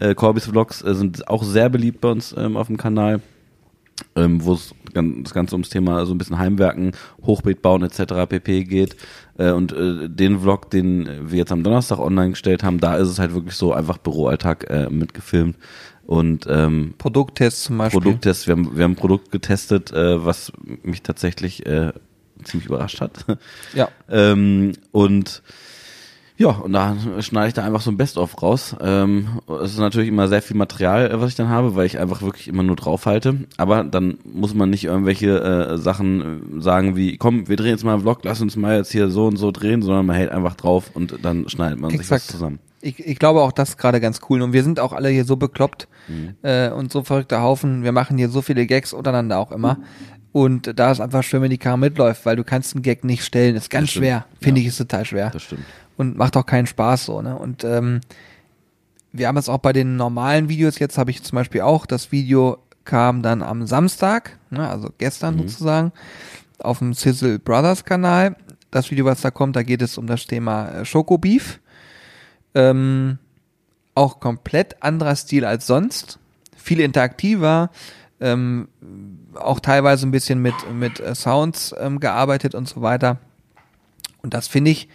Äh, 0.00 0.14
Corbys 0.14 0.46
Vlogs 0.46 0.82
äh, 0.82 0.94
sind 0.94 1.28
auch 1.28 1.42
sehr 1.42 1.68
beliebt 1.68 2.00
bei 2.00 2.10
uns 2.10 2.34
ähm, 2.36 2.56
auf 2.56 2.66
dem 2.66 2.76
Kanal 2.76 3.20
ähm, 4.16 4.44
wo 4.44 4.54
es 4.54 4.74
das 4.92 5.34
Ganze 5.34 5.54
ums 5.54 5.70
Thema 5.70 6.06
so 6.06 6.14
ein 6.14 6.18
bisschen 6.18 6.38
Heimwerken, 6.38 6.92
Hochbeet 7.24 7.62
bauen 7.62 7.82
etc. 7.82 8.28
pp 8.28 8.64
geht. 8.64 8.96
Äh, 9.38 9.50
und 9.50 9.72
äh, 9.72 10.08
den 10.08 10.40
Vlog, 10.40 10.70
den 10.70 11.30
wir 11.30 11.38
jetzt 11.38 11.52
am 11.52 11.62
Donnerstag 11.62 11.98
online 11.98 12.30
gestellt 12.30 12.62
haben, 12.62 12.80
da 12.80 12.96
ist 12.96 13.08
es 13.08 13.18
halt 13.18 13.34
wirklich 13.34 13.56
so 13.56 13.72
einfach 13.72 13.98
Büroalltag 13.98 14.70
äh, 14.70 14.88
mitgefilmt. 14.90 15.56
Und 16.06 16.46
ähm, 16.48 16.94
Produkttests 16.98 17.64
zum 17.64 17.78
Beispiel. 17.78 18.00
Produkttests, 18.00 18.46
wir 18.46 18.52
haben, 18.52 18.76
wir 18.76 18.84
haben 18.84 18.92
ein 18.92 18.96
Produkt 18.96 19.30
getestet, 19.30 19.92
äh, 19.92 20.24
was 20.24 20.52
mich 20.82 21.02
tatsächlich 21.02 21.64
äh, 21.66 21.92
ziemlich 22.42 22.66
überrascht 22.66 23.00
hat. 23.00 23.24
Ja. 23.74 23.88
ähm, 24.08 24.72
und 24.92 25.42
ja, 26.44 26.50
und 26.50 26.72
da 26.72 26.96
schneide 27.20 27.48
ich 27.48 27.54
da 27.54 27.64
einfach 27.64 27.80
so 27.80 27.90
ein 27.90 27.96
Best-of 27.96 28.42
raus. 28.42 28.76
Ähm, 28.80 29.40
es 29.62 29.72
ist 29.72 29.78
natürlich 29.78 30.08
immer 30.08 30.28
sehr 30.28 30.42
viel 30.42 30.56
Material, 30.56 31.10
äh, 31.10 31.20
was 31.20 31.30
ich 31.30 31.34
dann 31.36 31.48
habe, 31.48 31.74
weil 31.74 31.86
ich 31.86 31.98
einfach 31.98 32.22
wirklich 32.22 32.48
immer 32.48 32.62
nur 32.62 32.76
draufhalte. 32.76 33.36
Aber 33.56 33.84
dann 33.84 34.18
muss 34.24 34.54
man 34.54 34.70
nicht 34.70 34.84
irgendwelche 34.84 35.38
äh, 35.40 35.78
Sachen 35.78 36.58
äh, 36.58 36.62
sagen 36.62 36.96
wie, 36.96 37.16
komm, 37.16 37.48
wir 37.48 37.56
drehen 37.56 37.70
jetzt 37.70 37.84
mal 37.84 37.94
einen 37.94 38.02
Vlog, 38.02 38.20
lass 38.24 38.40
uns 38.40 38.56
mal 38.56 38.76
jetzt 38.76 38.92
hier 38.92 39.08
so 39.08 39.26
und 39.26 39.36
so 39.36 39.50
drehen, 39.50 39.82
sondern 39.82 40.06
man 40.06 40.16
hält 40.16 40.30
einfach 40.30 40.54
drauf 40.54 40.90
und 40.94 41.18
dann 41.22 41.48
schneidet 41.48 41.80
man 41.80 41.90
Exakt. 41.90 42.22
sich 42.22 42.28
was 42.28 42.38
zusammen. 42.38 42.58
Ich, 42.80 42.98
ich 42.98 43.18
glaube 43.18 43.40
auch 43.40 43.52
das 43.52 43.70
ist 43.70 43.78
gerade 43.78 43.98
ganz 44.00 44.20
cool. 44.28 44.42
Und 44.42 44.52
wir 44.52 44.62
sind 44.62 44.78
auch 44.78 44.92
alle 44.92 45.08
hier 45.08 45.24
so 45.24 45.36
bekloppt 45.36 45.88
Mhm. 46.06 46.34
äh, 46.42 46.68
und 46.70 46.92
so 46.92 47.02
verrückter 47.02 47.40
Haufen. 47.40 47.82
Wir 47.82 47.92
machen 47.92 48.18
hier 48.18 48.28
so 48.28 48.42
viele 48.42 48.66
Gags 48.66 48.92
untereinander 48.92 49.38
auch 49.38 49.52
immer. 49.52 49.78
Und 50.32 50.78
da 50.78 50.90
ist 50.90 51.00
einfach 51.00 51.22
schön, 51.22 51.40
wenn 51.42 51.48
die 51.50 51.56
Kamera 51.58 51.76
mitläuft, 51.78 52.26
weil 52.26 52.36
du 52.36 52.44
kannst 52.44 52.74
einen 52.74 52.82
Gag 52.82 53.04
nicht 53.04 53.24
stellen. 53.24 53.54
ist 53.56 53.70
ganz 53.70 53.86
Das 53.86 53.92
schwer. 53.94 54.26
Finde 54.40 54.60
Ja. 54.60 54.64
ich, 54.64 54.68
ist 54.68 54.76
total 54.78 55.04
schwer. 55.06 55.30
Das 55.30 55.44
stimmt. 55.44 55.62
Und 55.96 56.16
macht 56.16 56.36
auch 56.36 56.46
keinen 56.46 56.66
Spaß 56.66 57.06
so, 57.06 57.22
ne? 57.22 57.36
Und 57.36 57.64
ähm, 57.64 58.00
wir 59.12 59.28
haben 59.28 59.36
es 59.36 59.48
auch 59.48 59.58
bei 59.58 59.72
den 59.72 59.96
normalen 59.96 60.48
Videos, 60.48 60.78
jetzt 60.78 60.98
habe 60.98 61.10
ich 61.10 61.22
zum 61.22 61.36
Beispiel 61.36 61.60
auch, 61.60 61.86
das 61.86 62.10
Video 62.10 62.58
kam 62.84 63.22
dann 63.22 63.42
am 63.42 63.66
Samstag, 63.66 64.38
ne, 64.50 64.68
also 64.68 64.90
gestern 64.98 65.38
sozusagen, 65.38 65.92
auf 66.58 66.78
dem 66.78 66.94
Sizzle 66.94 67.38
Brothers 67.38 67.84
Kanal. 67.84 68.36
Das 68.70 68.90
Video, 68.90 69.04
was 69.04 69.20
da 69.20 69.30
kommt, 69.30 69.56
da 69.56 69.62
geht 69.62 69.82
es 69.82 69.98
um 69.98 70.06
das 70.06 70.26
Thema 70.26 70.68
äh, 70.68 70.84
Schokobeef. 70.84 71.60
Ähm, 72.54 73.18
auch 73.94 74.18
komplett 74.18 74.82
anderer 74.82 75.14
Stil 75.14 75.44
als 75.44 75.66
sonst. 75.66 76.18
Viel 76.56 76.80
interaktiver, 76.80 77.70
ähm, 78.20 78.68
auch 79.34 79.60
teilweise 79.60 80.06
ein 80.06 80.10
bisschen 80.10 80.40
mit, 80.40 80.54
mit 80.72 80.98
äh, 80.98 81.14
Sounds 81.14 81.74
ähm, 81.78 82.00
gearbeitet 82.00 82.54
und 82.54 82.68
so 82.68 82.82
weiter. 82.82 83.18
Und 84.22 84.34
das 84.34 84.48
finde 84.48 84.72
ich, 84.72 84.88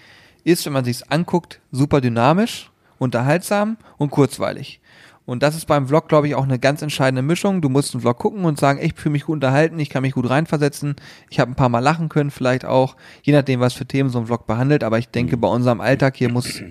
ist, 0.50 0.66
wenn 0.66 0.74
man 0.74 0.86
sich's 0.86 1.04
anguckt, 1.04 1.60
super 1.72 2.02
dynamisch, 2.02 2.72
unterhaltsam 2.98 3.78
und 3.98 4.12
kurzweilig. 4.12 4.80
Und 5.26 5.44
das 5.44 5.56
ist 5.56 5.68
beim 5.68 5.88
Vlog, 5.88 6.10
glaube 6.10 6.28
ich, 6.28 6.34
auch 6.34 6.44
eine 6.44 6.58
ganz 6.58 6.82
entscheidende 6.82 7.22
Mischung. 7.22 7.62
Du 7.62 7.70
musst 7.70 7.94
einen 7.94 8.02
Vlog 8.02 8.18
gucken 8.18 8.46
und 8.46 8.60
sagen, 8.60 8.80
ich 8.82 8.96
fühle 8.96 9.14
mich 9.14 9.26
gut 9.26 9.36
unterhalten, 9.36 9.78
ich 9.78 9.90
kann 9.90 10.02
mich 10.02 10.14
gut 10.14 10.28
reinversetzen, 10.28 10.96
ich 11.30 11.40
habe 11.40 11.52
ein 11.52 11.56
paar 11.56 11.70
Mal 11.70 11.82
lachen 11.82 12.10
können, 12.10 12.32
vielleicht 12.32 12.66
auch, 12.66 12.96
je 13.22 13.34
nachdem, 13.34 13.60
was 13.60 13.76
für 13.76 13.86
Themen 13.86 14.10
so 14.10 14.18
ein 14.18 14.26
Vlog 14.26 14.48
behandelt. 14.48 14.84
Aber 14.84 14.98
ich 14.98 15.10
denke, 15.10 15.38
bei 15.38 15.48
unserem 15.48 15.82
Alltag 15.82 16.18
hier 16.18 16.32
muss 16.32 16.64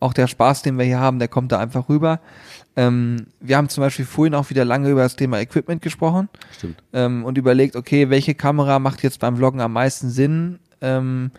auch 0.00 0.12
der 0.12 0.26
Spaß, 0.26 0.62
den 0.62 0.78
wir 0.78 0.84
hier 0.84 0.98
haben, 0.98 1.20
der 1.20 1.28
kommt 1.28 1.52
da 1.52 1.60
einfach 1.60 1.88
rüber. 1.88 2.18
Ähm, 2.74 3.26
wir 3.38 3.56
haben 3.56 3.68
zum 3.68 3.82
Beispiel 3.82 4.04
vorhin 4.04 4.34
auch 4.34 4.50
wieder 4.50 4.64
lange 4.64 4.90
über 4.90 5.02
das 5.02 5.14
Thema 5.14 5.38
Equipment 5.38 5.80
gesprochen 5.80 6.28
Stimmt. 6.56 6.82
ähm, 6.92 7.24
und 7.24 7.38
überlegt, 7.38 7.76
okay, 7.76 8.10
welche 8.10 8.34
Kamera 8.34 8.80
macht 8.80 9.04
jetzt 9.04 9.20
beim 9.20 9.36
Vloggen 9.36 9.60
am 9.60 9.74
meisten 9.74 10.10
Sinn? 10.10 10.58
Ähm, 10.80 11.30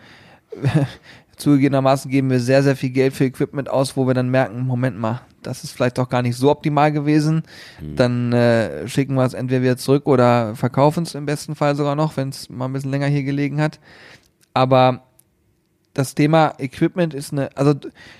zugegebenermaßen 1.36 2.10
geben 2.10 2.30
wir 2.30 2.40
sehr, 2.40 2.62
sehr 2.62 2.76
viel 2.76 2.90
Geld 2.90 3.14
für 3.14 3.24
Equipment 3.24 3.70
aus, 3.70 3.96
wo 3.96 4.06
wir 4.06 4.14
dann 4.14 4.30
merken, 4.30 4.66
Moment 4.66 4.98
mal, 4.98 5.22
das 5.42 5.64
ist 5.64 5.72
vielleicht 5.72 5.98
doch 5.98 6.08
gar 6.08 6.22
nicht 6.22 6.36
so 6.36 6.50
optimal 6.50 6.92
gewesen. 6.92 7.42
Dann 7.96 8.32
äh, 8.32 8.88
schicken 8.88 9.14
wir 9.14 9.24
es 9.24 9.34
entweder 9.34 9.62
wieder 9.62 9.76
zurück 9.76 10.06
oder 10.06 10.54
verkaufen 10.54 11.04
es 11.04 11.14
im 11.14 11.26
besten 11.26 11.54
Fall 11.54 11.76
sogar 11.76 11.96
noch, 11.96 12.16
wenn 12.16 12.30
es 12.30 12.48
mal 12.48 12.66
ein 12.66 12.72
bisschen 12.72 12.90
länger 12.90 13.06
hier 13.06 13.22
gelegen 13.22 13.60
hat. 13.60 13.78
Aber 14.54 15.02
das 15.94 16.14
Thema 16.14 16.54
Equipment 16.58 17.14
ist 17.14 17.32
eine, 17.32 17.50
also 17.56 17.74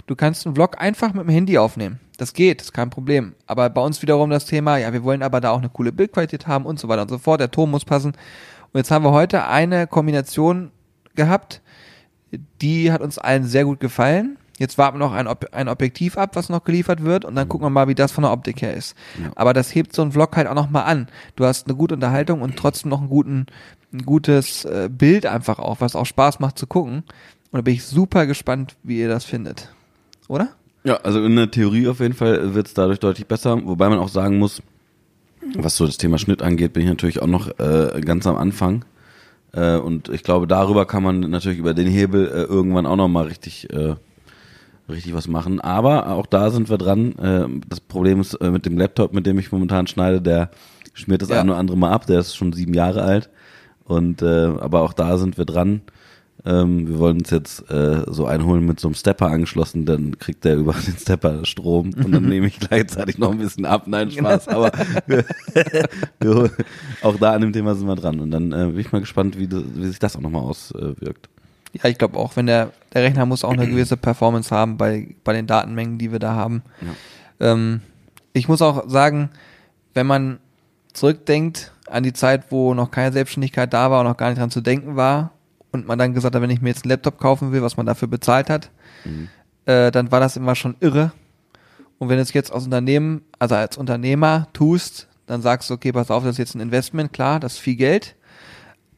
du 0.07 0.17
kannst 0.17 0.47
einen 0.47 0.55
Vlog 0.55 0.81
einfach 0.81 1.13
mit 1.13 1.25
dem 1.25 1.31
Handy 1.31 1.59
aufnehmen. 1.59 1.99
Das 2.17 2.33
geht, 2.33 2.63
ist 2.63 2.73
kein 2.73 2.91
Problem. 2.91 3.35
Aber 3.47 3.69
bei 3.71 3.81
uns 3.81 4.01
wiederum 4.01 4.31
das 4.31 4.47
Thema, 4.47 4.77
ja, 4.77 4.93
wir 4.93 5.03
wollen 5.03 5.23
aber 5.23 5.41
da 5.41 5.51
auch 5.51 5.59
eine 5.59 5.69
coole 5.69 5.91
Bildqualität 5.91 6.47
haben 6.47 6.67
und 6.67 6.79
so 6.79 6.89
weiter 6.89 7.03
und 7.03 7.09
so 7.09 7.19
fort. 7.19 7.41
Der 7.41 7.51
Ton 7.51 7.71
muss 7.71 7.85
passen. 7.85 8.13
Und 8.73 8.79
jetzt 8.79 8.93
haben 8.93 9.05
wir 9.05 9.11
heute 9.11 9.47
eine 9.47 9.89
Kombination 9.89 10.71
gehabt, 11.17 11.63
die 12.61 12.93
hat 12.93 13.01
uns 13.01 13.19
allen 13.19 13.45
sehr 13.45 13.65
gut 13.65 13.81
gefallen. 13.81 14.37
Jetzt 14.59 14.79
warten 14.79 14.99
wir 14.99 15.07
noch 15.07 15.13
ein, 15.13 15.27
Ob 15.27 15.47
ein 15.53 15.69
Objektiv 15.69 16.17
ab, 16.17 16.37
was 16.37 16.49
noch 16.49 16.63
geliefert 16.63 17.03
wird, 17.03 17.25
und 17.25 17.35
dann 17.35 17.49
gucken 17.49 17.67
wir 17.67 17.71
mal, 17.71 17.89
wie 17.89 17.95
das 17.95 18.13
von 18.13 18.23
der 18.23 18.33
Optik 18.33 18.63
her 18.63 18.75
ist. 18.75 18.97
Ja. 19.21 19.33
Aber 19.35 19.53
das 19.53 19.75
hebt 19.75 19.95
so 19.95 20.03
ein 20.03 20.13
Vlog 20.13 20.37
halt 20.37 20.47
auch 20.47 20.55
noch 20.55 20.71
mal 20.71 20.85
an. 20.85 21.09
Du 21.35 21.45
hast 21.45 21.67
eine 21.67 21.77
gute 21.77 21.95
Unterhaltung 21.95 22.41
und 22.41 22.57
trotzdem 22.57 22.91
noch 22.91 23.01
einen 23.01 23.09
guten, 23.09 23.47
ein 23.93 24.05
gutes 24.05 24.65
äh, 24.65 24.89
Bild 24.91 25.27
einfach 25.27 25.59
auch, 25.59 25.81
was 25.81 25.97
auch 25.97 26.07
Spaß 26.07 26.39
macht 26.39 26.59
zu 26.59 26.67
gucken. 26.67 27.03
Und 27.51 27.59
da 27.59 27.63
bin 27.63 27.75
ich 27.75 27.85
super 27.85 28.27
gespannt, 28.27 28.77
wie 28.85 28.99
ihr 29.01 29.09
das 29.09 29.25
findet. 29.25 29.73
Oder? 30.29 30.51
Ja, 30.85 30.97
also 30.99 31.25
in 31.25 31.35
der 31.35 31.51
Theorie 31.51 31.89
auf 31.89 32.01
jeden 32.01 32.15
Fall 32.15 32.55
wird 32.55 32.69
es 32.69 32.75
dadurch 32.75 33.01
deutlich 33.01 33.27
besser, 33.27 33.65
wobei 33.65 33.89
man 33.89 33.99
auch 33.99 34.09
sagen 34.09 34.39
muss, 34.39 34.63
was 35.57 35.77
so 35.77 35.87
das 35.87 35.99
Thema 35.99 36.19
Schnitt 36.19 36.43
angeht, 36.43 36.73
bin 36.73 36.83
ich 36.83 36.89
natürlich 36.89 37.21
auch 37.21 37.27
noch 37.27 37.59
äh, 37.59 38.01
ganz 38.05 38.27
am 38.27 38.37
Anfang. 38.37 38.85
Äh, 39.55 39.77
und 39.77 40.09
ich 40.09 40.23
glaube, 40.23 40.47
darüber 40.47 40.87
kann 40.87 41.03
man 41.03 41.21
natürlich 41.21 41.59
über 41.59 41.75
den 41.75 41.87
Hebel 41.87 42.27
äh, 42.27 42.43
irgendwann 42.43 42.87
auch 42.87 42.97
nochmal 42.97 43.27
richtig, 43.27 43.73
äh, 43.73 43.95
richtig 44.89 45.15
was 45.15 45.29
machen. 45.29 45.61
Aber 45.61 46.09
auch 46.11 46.27
da 46.27 46.51
sind 46.51 46.69
wir 46.69 46.79
dran. 46.79 47.17
Äh, 47.19 47.47
das 47.69 47.81
Problem 47.81 48.21
ist 48.21 48.35
äh, 48.35 48.51
mit 48.51 48.67
dem 48.67 48.77
Laptop, 48.79 49.13
mit 49.13 49.27
dem 49.27 49.39
ich 49.39 49.53
momentan 49.53 49.87
schneide, 49.87 50.21
der 50.21 50.51
schmiert 50.93 51.23
das 51.23 51.29
Ja. 51.29 51.41
ein 51.41 51.49
oder 51.49 51.59
andere 51.59 51.77
Mal 51.77 51.93
ab. 51.93 52.07
Der 52.07 52.21
ist 52.21 52.35
schon 52.35 52.53
sieben 52.53 52.75
Jahre 52.75 53.03
alt. 53.03 53.31
Und 53.85 54.23
äh, 54.23 54.47
aber 54.47 54.83
auch 54.83 54.93
da 54.93 55.19
sind 55.19 55.39
wir 55.39 55.45
dran. 55.45 55.83
Ähm, 56.47 56.87
wir 56.87 56.99
wollen 56.99 57.19
uns 57.19 57.31
jetzt 57.31 57.71
äh, 57.71 58.03
so 58.07 58.27
einholen 58.27 58.67
mit 58.67 58.79
so 58.79 58.89
einem 58.89 58.95
Stepper 58.95 59.29
angeschlossen, 59.29 59.87
dann 59.87 60.19
kriegt 60.19 60.45
der 60.45 60.57
über 60.57 60.75
den 60.75 60.97
Stepper 60.99 61.47
Strom 61.47 61.95
und 61.95 62.13
dann 62.13 62.25
nehme 62.29 62.47
ich 62.49 62.61
gleichzeitig 62.61 63.17
noch 63.17 63.31
ein 63.31 63.39
bisschen 63.39 63.65
ab. 63.65 63.85
Nein, 63.87 64.11
Spaß, 64.11 64.49
aber 64.49 64.71
wir, 65.07 65.25
wir, 66.21 66.51
auch 67.01 67.17
da 67.17 67.33
an 67.33 67.41
dem 67.41 67.53
Thema 67.55 67.75
sind 67.75 67.87
wir 67.87 67.97
dran 67.97 68.21
und 68.21 68.31
dann 68.31 68.53
äh, 68.53 68.67
bin 68.67 68.79
ich 68.79 68.93
mal 68.93 69.01
gespannt, 69.01 69.39
wie, 69.39 69.47
du, 69.47 69.65
wie 69.75 69.87
sich 69.87 69.99
das 69.99 70.17
auch 70.17 70.21
nochmal 70.21 70.43
auswirkt. 70.43 71.31
Ja, 71.73 71.89
ich 71.89 71.97
glaube 71.97 72.19
auch, 72.19 72.37
wenn 72.37 72.47
der, 72.47 72.73
der 72.93 73.03
Rechner 73.03 73.25
muss 73.25 73.43
auch 73.43 73.53
eine 73.53 73.67
gewisse 73.67 73.97
Performance 73.97 74.55
haben 74.55 74.77
bei, 74.77 75.17
bei 75.25 75.33
den 75.33 75.47
Datenmengen, 75.47 75.97
die 75.99 76.13
wir 76.13 76.19
da 76.19 76.35
haben. 76.35 76.63
Ähm, 77.41 77.81
ich 78.33 78.49
muss 78.49 78.63
auch 78.63 78.89
sagen, 78.89 79.31
wenn 79.95 80.07
man 80.07 80.39
zurückdenkt 80.93 81.73
an 81.89 82.05
die 82.05 82.13
Zeit, 82.13 82.45
wo 82.51 82.75
noch 82.75 82.91
keine 82.91 83.13
Selbstständigkeit 83.13 83.73
da 83.73 83.91
war 83.91 84.01
und 84.01 84.07
noch 84.07 84.17
gar 84.17 84.29
nicht 84.29 84.39
dran 84.39 84.51
zu 84.51 84.61
denken 84.61 84.95
war 84.95 85.34
und 85.75 85.87
man 85.87 85.99
dann 85.99 86.15
gesagt 86.15 86.35
hat, 86.35 86.43
wenn 86.43 86.51
ich 86.51 86.63
mir 86.63 86.71
jetzt 86.71 86.85
einen 86.85 86.91
Laptop 86.91 87.19
kaufen 87.19 87.53
will, 87.53 87.63
was 87.63 87.77
man 87.77 87.87
dafür 87.87 88.09
bezahlt 88.09 88.49
hat, 88.49 88.71
äh, 89.67 89.91
dann 89.91 90.11
war 90.11 90.21
das 90.21 90.37
immer 90.37 90.55
schon 90.55 90.77
irre. 90.81 91.13
Und 91.99 92.09
wenn 92.09 92.17
du 92.17 92.23
es 92.23 92.33
jetzt 92.33 92.53
aus 92.53 92.65
Unternehmen, 92.65 93.23
also 93.39 93.55
als 93.55 93.77
Unternehmer 93.77 94.49
tust, 94.53 95.09
dann 95.27 95.43
sagst 95.43 95.71
du, 95.71 95.75
okay, 95.75 95.93
pass 95.93 96.11
auf, 96.11 96.23
das 96.23 96.33
ist 96.33 96.39
jetzt 96.39 96.55
ein 96.55 96.61
Investment, 96.61 97.13
klar, 97.13 97.41
das 97.41 97.55
ist 97.55 97.59
viel 97.61 97.77
Geld, 97.77 98.15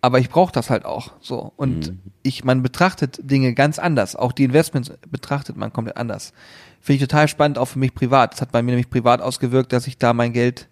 aber 0.01 0.19
ich 0.19 0.29
brauche 0.29 0.53
das 0.53 0.71
halt 0.71 0.85
auch 0.85 1.13
so. 1.21 1.53
Und 1.57 1.95
ich, 2.23 2.45
man 2.45 2.63
betrachtet 2.63 3.19
Dinge 3.23 3.55
ganz 3.55 3.79
anders. 3.79 4.15
Auch 4.17 4.33
die 4.33 4.45
Investments 4.45 4.93
betrachtet 5.09 5.57
man 5.57 5.73
komplett 5.73 5.97
anders. 5.97 6.33
Finde 6.81 7.03
ich 7.03 7.09
total 7.09 7.29
spannend, 7.29 7.59
auch 7.59 7.67
für 7.67 7.79
mich 7.79 7.95
privat. 7.95 8.33
Das 8.33 8.41
hat 8.41 8.53
bei 8.53 8.63
mir 8.63 8.73
nämlich 8.73 8.91
privat 8.91 9.21
ausgewirkt, 9.21 9.73
dass 9.73 9.87
ich 9.87 9.99
da 9.99 10.13
mein 10.13 10.33
Geld 10.33 10.69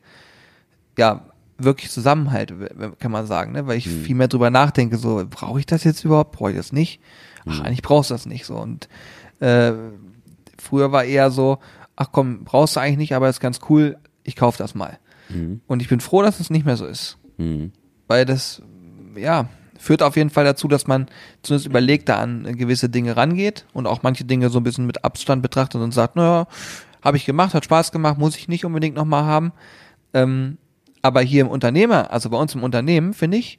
ja 0.97 1.27
wirklich 1.59 1.91
zusammenhalte, 1.91 2.59
w- 2.61 2.69
kann 2.99 3.13
man 3.13 3.27
sagen, 3.27 3.53
ne? 3.53 3.67
weil 3.67 3.79
ich 3.79 3.89
viel 3.89 4.15
mehr 4.17 4.29
drüber 4.29 4.51
nachdenke, 4.51 4.97
so, 4.97 5.25
brauche 5.29 5.61
ich 5.61 5.67
das 5.67 5.85
jetzt 5.85 6.05
überhaupt, 6.05 6.33
brauche 6.33 6.51
ich 6.51 6.57
das 6.57 6.73
nicht? 6.73 7.01
Ach, 7.47 7.61
eigentlich 7.61 7.83
brauchst 7.83 8.11
du 8.11 8.15
das 8.15 8.27
nicht 8.27 8.45
so. 8.47 8.57
Und 8.57 8.89
äh, 9.41 9.73
früher 10.59 10.93
war 10.93 11.05
eher 11.05 11.31
so, 11.31 11.59
ach 11.97 12.09
komm, 12.13 12.45
brauchst 12.45 12.77
du 12.77 12.81
eigentlich 12.81 12.97
nicht, 12.99 13.15
aber 13.15 13.29
ist 13.29 13.41
ganz 13.41 13.61
cool, 13.69 13.97
ich 14.25 14.37
kaufe 14.37 14.59
das 14.59 14.75
mal. 14.75 14.99
Und 15.67 15.81
ich 15.83 15.89
bin 15.89 16.01
froh, 16.01 16.23
dass 16.23 16.41
es 16.41 16.51
nicht 16.51 16.67
mehr 16.67 16.77
so 16.77 16.87
ist. 16.87 17.19
Mhm. 17.39 17.73
Weil 18.09 18.25
das, 18.27 18.61
ja, 19.17 19.49
führt 19.79 20.03
auf 20.03 20.17
jeden 20.17 20.31
Fall 20.31 20.45
dazu, 20.45 20.69
dass 20.69 20.87
man 20.87 21.07
zumindest 21.43 21.67
überlegt, 21.67 22.09
da 22.09 22.19
an 22.19 22.45
gewisse 22.57 22.89
Dinge 22.89 23.17
rangeht 23.17 23.65
und 23.73 23.87
auch 23.87 24.03
manche 24.03 24.25
Dinge 24.25 24.51
so 24.51 24.59
ein 24.61 24.65
bisschen 24.65 24.87
mit 24.87 25.05
Abstand 25.05 25.43
betrachtet 25.43 25.81
und 25.81 25.93
sagt, 25.93 26.17
naja, 26.17 26.47
habe 27.03 27.17
ich 27.17 27.25
gemacht, 27.27 27.55
hat 27.55 27.65
Spaß 27.65 27.93
gemacht, 27.93 28.19
muss 28.19 28.37
ich 28.37 28.49
nicht 28.49 28.65
unbedingt 28.65 28.97
nochmal 28.97 29.25
haben. 29.25 29.53
Ähm, 30.15 30.59
aber 31.05 31.21
hier 31.21 31.43
im 31.43 31.49
Unternehmer, 31.49 32.11
also 32.11 32.31
bei 32.31 32.39
uns 32.39 32.55
im 32.55 32.63
Unternehmen, 32.63 33.13
finde 33.13 33.37
ich, 33.37 33.59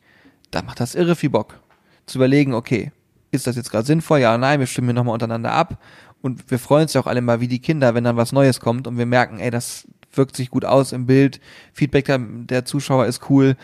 da 0.50 0.64
macht 0.64 0.80
das 0.80 0.96
irre 0.96 1.16
viel 1.16 1.30
Bock. 1.30 1.60
Zu 2.08 2.18
überlegen, 2.18 2.56
okay, 2.56 2.92
ist 3.30 3.46
das 3.46 3.56
jetzt 3.56 3.70
gerade 3.70 3.86
sinnvoll? 3.86 4.20
Ja, 4.20 4.36
nein, 4.40 4.60
wir 4.60 4.66
stimmen 4.66 4.88
hier 4.88 4.96
nochmal 4.96 5.14
untereinander 5.14 5.52
ab. 5.52 5.78
Und 6.24 6.50
wir 6.50 6.58
freuen 6.58 6.84
uns 6.84 6.94
ja 6.94 7.02
auch 7.02 7.06
alle 7.06 7.22
mal 7.22 7.42
wie 7.42 7.48
die 7.48 7.60
Kinder, 7.60 7.94
wenn 7.94 8.04
dann 8.04 8.18
was 8.18 8.32
Neues 8.32 8.60
kommt 8.60 8.88
und 8.88 8.98
wir 8.98 9.06
merken, 9.06 9.38
ey, 9.40 9.52
das 9.52 9.88
wirkt 10.14 10.36
sich 10.36 10.50
gut 10.50 10.66
aus 10.66 10.92
im 10.92 11.06
Bild, 11.06 11.40
Feedback 11.72 12.06
der, 12.06 12.18
der 12.18 12.66
Zuschauer 12.66 13.06
ist 13.06 13.30
cool. 13.30 13.56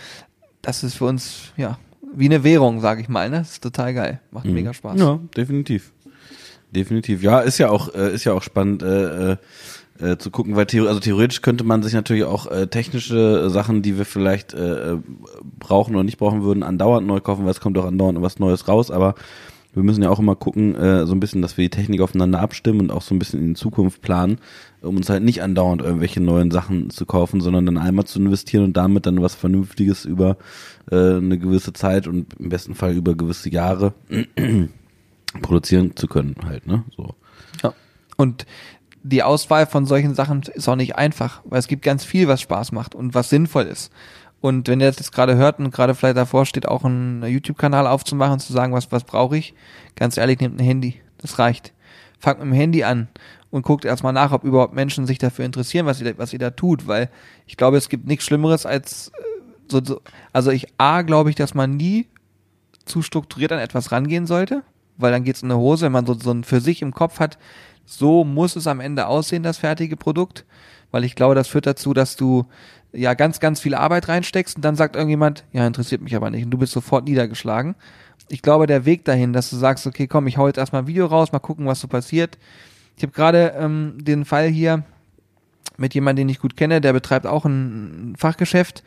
Das 0.61 0.83
ist 0.83 0.95
für 0.95 1.05
uns, 1.05 1.51
ja, 1.57 1.79
wie 2.13 2.25
eine 2.25 2.43
Währung, 2.43 2.81
sage 2.81 3.01
ich 3.01 3.09
mal. 3.09 3.31
Ne? 3.31 3.37
Das 3.39 3.53
ist 3.53 3.63
total 3.63 3.95
geil. 3.95 4.19
Macht 4.29 4.45
Mhm. 4.45 4.53
mega 4.53 4.75
Spaß. 4.75 4.99
Ja, 4.99 5.19
definitiv. 5.35 5.91
Definitiv. 6.69 7.23
Ja, 7.23 7.39
ist 7.39 7.57
ja 7.57 7.69
auch, 7.69 7.95
äh, 7.95 8.13
ist 8.13 8.25
ja 8.25 8.33
auch 8.33 8.43
spannend 8.43 8.83
äh, 8.83 9.31
äh, 9.31 9.37
äh, 10.01 10.17
zu 10.17 10.31
gucken, 10.31 10.55
weil 10.55 10.67
also 10.87 10.99
theoretisch 10.99 11.41
könnte 11.41 11.63
man 11.63 11.83
sich 11.83 11.93
natürlich 11.93 12.23
auch 12.23 12.47
äh, 12.47 12.67
technische 12.67 13.49
Sachen, 13.49 13.81
die 13.81 13.97
wir 13.97 14.05
vielleicht 14.05 14.53
äh, 14.53 14.93
äh, 14.93 14.97
brauchen 15.59 15.95
oder 15.95 16.03
nicht 16.03 16.17
brauchen 16.17 16.43
würden, 16.43 16.63
andauernd 16.63 17.07
neu 17.07 17.19
kaufen, 17.19 17.43
weil 17.45 17.51
es 17.51 17.61
kommt 17.61 17.77
auch 17.77 17.85
andauernd 17.85 18.21
was 18.21 18.39
Neues 18.39 18.67
raus, 18.67 18.91
aber 18.91 19.15
wir 19.73 19.83
müssen 19.83 20.03
ja 20.03 20.09
auch 20.09 20.19
immer 20.19 20.35
gucken, 20.35 20.75
äh, 20.75 21.05
so 21.05 21.13
ein 21.13 21.19
bisschen, 21.19 21.41
dass 21.41 21.57
wir 21.57 21.63
die 21.63 21.69
Technik 21.69 22.01
aufeinander 22.01 22.39
abstimmen 22.39 22.81
und 22.81 22.91
auch 22.91 23.01
so 23.01 23.15
ein 23.15 23.19
bisschen 23.19 23.39
in 23.39 23.47
die 23.49 23.59
Zukunft 23.59 24.01
planen, 24.01 24.39
um 24.81 24.97
uns 24.97 25.09
halt 25.09 25.23
nicht 25.23 25.41
andauernd 25.41 25.81
irgendwelche 25.81 26.19
neuen 26.19 26.51
Sachen 26.51 26.89
zu 26.89 27.05
kaufen, 27.05 27.39
sondern 27.39 27.65
dann 27.65 27.77
einmal 27.77 28.05
zu 28.05 28.19
investieren 28.19 28.65
und 28.65 28.77
damit 28.77 29.05
dann 29.05 29.21
was 29.21 29.35
Vernünftiges 29.35 30.03
über 30.03 30.37
äh, 30.91 31.15
eine 31.15 31.37
gewisse 31.37 31.71
Zeit 31.71 32.07
und 32.07 32.33
im 32.37 32.49
besten 32.49 32.75
Fall 32.75 32.93
über 32.93 33.15
gewisse 33.15 33.49
Jahre 33.49 33.93
produzieren 35.41 35.95
zu 35.95 36.07
können 36.07 36.35
halt, 36.43 36.67
ne? 36.67 36.83
So. 36.97 37.15
Ja. 37.63 37.73
Und 38.17 38.45
die 39.03 39.23
Auswahl 39.23 39.65
von 39.65 39.85
solchen 39.85 40.15
Sachen 40.15 40.41
ist 40.53 40.67
auch 40.67 40.75
nicht 40.75 40.95
einfach, 40.95 41.41
weil 41.45 41.59
es 41.59 41.67
gibt 41.67 41.83
ganz 41.83 42.03
viel, 42.03 42.27
was 42.27 42.41
Spaß 42.41 42.71
macht 42.71 42.95
und 42.95 43.13
was 43.13 43.29
sinnvoll 43.29 43.65
ist. 43.65 43.91
Und 44.41 44.67
wenn 44.67 44.79
ihr 44.79 44.87
das 44.87 44.97
jetzt 44.97 45.11
gerade 45.11 45.35
hört 45.35 45.59
und 45.59 45.71
gerade 45.71 45.93
vielleicht 45.93 46.17
davor 46.17 46.45
steht, 46.45 46.67
auch 46.67 46.83
einen 46.83 47.23
YouTube-Kanal 47.23 47.85
aufzumachen 47.87 48.33
und 48.33 48.39
zu 48.39 48.53
sagen, 48.53 48.73
was, 48.73 48.91
was 48.91 49.03
brauche 49.03 49.37
ich, 49.37 49.53
ganz 49.95 50.17
ehrlich, 50.17 50.39
nehmt 50.39 50.59
ein 50.59 50.63
Handy. 50.63 50.99
Das 51.19 51.37
reicht. 51.37 51.73
Fangt 52.19 52.39
mit 52.39 52.47
dem 52.47 52.53
Handy 52.53 52.83
an 52.83 53.07
und 53.51 53.63
guckt 53.63 53.85
erstmal 53.85 54.13
nach, 54.13 54.31
ob 54.31 54.43
überhaupt 54.43 54.73
Menschen 54.73 55.05
sich 55.05 55.19
dafür 55.19 55.45
interessieren, 55.45 55.85
was 55.85 56.01
ihr, 56.01 56.17
was 56.17 56.33
ihr 56.33 56.39
da 56.39 56.49
tut, 56.49 56.87
weil 56.87 57.09
ich 57.45 57.57
glaube, 57.57 57.77
es 57.77 57.89
gibt 57.89 58.07
nichts 58.07 58.25
Schlimmeres 58.25 58.65
als 58.65 59.09
äh, 59.09 59.21
so, 59.69 59.83
so 59.83 60.01
also 60.33 60.51
ich 60.51 60.67
A, 60.77 61.03
glaube 61.03 61.29
ich, 61.29 61.35
dass 61.35 61.53
man 61.53 61.77
nie 61.77 62.07
zu 62.85 63.01
strukturiert 63.01 63.51
an 63.51 63.59
etwas 63.59 63.91
rangehen 63.91 64.25
sollte, 64.25 64.63
weil 64.97 65.11
dann 65.11 65.23
geht's 65.23 65.43
in 65.43 65.51
eine 65.51 65.59
Hose, 65.59 65.85
wenn 65.85 65.91
man 65.91 66.05
so, 66.05 66.15
so 66.15 66.31
ein 66.31 66.43
für 66.43 66.61
sich 66.61 66.81
im 66.81 66.93
Kopf 66.93 67.19
hat, 67.19 67.37
so 67.91 68.23
muss 68.23 68.56
es 68.56 68.67
am 68.67 68.80
Ende 68.80 69.08
aussehen, 69.08 69.43
das 69.43 69.58
fertige 69.58 69.97
Produkt, 69.97 70.45
weil 70.91 71.04
ich 71.04 71.15
glaube, 71.15 71.36
das 71.36 71.47
führt 71.47 71.67
dazu, 71.67 71.93
dass 71.93 72.15
du 72.15 72.45
ja 72.93 73.13
ganz, 73.13 73.39
ganz 73.39 73.60
viel 73.60 73.75
Arbeit 73.75 74.08
reinsteckst 74.08 74.56
und 74.56 74.65
dann 74.65 74.75
sagt 74.75 74.95
irgendjemand, 74.95 75.43
ja, 75.51 75.65
interessiert 75.67 76.01
mich 76.01 76.15
aber 76.15 76.30
nicht 76.30 76.45
und 76.45 76.51
du 76.51 76.58
bist 76.58 76.73
sofort 76.73 77.06
niedergeschlagen. 77.06 77.75
Ich 78.30 78.41
glaube, 78.41 78.65
der 78.65 78.86
Weg 78.86 79.04
dahin, 79.06 79.34
dass 79.34 79.49
du 79.49 79.58
sagst, 79.58 79.86
okay, 79.88 80.08
komm, 80.08 80.27
ich 80.27 80.38
hau 80.38 80.47
jetzt 80.47 80.58
erstmal 80.58 80.84
ein 80.84 80.88
Video 80.88 81.06
raus, 81.06 81.32
mal 81.32 81.39
gucken, 81.39 81.65
was 81.65 81.82
so 81.82 81.88
passiert. 81.88 82.38
Ich 82.95 83.04
habe 83.04 83.13
gerade 83.13 83.54
ähm, 83.58 83.97
den 83.99 84.25
Fall 84.25 84.47
hier 84.47 84.84
mit 85.77 85.93
jemandem, 85.93 86.27
den 86.27 86.32
ich 86.32 86.39
gut 86.39 86.56
kenne, 86.56 86.80
der 86.80 86.93
betreibt 86.93 87.25
auch 87.25 87.45
ein 87.45 88.15
Fachgeschäft 88.17 88.84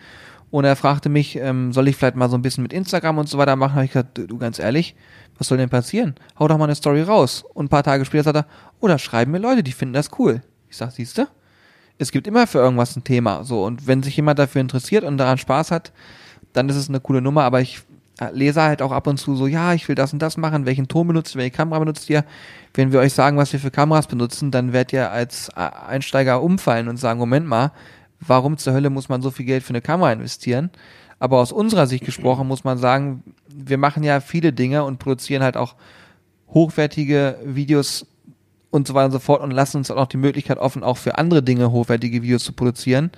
und 0.51 0.65
er 0.65 0.77
fragte 0.77 1.09
mich, 1.09 1.37
ähm, 1.37 1.73
soll 1.73 1.89
ich 1.89 1.97
vielleicht 1.97 2.17
mal 2.17 2.31
so 2.31 2.39
ein 2.39 2.43
bisschen 2.43 2.63
mit 2.63 2.73
Instagram 2.73 3.19
und 3.19 3.29
so 3.29 3.39
weiter 3.39 3.57
machen? 3.57 3.75
Habe 3.75 3.85
ich 3.85 3.91
gesagt, 3.91 4.19
du 4.19 4.39
ganz 4.39 4.59
ehrlich, 4.59 4.95
was 5.39 5.49
soll 5.49 5.59
denn 5.59 5.69
passieren? 5.69 6.15
Hau 6.39 6.49
doch 6.49 6.59
mal 6.59 6.65
eine 6.65 6.75
Story 6.75 7.03
raus. 7.03 7.45
Und 7.55 7.67
ein 7.67 7.69
paar 7.69 7.83
Tage 7.83 8.05
später 8.05 8.25
sagt 8.25 8.37
er, 8.37 8.47
oh, 8.81 8.89
da 8.89 8.99
schreiben 8.99 9.33
mir 9.33 9.39
Leute, 9.39 9.63
die 9.63 9.73
finden 9.73 9.95
das 9.95 10.11
cool. 10.19 10.43
Ich 10.69 10.77
sag, 10.77 10.93
siehste, 10.93 11.29
es 11.99 12.11
gibt 12.11 12.27
immer 12.27 12.47
für 12.47 12.59
irgendwas 12.59 12.97
ein 12.97 13.05
Thema. 13.05 13.45
So, 13.45 13.65
und 13.65 13.87
wenn 13.87 14.03
sich 14.03 14.17
jemand 14.17 14.39
dafür 14.39 14.61
interessiert 14.61 15.05
und 15.05 15.19
daran 15.19 15.39
Spaß 15.39 15.71
hat, 15.71 15.93
dann 16.53 16.69
ist 16.69 16.77
es 16.77 16.89
eine 16.89 17.01
coole 17.01 17.21
Nummer, 17.21 17.43
aber 17.45 17.61
ich 17.61 17.83
äh, 18.21 18.31
lese 18.33 18.63
halt 18.63 18.83
auch 18.83 18.93
ab 18.93 19.07
und 19.07 19.19
zu 19.19 19.35
so, 19.37 19.47
ja, 19.47 19.75
ich 19.75 19.89
will 19.89 19.95
das 19.95 20.13
und 20.13 20.21
das 20.21 20.37
machen, 20.37 20.67
welchen 20.67 20.89
Ton 20.89 21.09
benutzt 21.09 21.35
ihr, 21.35 21.39
welche 21.39 21.57
Kamera 21.57 21.81
benutzt 21.81 22.09
ihr? 22.11 22.25
Wenn 22.73 22.93
wir 22.93 23.01
euch 23.01 23.13
sagen, 23.13 23.37
was 23.37 23.53
wir 23.53 23.61
für 23.61 23.71
Kameras 23.71 24.07
benutzen, 24.07 24.51
dann 24.51 24.73
werdet 24.73 24.93
ihr 24.93 25.11
als 25.11 25.49
äh, 25.51 25.61
Einsteiger 25.61 26.43
umfallen 26.43 26.89
und 26.89 26.97
sagen, 26.97 27.19
Moment 27.19 27.47
mal, 27.47 27.73
warum 28.21 28.57
zur 28.57 28.73
Hölle 28.73 28.91
muss 28.91 29.09
man 29.09 29.23
so 29.23 29.31
viel 29.31 29.47
Geld 29.47 29.65
für 29.65 29.71
eine 29.71 29.81
Kamera 29.81 30.13
investieren? 30.13 30.71
Aber 31.19 31.41
aus 31.41 31.53
unserer 31.53 31.87
Sicht 31.87 32.05
gesprochen 32.05 32.47
muss 32.47 32.65
man 32.65 32.79
sagen, 32.79 33.23
wir 33.49 33.79
machen 33.79 34.03
ja 34.03 34.21
viele 34.21 34.53
Dinge 34.53 34.85
und 34.85 34.99
produzieren 34.99 35.43
halt 35.43 35.57
auch 35.57 35.75
hochwertige 36.49 37.39
Videos 37.45 38.07
und 38.71 38.89
so 38.89 38.95
weiter 38.95 39.07
und 39.07 39.13
so 39.13 39.19
fort 39.21 39.43
und 39.43 39.53
lassen 39.53 39.77
uns 39.79 39.91
auch 39.91 40.07
die 40.07 40.17
Möglichkeit 40.17 40.59
offen, 40.59 40.83
auch 40.83 40.97
für 40.97 41.17
andere 41.17 41.43
Dinge 41.43 41.71
hochwertige 41.71 42.23
Videos 42.23 42.45
zu 42.45 42.53
produzieren. 42.53 43.11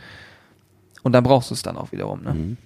Und 1.03 1.13
dann 1.13 1.25
brauchst 1.25 1.51
du 1.51 1.55
es 1.55 1.63
dann 1.63 1.77
auch 1.77 1.93
wiederum. 1.93 2.23
Ne? 2.23 2.57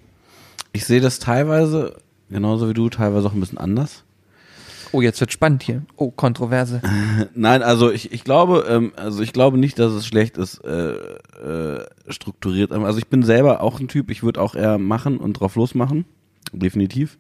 Ich 0.73 0.85
sehe 0.85 1.01
das 1.01 1.19
teilweise, 1.19 1.97
genauso 2.31 2.69
wie 2.69 2.75
du, 2.75 2.89
teilweise 2.89 3.29
auch 3.29 3.35
ein 3.35 3.41
bisschen 3.41 3.59
anders. 3.59 4.05
Oh, 4.93 5.01
jetzt 5.01 5.21
wird 5.21 5.33
spannend 5.33 5.63
hier. 5.63 5.83
Oh, 5.97 6.11
Kontroverse. 6.11 6.83
Nein, 7.35 7.63
also 7.63 7.91
ich, 7.91 8.13
ich 8.13 8.25
glaube, 8.25 8.67
ähm, 8.69 8.93
also 8.97 9.23
ich 9.23 9.33
glaube 9.33 9.59
nicht, 9.59 9.79
dass 9.79 9.93
es 9.93 10.07
schlecht 10.07 10.37
ist, 10.37 10.59
äh, 10.65 10.93
äh, 10.93 11.87
strukturiert. 12.09 12.73
Also 12.73 12.99
ich 12.99 13.07
bin 13.07 13.23
selber 13.23 13.63
auch 13.63 13.81
ein 13.81 13.89
Typ, 13.89 14.11
ich 14.11 14.23
würde 14.23 14.41
auch 14.41 14.55
eher 14.55 14.79
machen 14.79 15.19
und 15.19 15.35
drauf 15.35 15.57
losmachen. 15.57 16.05
Definitiv. 16.53 17.19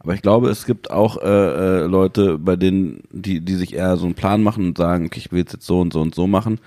Aber 0.00 0.14
ich 0.14 0.22
glaube, 0.22 0.50
es 0.50 0.66
gibt 0.66 0.90
auch 0.90 1.22
äh, 1.22 1.28
äh, 1.28 1.86
Leute, 1.86 2.38
bei 2.38 2.56
denen, 2.56 3.04
die, 3.12 3.40
die 3.40 3.54
sich 3.54 3.74
eher 3.74 3.96
so 3.96 4.06
einen 4.06 4.14
Plan 4.14 4.42
machen 4.42 4.66
und 4.66 4.78
sagen, 4.78 5.06
okay, 5.06 5.18
ich 5.18 5.30
will 5.30 5.40
jetzt 5.40 5.62
so 5.62 5.80
und 5.80 5.92
so 5.92 6.00
und 6.00 6.14
so 6.14 6.26
machen. 6.26 6.58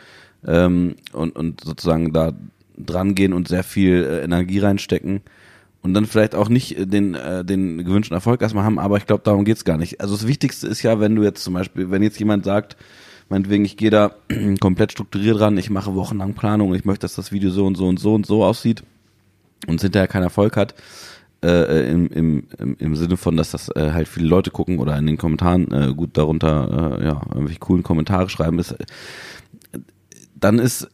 Ähm, 0.48 0.96
und, 1.12 1.36
und 1.36 1.62
sozusagen 1.62 2.14
da 2.14 2.32
dran 2.78 3.16
gehen 3.16 3.34
und 3.34 3.48
sehr 3.48 3.64
viel 3.64 4.04
äh, 4.04 4.24
Energie 4.24 4.60
reinstecken 4.60 5.22
und 5.86 5.94
dann 5.94 6.08
vielleicht 6.08 6.34
auch 6.34 6.50
nicht 6.50 6.78
äh, 6.80 6.88
den, 6.88 7.14
äh, 7.14 7.46
den 7.46 7.78
gewünschten 7.86 8.16
Erfolg 8.16 8.42
erstmal 8.42 8.64
haben, 8.64 8.80
aber 8.80 8.98
ich 8.98 9.06
glaube, 9.06 9.22
darum 9.24 9.46
geht's 9.46 9.66
gar 9.66 9.78
nicht. 9.78 10.02
Also 10.02 10.16
das 10.16 10.26
Wichtigste 10.26 10.68
ist 10.68 10.82
ja, 10.82 11.00
wenn 11.00 11.16
du 11.16 11.22
jetzt 11.22 11.44
zum 11.44 11.54
Beispiel, 11.54 11.92
wenn 11.92 12.02
jetzt 12.02 12.18
jemand 12.18 12.44
sagt, 12.44 12.76
meinetwegen, 13.30 13.64
ich 13.66 13.78
gehe 13.78 13.92
da 13.92 14.16
komplett 14.60 14.94
strukturiert 14.94 15.40
ran, 15.40 15.60
ich 15.60 15.70
mache 15.70 15.94
wochenlang 15.94 16.34
Planung 16.34 16.74
ich 16.74 16.86
möchte, 16.86 17.02
dass 17.02 17.14
das 17.14 17.32
Video 17.32 17.52
so 17.52 17.68
und 17.68 17.76
so 17.76 17.88
und 17.88 18.00
so 18.00 18.16
und 18.16 18.26
so 18.26 18.44
aussieht 18.44 18.84
und 19.68 19.76
es 19.76 19.84
hinterher 19.84 20.08
keinen 20.08 20.24
Erfolg 20.24 20.58
hat, 20.58 20.74
äh, 21.44 21.92
im, 21.92 22.08
im, 22.08 22.48
im, 22.58 22.78
im 22.80 22.96
Sinne 22.96 23.16
von, 23.16 23.38
dass 23.38 23.52
das 23.52 23.70
äh, 23.76 23.92
halt 23.92 24.08
viele 24.08 24.28
Leute 24.28 24.50
gucken 24.50 24.80
oder 24.80 24.98
in 24.98 25.06
den 25.06 25.18
Kommentaren 25.18 25.72
äh, 25.72 25.94
gut 25.94 26.18
darunter 26.18 26.98
äh, 27.00 27.06
ja, 27.06 27.22
irgendwelche 27.30 27.60
coolen 27.60 27.84
Kommentare 27.84 28.28
schreiben, 28.28 28.58
ist, 28.58 28.72
äh, 28.72 28.86
dann 30.34 30.58
ist 30.58 30.90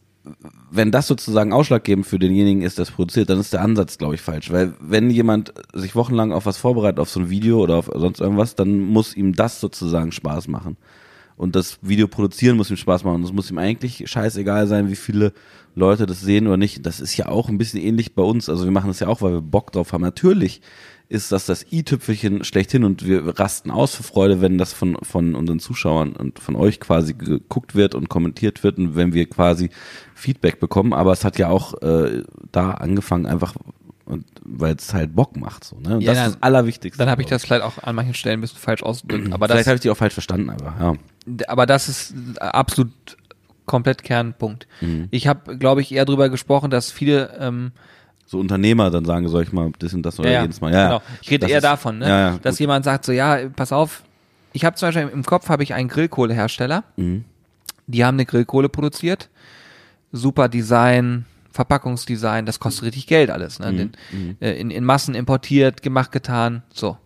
wenn 0.70 0.90
das 0.90 1.08
sozusagen 1.08 1.52
ausschlaggebend 1.52 2.06
für 2.06 2.18
denjenigen 2.18 2.62
ist, 2.62 2.78
der 2.78 2.84
es 2.84 2.90
produziert, 2.90 3.28
dann 3.28 3.40
ist 3.40 3.52
der 3.52 3.62
Ansatz, 3.62 3.98
glaube 3.98 4.14
ich, 4.14 4.20
falsch. 4.20 4.50
Weil 4.50 4.74
wenn 4.80 5.10
jemand 5.10 5.52
sich 5.74 5.94
wochenlang 5.94 6.32
auf 6.32 6.46
was 6.46 6.58
vorbereitet, 6.58 7.00
auf 7.00 7.10
so 7.10 7.20
ein 7.20 7.30
Video 7.30 7.60
oder 7.60 7.76
auf 7.76 7.90
sonst 7.92 8.20
irgendwas, 8.20 8.54
dann 8.54 8.80
muss 8.80 9.16
ihm 9.16 9.34
das 9.34 9.60
sozusagen 9.60 10.12
Spaß 10.12 10.48
machen. 10.48 10.76
Und 11.36 11.56
das 11.56 11.78
Video 11.82 12.06
produzieren 12.06 12.56
muss 12.56 12.70
ihm 12.70 12.76
Spaß 12.76 13.04
machen. 13.04 13.16
Und 13.16 13.24
es 13.24 13.32
muss 13.32 13.50
ihm 13.50 13.58
eigentlich 13.58 14.04
scheißegal 14.08 14.68
sein, 14.68 14.88
wie 14.88 14.96
viele 14.96 15.32
Leute 15.74 16.06
das 16.06 16.20
sehen 16.20 16.46
oder 16.46 16.56
nicht. 16.56 16.86
Das 16.86 17.00
ist 17.00 17.16
ja 17.16 17.26
auch 17.26 17.48
ein 17.48 17.58
bisschen 17.58 17.80
ähnlich 17.80 18.14
bei 18.14 18.22
uns. 18.22 18.48
Also 18.48 18.64
wir 18.64 18.70
machen 18.70 18.88
das 18.88 19.00
ja 19.00 19.08
auch, 19.08 19.22
weil 19.22 19.32
wir 19.32 19.40
Bock 19.40 19.72
drauf 19.72 19.92
haben. 19.92 20.02
Natürlich 20.02 20.60
ist 21.12 21.30
das 21.30 21.46
das 21.46 21.66
i-Tüpfelchen 21.70 22.42
schlechthin 22.42 22.84
und 22.84 23.04
wir 23.06 23.38
rasten 23.38 23.70
aus 23.70 23.94
für 23.94 24.02
Freude, 24.02 24.40
wenn 24.40 24.56
das 24.56 24.72
von, 24.72 24.96
von 25.02 25.34
unseren 25.34 25.60
Zuschauern 25.60 26.12
und 26.16 26.38
von 26.38 26.56
euch 26.56 26.80
quasi 26.80 27.12
geguckt 27.12 27.74
wird 27.74 27.94
und 27.94 28.08
kommentiert 28.08 28.64
wird 28.64 28.78
und 28.78 28.96
wenn 28.96 29.12
wir 29.12 29.28
quasi 29.28 29.68
Feedback 30.14 30.58
bekommen. 30.58 30.92
Aber 30.92 31.12
es 31.12 31.24
hat 31.24 31.38
ja 31.38 31.48
auch 31.48 31.74
äh, 31.82 32.22
da 32.50 32.70
angefangen 32.72 33.26
einfach, 33.26 33.54
und 34.06 34.24
weil 34.42 34.74
es 34.74 34.94
halt 34.94 35.14
Bock 35.14 35.36
macht. 35.36 35.64
So, 35.64 35.78
ne? 35.78 35.96
Und 35.96 36.00
Ja, 36.00 36.12
das 36.12 36.18
dann- 36.18 36.26
ist 36.30 36.34
das 36.36 36.42
Allerwichtigste. 36.42 36.98
Dann 36.98 37.10
habe 37.10 37.22
ich 37.22 37.28
das 37.28 37.44
vielleicht 37.44 37.62
auch 37.62 37.78
an 37.82 37.94
manchen 37.94 38.14
Stellen 38.14 38.38
ein 38.38 38.40
bisschen 38.40 38.58
falsch 38.58 38.82
ausgedrückt. 38.82 39.32
Aber 39.32 39.48
Vielleicht 39.48 39.66
habe 39.68 39.76
ich 39.76 39.82
die 39.82 39.90
auch 39.90 39.96
falsch 39.96 40.14
verstanden, 40.14 40.50
aber 40.50 40.74
ja. 40.80 40.94
aber 41.48 41.66
das 41.66 41.88
ist 41.88 42.14
absolut 42.40 42.90
komplett 43.66 44.02
Kernpunkt. 44.02 44.66
Mhm. 44.80 45.08
Ich 45.10 45.26
habe, 45.28 45.56
glaube 45.58 45.82
ich, 45.82 45.92
eher 45.92 46.04
drüber 46.04 46.28
gesprochen, 46.30 46.70
dass 46.70 46.90
viele 46.90 47.36
ähm, 47.38 47.72
So 48.32 48.38
Unternehmer 48.40 48.90
dann 48.90 49.04
sagen, 49.04 49.28
soll 49.28 49.42
ich 49.42 49.52
mal 49.52 49.70
das 49.78 49.92
und 49.92 50.02
das 50.04 50.18
oder 50.18 50.40
jedes 50.42 50.62
Mal. 50.62 50.72
Ja, 50.72 50.84
genau. 50.86 50.96
ja. 50.96 51.02
Ich 51.20 51.30
rede 51.30 51.46
eher 51.48 51.58
ist- 51.58 51.64
davon, 51.64 51.98
ne? 51.98 52.08
Ja, 52.08 52.18
ja, 52.30 52.38
dass 52.38 52.54
gut. 52.54 52.60
jemand 52.60 52.82
sagt 52.86 53.04
so, 53.04 53.12
ja, 53.12 53.38
pass 53.54 53.72
auf, 53.72 54.02
ich 54.54 54.64
habe 54.64 54.74
zum 54.74 54.88
Beispiel 54.88 55.06
im 55.12 55.22
Kopf 55.22 55.50
habe 55.50 55.62
ich 55.62 55.74
einen 55.74 55.88
Grillkohlehersteller, 55.90 56.82
Mhm. 56.96 57.26
die 57.86 58.04
haben 58.06 58.14
eine 58.14 58.24
Grillkohle 58.24 58.70
produziert, 58.70 59.28
super 60.12 60.48
Design, 60.48 61.26
Verpackungsdesign, 61.50 62.46
das 62.46 62.58
kostet 62.58 62.84
richtig 62.84 63.06
Geld 63.06 63.28
alles, 63.28 63.58
Mhm. 63.58 63.64
ne? 63.66 63.72
Den, 63.74 64.36
äh, 64.40 64.52
in, 64.58 64.70
in 64.70 64.82
Massen 64.84 65.14
importiert, 65.14 65.82
gemacht, 65.82 66.10
getan, 66.10 66.62
so. 66.72 66.96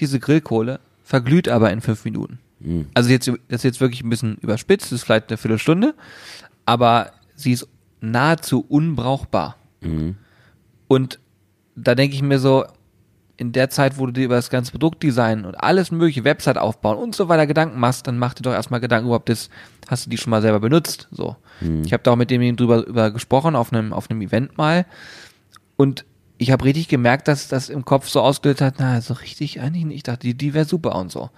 Diese 0.00 0.18
Grillkohle 0.18 0.80
verglüht 1.04 1.46
aber 1.50 1.72
in 1.72 1.82
fünf 1.82 2.06
Minuten. 2.06 2.38
Mhm. 2.60 2.86
Also 2.94 3.10
jetzt, 3.10 3.28
das 3.28 3.36
ist 3.48 3.64
jetzt 3.64 3.80
wirklich 3.82 4.02
ein 4.02 4.08
bisschen 4.08 4.38
überspitzt, 4.40 4.86
das 4.86 4.92
ist 4.92 5.02
vielleicht 5.04 5.28
eine 5.28 5.36
Viertelstunde, 5.36 5.94
aber 6.64 7.10
sie 7.36 7.52
ist 7.52 7.68
nahezu 8.00 8.64
unbrauchbar. 8.66 9.56
Mhm. 9.82 10.16
Und 10.88 11.18
da 11.76 11.94
denke 11.94 12.14
ich 12.14 12.22
mir 12.22 12.38
so, 12.38 12.64
in 13.36 13.52
der 13.52 13.68
Zeit, 13.68 13.98
wo 13.98 14.06
du 14.06 14.12
dir 14.12 14.24
über 14.24 14.36
das 14.36 14.50
ganze 14.50 14.70
Produktdesign 14.70 15.44
und 15.44 15.56
alles 15.56 15.90
mögliche, 15.90 16.24
Website 16.24 16.56
aufbauen 16.56 16.98
und 16.98 17.16
so 17.16 17.28
weiter 17.28 17.46
Gedanken 17.46 17.80
machst, 17.80 18.06
dann 18.06 18.18
mach 18.18 18.34
dir 18.34 18.42
doch 18.42 18.52
erstmal 18.52 18.80
Gedanken 18.80 19.06
überhaupt 19.06 19.28
das, 19.28 19.50
hast 19.88 20.06
du 20.06 20.10
die 20.10 20.18
schon 20.18 20.30
mal 20.30 20.42
selber 20.42 20.60
benutzt? 20.60 21.08
So. 21.10 21.36
Ich 21.84 21.92
habe 21.92 22.02
da 22.02 22.12
auch 22.12 22.16
mit 22.16 22.30
dem 22.30 22.56
drüber 22.56 22.86
über 22.86 23.10
gesprochen 23.10 23.56
auf 23.56 23.72
einem, 23.72 23.92
auf 23.92 24.08
einem 24.08 24.20
Event 24.22 24.56
mal. 24.56 24.86
Und 25.76 26.04
ich 26.38 26.52
habe 26.52 26.64
richtig 26.64 26.88
gemerkt, 26.88 27.26
dass 27.26 27.48
das 27.48 27.68
im 27.68 27.84
Kopf 27.84 28.08
so 28.08 28.20
ausgelöst 28.20 28.60
hat, 28.60 28.74
na, 28.78 29.00
so 29.00 29.14
richtig 29.14 29.60
eigentlich 29.60 29.84
nicht. 29.84 29.96
Ich 29.96 30.02
dachte, 30.04 30.26
die, 30.26 30.34
die 30.34 30.54
wäre 30.54 30.64
super 30.64 30.94
und 30.94 31.10
so. 31.10 31.30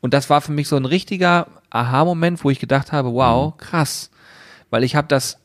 Und 0.00 0.14
das 0.14 0.30
war 0.30 0.40
für 0.40 0.52
mich 0.52 0.68
so 0.68 0.76
ein 0.76 0.84
richtiger 0.84 1.48
Aha-Moment, 1.70 2.42
wo 2.44 2.50
ich 2.50 2.60
gedacht 2.60 2.92
habe, 2.92 3.12
wow, 3.12 3.56
krass. 3.56 4.10
Weil 4.70 4.84
ich 4.84 4.96
habe 4.96 5.08
das 5.08 5.38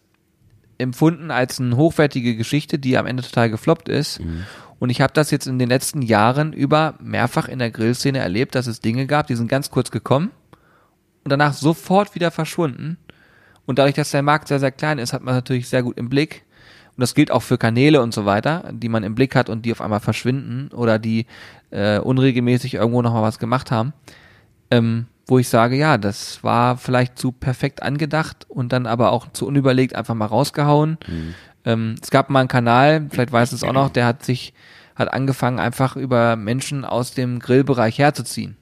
empfunden 0.77 1.31
als 1.31 1.59
eine 1.59 1.75
hochwertige 1.75 2.35
Geschichte, 2.35 2.79
die 2.79 2.97
am 2.97 3.05
Ende 3.05 3.23
total 3.23 3.49
gefloppt 3.49 3.89
ist. 3.89 4.19
Und 4.79 4.89
ich 4.89 5.01
habe 5.01 5.13
das 5.13 5.31
jetzt 5.31 5.47
in 5.47 5.59
den 5.59 5.69
letzten 5.69 6.01
Jahren 6.01 6.53
über 6.53 6.95
mehrfach 7.01 7.47
in 7.47 7.59
der 7.59 7.71
Grillszene 7.71 8.19
erlebt, 8.19 8.55
dass 8.55 8.67
es 8.67 8.79
Dinge 8.79 9.07
gab, 9.07 9.27
die 9.27 9.35
sind 9.35 9.47
ganz 9.47 9.71
kurz 9.71 9.89
gekommen 9.91 10.31
und 11.23 11.31
danach 11.31 11.53
sofort 11.53 12.15
wieder 12.15 12.31
verschwunden. 12.31 12.97
Und 13.65 13.79
dadurch, 13.79 13.95
dass 13.95 14.11
der 14.11 14.21
Markt 14.21 14.47
sehr, 14.47 14.59
sehr 14.59 14.71
klein 14.71 14.97
ist, 14.97 15.13
hat 15.13 15.23
man 15.23 15.35
natürlich 15.35 15.67
sehr 15.67 15.83
gut 15.83 15.97
im 15.97 16.09
Blick. 16.09 16.45
Und 16.95 17.01
das 17.01 17.15
gilt 17.15 17.31
auch 17.31 17.43
für 17.43 17.57
Kanäle 17.57 18.01
und 18.01 18.13
so 18.13 18.25
weiter, 18.25 18.71
die 18.71 18.89
man 18.89 19.03
im 19.03 19.13
Blick 19.13 19.35
hat 19.35 19.49
und 19.49 19.65
die 19.65 19.71
auf 19.71 19.81
einmal 19.81 19.99
verschwinden 19.99 20.69
oder 20.73 20.99
die 20.99 21.25
äh, 21.69 21.99
unregelmäßig 21.99 22.75
irgendwo 22.75 23.01
nochmal 23.01 23.23
was 23.23 23.39
gemacht 23.39 23.71
haben. 23.71 23.93
Ähm, 24.71 25.07
wo 25.27 25.37
ich 25.39 25.49
sage, 25.49 25.75
ja, 25.75 25.97
das 25.97 26.43
war 26.43 26.77
vielleicht 26.77 27.19
zu 27.19 27.31
perfekt 27.31 27.83
angedacht 27.83 28.45
und 28.49 28.71
dann 28.71 28.85
aber 28.87 29.11
auch 29.11 29.31
zu 29.33 29.45
unüberlegt 29.45 29.95
einfach 29.95 30.15
mal 30.15 30.25
rausgehauen. 30.25 30.97
Ähm, 31.65 31.95
es 32.01 32.09
gab 32.11 32.29
mal 32.29 32.39
einen 32.39 32.47
Kanal, 32.47 33.07
vielleicht 33.09 33.31
weiß 33.31 33.51
es 33.51 33.63
auch 33.63 33.73
noch, 33.73 33.89
der 33.89 34.05
hat 34.05 34.23
sich, 34.23 34.53
hat 34.95 35.13
angefangen, 35.13 35.59
einfach 35.59 35.95
über 35.97 36.35
Menschen 36.37 36.85
aus 36.85 37.11
dem 37.13 37.39
Grillbereich 37.39 37.99
herzuziehen. 37.99 38.55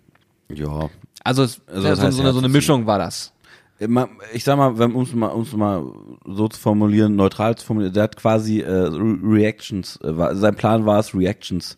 Ja. 0.50 0.90
Also, 1.24 1.44
es, 1.44 1.62
Also 1.68 1.88
ja, 1.88 1.92
was 1.92 2.00
so, 2.00 2.06
heißt 2.06 2.18
so, 2.18 2.22
eine, 2.24 2.34
so 2.34 2.40
eine? 2.40 2.50
Mischung 2.50 2.86
war 2.88 2.98
das. 3.00 3.32
Immer- 3.78 4.08
Ich 4.34 4.44
sag 4.44 4.58
mal, 4.58 4.78
wenn, 4.80 4.94
um 4.94 5.04
es 5.04 5.14
mal, 5.14 5.28
um's 5.28 5.52
mal 5.54 5.84
so 6.26 6.48
zu 6.48 6.60
formulieren, 6.60 7.16
neutral 7.16 7.56
zu 7.58 7.66
formulieren, 7.66 7.94
der 7.94 8.04
hat 8.04 8.16
quasi 8.16 8.62
äh, 8.62 8.72
Re 8.72 9.18
Reactions, 9.24 10.00
äh, 10.02 10.16
war, 10.18 10.36
sein 10.36 10.56
Plan 10.56 10.86
war 10.86 11.00
es, 11.00 11.14
Reactions 11.14 11.74
äh, 11.74 11.78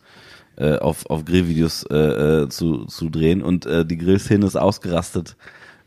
auf, 0.78 1.06
auf 1.06 1.24
Grillvideos 1.24 1.84
äh, 1.90 1.96
äh, 1.96 2.48
zu, 2.48 2.84
zu 2.86 3.08
drehen 3.10 3.42
und 3.42 3.66
äh, 3.66 3.84
die 3.84 3.96
Grillszene 3.98 4.44
ist 4.46 4.56
ausgerastet, 4.56 5.36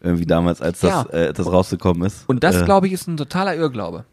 irgendwie 0.02 0.26
damals, 0.26 0.62
als 0.62 0.80
das, 0.80 0.90
Ja. 0.92 1.10
äh, 1.12 1.34
das 1.34 1.46
rausgekommen 1.48 2.04
ist. 2.08 2.28
Und 2.28 2.44
das, 2.44 2.62
äh, 2.62 2.66
glaube 2.66 2.88
ich, 2.88 2.94
ist 2.94 3.08
ein 3.08 3.18
totaler 3.18 3.56
Irrglaube. 3.56 4.06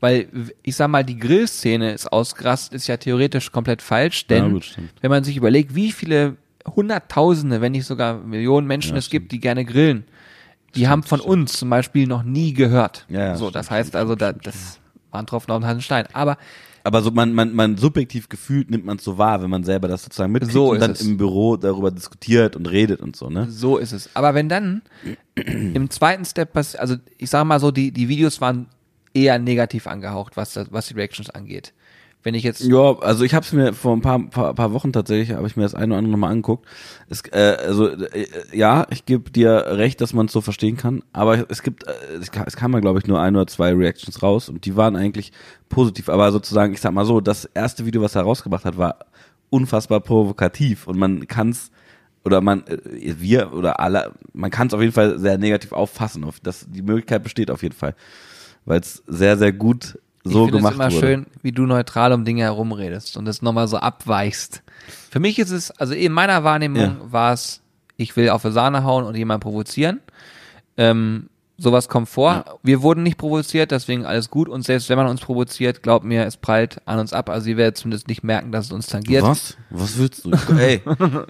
Weil, 0.00 0.28
ich 0.62 0.76
sag 0.76 0.88
mal, 0.88 1.02
die 1.04 1.18
Grillszene 1.18 1.92
ist 1.94 2.12
ausgerastet, 2.12 2.74
ist 2.74 2.88
ja 2.88 2.96
theoretisch 2.98 3.50
komplett 3.52 3.80
falsch, 3.80 4.26
denn 4.26 4.44
Ja, 4.44 4.50
gut, 4.50 4.64
stimmt. 4.64 4.90
wenn 5.00 5.10
man 5.10 5.24
sich 5.24 5.36
überlegt, 5.36 5.74
wie 5.74 5.92
viele 5.92 6.36
Hunderttausende, 6.76 7.60
wenn 7.60 7.72
nicht 7.72 7.86
sogar 7.86 8.18
Millionen 8.18 8.66
Menschen 8.66 8.92
Ja, 8.92 8.98
es 8.98 9.08
gibt, 9.08 9.32
die 9.32 9.40
gerne 9.40 9.64
grillen, 9.64 10.04
die 10.74 10.88
haben 10.88 11.02
von 11.04 11.20
uns 11.20 11.54
zum 11.54 11.70
Beispiel 11.70 12.06
noch 12.06 12.22
nie 12.22 12.52
gehört. 12.52 13.06
Ja, 13.08 13.36
so, 13.36 13.44
stimmt, 13.44 13.54
das 13.56 13.70
heißt 13.70 13.88
stimmt, 13.90 14.00
also, 14.00 14.14
da, 14.14 14.30
stimmt, 14.30 14.46
das 14.46 14.78
war 15.10 15.20
ein 15.22 15.26
Tropfen 15.26 15.52
auf 15.52 15.60
den 15.60 15.66
heißen 15.68 15.82
Stein. 15.82 16.06
Aber 16.12 16.36
Aber 16.86 17.00
so 17.02 17.10
man, 17.10 17.32
man, 17.32 17.54
man 17.54 17.76
subjektiv 17.78 18.28
gefühlt 18.28 18.70
nimmt 18.70 18.84
man 18.84 18.98
es 18.98 19.04
so 19.04 19.16
wahr, 19.16 19.42
wenn 19.42 19.48
man 19.48 19.64
selber 19.64 19.88
das 19.88 20.02
sozusagen 20.04 20.32
mitkriegt 20.32 20.52
So 20.52 20.70
und 20.70 20.80
dann 20.80 20.90
es. 20.92 21.00
im 21.00 21.16
Büro 21.16 21.56
darüber 21.56 21.90
diskutiert 21.90 22.56
und 22.56 22.66
redet 22.66 23.00
und 23.00 23.16
so, 23.16 23.30
ne? 23.30 23.50
So 23.50 23.78
ist 23.78 23.92
es. 23.92 24.10
Aber 24.14 24.34
wenn 24.34 24.48
dann 24.50 24.82
im 25.34 25.88
zweiten 25.90 26.24
Step, 26.26 26.52
pass- 26.52 26.76
also 26.76 26.96
ich 27.16 27.30
sage 27.30 27.46
mal 27.46 27.58
so, 27.58 27.70
die, 27.70 27.90
die 27.90 28.08
Videos 28.08 28.40
waren 28.42 28.66
eher 29.14 29.38
negativ 29.38 29.86
angehaucht, 29.86 30.36
was, 30.36 30.52
das, 30.52 30.70
was 30.72 30.88
die 30.88 30.94
Reactions 30.94 31.30
angeht. 31.30 31.72
Wenn 32.24 32.34
ich 32.34 32.42
jetzt, 32.42 32.62
Ja, 32.62 32.98
also 33.00 33.22
ich 33.22 33.34
habe 33.34 33.44
es 33.44 33.52
mir 33.52 33.74
vor 33.74 33.94
ein 33.94 34.00
paar, 34.00 34.18
paar, 34.30 34.54
paar 34.54 34.72
Wochen 34.72 34.94
tatsächlich, 34.94 35.36
habe 35.36 35.46
ich 35.46 35.56
mir 35.56 35.62
das 35.62 35.74
eine 35.74 35.92
oder 35.92 35.98
andere 35.98 36.12
nochmal 36.12 36.30
angeguckt. 36.30 36.66
Es, 37.10 37.20
äh, 37.30 37.58
also 37.60 37.90
äh, 37.90 38.26
ja, 38.50 38.86
ich 38.88 39.04
gebe 39.04 39.30
dir 39.30 39.66
recht, 39.68 40.00
dass 40.00 40.14
man 40.14 40.26
es 40.26 40.32
so 40.32 40.40
verstehen 40.40 40.78
kann, 40.78 41.02
aber 41.12 41.44
es 41.50 41.62
gibt, 41.62 41.86
äh, 41.86 41.92
es, 42.18 42.30
kam, 42.32 42.44
es 42.46 42.56
kamen, 42.56 42.80
glaube 42.80 42.98
ich, 42.98 43.06
nur 43.06 43.20
ein 43.20 43.36
oder 43.36 43.46
zwei 43.46 43.74
Reactions 43.74 44.22
raus 44.22 44.48
und 44.48 44.64
die 44.64 44.74
waren 44.74 44.96
eigentlich 44.96 45.32
positiv. 45.68 46.08
Aber 46.08 46.32
sozusagen, 46.32 46.72
ich 46.72 46.80
sag 46.80 46.94
mal 46.94 47.04
so, 47.04 47.20
das 47.20 47.44
erste 47.44 47.84
Video, 47.84 48.00
was 48.00 48.14
er 48.14 48.22
rausgebracht 48.22 48.64
hat, 48.64 48.78
war 48.78 49.00
unfassbar 49.50 50.00
provokativ 50.00 50.86
und 50.86 50.98
man 50.98 51.28
kann 51.28 51.50
es 51.50 51.70
oder 52.24 52.40
man, 52.40 52.66
äh, 52.66 52.78
wir 53.18 53.52
oder 53.52 53.80
alle, 53.80 54.12
man 54.32 54.50
kann 54.50 54.68
es 54.68 54.72
auf 54.72 54.80
jeden 54.80 54.94
Fall 54.94 55.18
sehr 55.18 55.36
negativ 55.36 55.72
auffassen. 55.72 56.24
Auf 56.24 56.40
das, 56.40 56.66
die 56.70 56.80
Möglichkeit 56.80 57.22
besteht 57.22 57.50
auf 57.50 57.62
jeden 57.62 57.74
Fall, 57.74 57.94
weil 58.64 58.80
es 58.80 59.02
sehr, 59.06 59.36
sehr 59.36 59.52
gut 59.52 59.98
so 60.24 60.30
ich 60.30 60.50
finde 60.50 60.52
gemacht 60.58 60.72
es 60.72 60.76
immer 60.78 60.90
wurde. 60.92 61.06
schön, 61.06 61.26
wie 61.42 61.52
du 61.52 61.66
neutral 61.66 62.12
um 62.12 62.24
Dinge 62.24 62.42
herumredest 62.42 63.16
und 63.16 63.28
es 63.28 63.42
nochmal 63.42 63.68
so 63.68 63.76
abweichst. 63.76 64.62
Für 65.10 65.20
mich 65.20 65.38
ist 65.38 65.50
es, 65.50 65.70
also 65.70 65.94
in 65.94 66.12
meiner 66.12 66.42
Wahrnehmung 66.44 66.80
Ja. 66.80 66.96
war 67.04 67.32
es, 67.32 67.60
ich 67.96 68.16
will 68.16 68.30
auf 68.30 68.42
die 68.42 68.50
Sahne 68.52 68.84
hauen 68.84 69.04
und 69.04 69.16
jemanden 69.16 69.42
provozieren. 69.42 70.00
Ähm, 70.76 71.28
sowas 71.56 71.88
kommt 71.88 72.08
vor. 72.08 72.58
Wir 72.64 72.82
wurden 72.82 73.04
nicht 73.04 73.16
provoziert, 73.16 73.70
deswegen 73.70 74.04
alles 74.06 74.28
gut. 74.30 74.48
Und 74.48 74.62
selbst 74.62 74.88
wenn 74.88 74.96
man 74.98 75.06
uns 75.06 75.20
provoziert, 75.20 75.82
glaubt 75.84 76.04
mir, 76.04 76.24
es 76.26 76.36
prallt 76.36 76.78
an 76.84 76.98
uns 76.98 77.12
ab. 77.12 77.30
Also 77.30 77.48
ihr 77.50 77.56
werdet 77.56 77.76
zumindest 77.76 78.08
nicht 78.08 78.24
merken, 78.24 78.50
dass 78.50 78.66
es 78.66 78.72
uns 78.72 78.86
tangiert. 78.88 79.22
Was? 79.22 79.56
Was 79.70 79.96
willst 79.98 80.24
du? 80.24 80.30
Ey, 80.58 80.82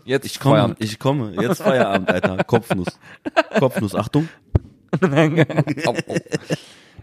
Jetzt 0.04 0.24
ich 0.24 0.40
komme, 0.40 0.54
Feierabend. 0.54 0.76
ich 0.80 0.98
komme. 0.98 1.32
Jetzt 1.38 1.60
Feierabend, 1.62 2.08
Alter. 2.10 2.42
Kopfnuss. 2.46 2.88
Kopfnuss, 3.58 3.94
Achtung. 3.94 4.28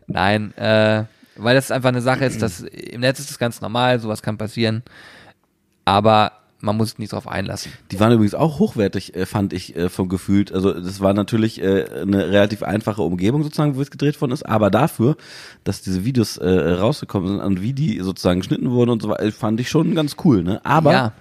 Nein, 0.07 0.53
äh, 0.57 1.03
weil 1.35 1.55
das 1.55 1.71
einfach 1.71 1.89
eine 1.89 2.01
Sache 2.01 2.25
ist, 2.25 2.41
dass 2.41 2.61
im 2.61 3.01
Netz 3.01 3.19
ist 3.19 3.29
das 3.29 3.39
ganz 3.39 3.61
normal, 3.61 3.99
sowas 3.99 4.21
kann 4.21 4.37
passieren, 4.37 4.83
aber 5.85 6.33
man 6.63 6.77
muss 6.77 6.89
sich 6.89 6.99
nicht 6.99 7.13
drauf 7.13 7.27
einlassen. 7.27 7.71
Die 7.89 7.99
waren 7.99 8.13
übrigens 8.13 8.35
auch 8.35 8.59
hochwertig, 8.59 9.15
äh, 9.15 9.25
fand 9.25 9.51
ich 9.51 9.75
äh, 9.75 9.89
vom 9.89 10.09
gefühlt. 10.09 10.51
Also 10.51 10.71
das 10.73 10.99
war 10.99 11.13
natürlich 11.15 11.59
äh, 11.59 11.85
eine 12.01 12.29
relativ 12.29 12.61
einfache 12.61 13.01
Umgebung 13.01 13.41
sozusagen, 13.41 13.75
wo 13.75 13.81
es 13.81 13.89
gedreht 13.89 14.21
worden 14.21 14.31
ist, 14.31 14.45
aber 14.45 14.69
dafür, 14.69 15.15
dass 15.63 15.81
diese 15.81 16.05
Videos 16.05 16.39
rausgekommen 16.39 17.29
sind 17.29 17.39
und 17.41 17.61
wie 17.63 17.73
die 17.73 17.99
sozusagen 18.01 18.41
geschnitten 18.41 18.69
wurden 18.69 18.91
und 18.91 19.01
so 19.01 19.09
weiter, 19.09 19.31
fand 19.31 19.59
ich 19.59 19.69
schon 19.69 19.95
ganz 19.95 20.15
cool. 20.23 20.43
Ne? 20.43 20.63
Aber 20.63 20.91
Ja. 20.91 21.11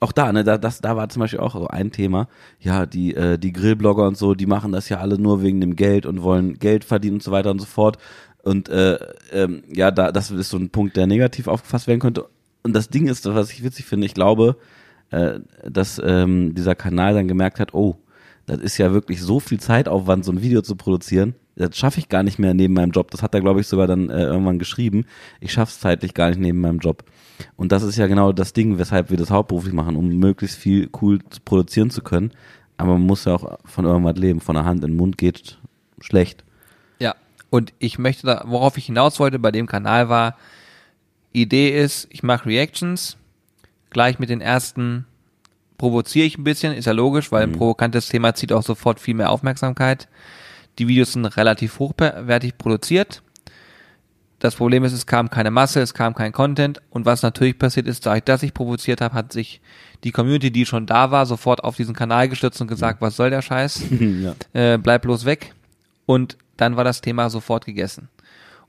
auch 0.00 0.10
da, 0.10 0.32
ne, 0.32 0.42
da, 0.42 0.58
das, 0.58 0.80
da 0.80 0.96
war 0.96 1.08
zum 1.08 1.20
Beispiel 1.20 1.38
auch 1.40 1.52
so 1.54 1.68
ein 1.68 1.92
Thema. 1.92 2.26
Ja, 2.58 2.84
die, 2.86 3.14
äh, 3.14 3.38
die 3.38 3.52
Grillblogger 3.52 4.08
und 4.08 4.16
so, 4.16 4.34
die 4.34 4.46
machen 4.46 4.72
das 4.72 4.88
ja 4.88 4.98
alle 4.98 5.18
nur 5.20 5.42
wegen 5.42 5.60
dem 5.60 5.76
Geld 5.76 6.04
und 6.04 6.22
wollen 6.22 6.58
Geld 6.58 6.84
verdienen 6.84 7.14
und 7.16 7.22
so 7.22 7.30
weiter 7.30 7.52
und 7.52 7.60
so 7.60 7.66
fort. 7.66 7.96
Und 8.42 8.68
äh, 8.68 8.98
ähm, 9.32 9.62
ja, 9.72 9.90
da, 9.90 10.12
das 10.12 10.30
ist 10.30 10.50
so 10.50 10.56
ein 10.56 10.70
Punkt, 10.70 10.96
der 10.96 11.06
negativ 11.06 11.46
aufgefasst 11.48 11.86
werden 11.86 12.00
könnte. 12.00 12.26
Und 12.62 12.74
das 12.74 12.88
Ding 12.88 13.08
ist, 13.08 13.26
was 13.26 13.52
ich 13.52 13.62
witzig 13.62 13.86
finde, 13.86 14.06
ich 14.06 14.14
glaube, 14.14 14.56
äh, 15.10 15.40
dass 15.68 16.00
ähm, 16.04 16.54
dieser 16.54 16.74
Kanal 16.74 17.14
dann 17.14 17.28
gemerkt 17.28 17.60
hat, 17.60 17.74
oh, 17.74 17.96
das 18.46 18.60
ist 18.60 18.78
ja 18.78 18.92
wirklich 18.92 19.22
so 19.22 19.40
viel 19.40 19.60
Zeitaufwand, 19.60 20.24
so 20.24 20.32
ein 20.32 20.42
Video 20.42 20.62
zu 20.62 20.76
produzieren. 20.76 21.34
Das 21.56 21.76
schaffe 21.76 22.00
ich 22.00 22.08
gar 22.08 22.22
nicht 22.22 22.38
mehr 22.38 22.54
neben 22.54 22.74
meinem 22.74 22.90
Job. 22.90 23.10
Das 23.10 23.22
hat 23.22 23.34
er, 23.34 23.40
glaube 23.40 23.60
ich, 23.60 23.66
sogar 23.66 23.86
dann 23.86 24.08
äh, 24.08 24.24
irgendwann 24.24 24.58
geschrieben. 24.58 25.04
Ich 25.40 25.52
schaffe 25.52 25.72
es 25.72 25.80
zeitlich 25.80 26.14
gar 26.14 26.30
nicht 26.30 26.40
neben 26.40 26.60
meinem 26.60 26.78
Job. 26.78 27.04
Und 27.56 27.70
das 27.72 27.82
ist 27.82 27.96
ja 27.96 28.06
genau 28.06 28.32
das 28.32 28.52
Ding, 28.52 28.78
weshalb 28.78 29.10
wir 29.10 29.16
das 29.16 29.30
hauptberuflich 29.30 29.74
machen, 29.74 29.96
um 29.96 30.08
möglichst 30.18 30.58
viel 30.58 30.88
cool 31.00 31.20
produzieren 31.44 31.90
zu 31.90 32.02
können. 32.02 32.32
Aber 32.76 32.92
man 32.92 33.02
muss 33.02 33.26
ja 33.26 33.34
auch 33.34 33.58
von 33.64 33.84
irgendwas 33.84 34.16
leben. 34.16 34.40
Von 34.40 34.54
der 34.54 34.64
Hand 34.64 34.82
in 34.84 34.92
den 34.92 34.96
Mund 34.96 35.18
geht 35.18 35.58
schlecht. 36.00 36.44
Ja. 37.50 37.56
Und 37.56 37.72
ich 37.78 37.98
möchte 37.98 38.26
da, 38.26 38.44
worauf 38.46 38.76
ich 38.76 38.86
hinaus 38.86 39.18
wollte 39.18 39.38
bei 39.38 39.50
dem 39.50 39.66
Kanal 39.66 40.08
war, 40.08 40.36
Idee 41.32 41.80
ist, 41.80 42.08
ich 42.10 42.22
mache 42.22 42.46
Reactions, 42.46 43.16
gleich 43.90 44.18
mit 44.18 44.30
den 44.30 44.40
ersten 44.40 45.06
provoziere 45.78 46.26
ich 46.26 46.36
ein 46.36 46.44
bisschen, 46.44 46.74
ist 46.74 46.84
ja 46.84 46.92
logisch, 46.92 47.32
weil 47.32 47.44
ein 47.44 47.52
provokantes 47.52 48.08
Thema 48.08 48.34
zieht 48.34 48.52
auch 48.52 48.62
sofort 48.62 49.00
viel 49.00 49.14
mehr 49.14 49.30
Aufmerksamkeit. 49.30 50.08
Die 50.78 50.88
Videos 50.88 51.12
sind 51.12 51.24
relativ 51.24 51.78
hochwertig 51.78 52.58
produziert. 52.58 53.22
Das 54.40 54.56
Problem 54.56 54.84
ist, 54.84 54.92
es 54.92 55.06
kam 55.06 55.30
keine 55.30 55.50
Masse, 55.50 55.80
es 55.80 55.94
kam 55.94 56.14
kein 56.14 56.32
Content 56.32 56.80
und 56.90 57.06
was 57.06 57.22
natürlich 57.22 57.58
passiert 57.58 57.86
ist, 57.86 58.04
dadurch, 58.04 58.24
dass 58.24 58.42
ich 58.42 58.54
provoziert 58.54 59.00
habe, 59.00 59.14
hat 59.14 59.32
sich 59.32 59.60
die 60.04 60.12
Community, 60.12 60.50
die 60.50 60.66
schon 60.66 60.86
da 60.86 61.10
war, 61.10 61.26
sofort 61.26 61.64
auf 61.64 61.76
diesen 61.76 61.94
Kanal 61.94 62.28
gestürzt 62.28 62.60
und 62.60 62.66
gesagt, 62.66 63.00
was 63.00 63.16
soll 63.16 63.30
der 63.30 63.42
Scheiß? 63.42 63.82
ja. 64.00 64.34
äh, 64.52 64.78
bleib 64.78 65.02
bloß 65.02 65.24
weg. 65.24 65.54
Und 66.06 66.36
dann 66.60 66.76
war 66.76 66.84
das 66.84 67.00
Thema 67.00 67.30
sofort 67.30 67.64
gegessen. 67.64 68.08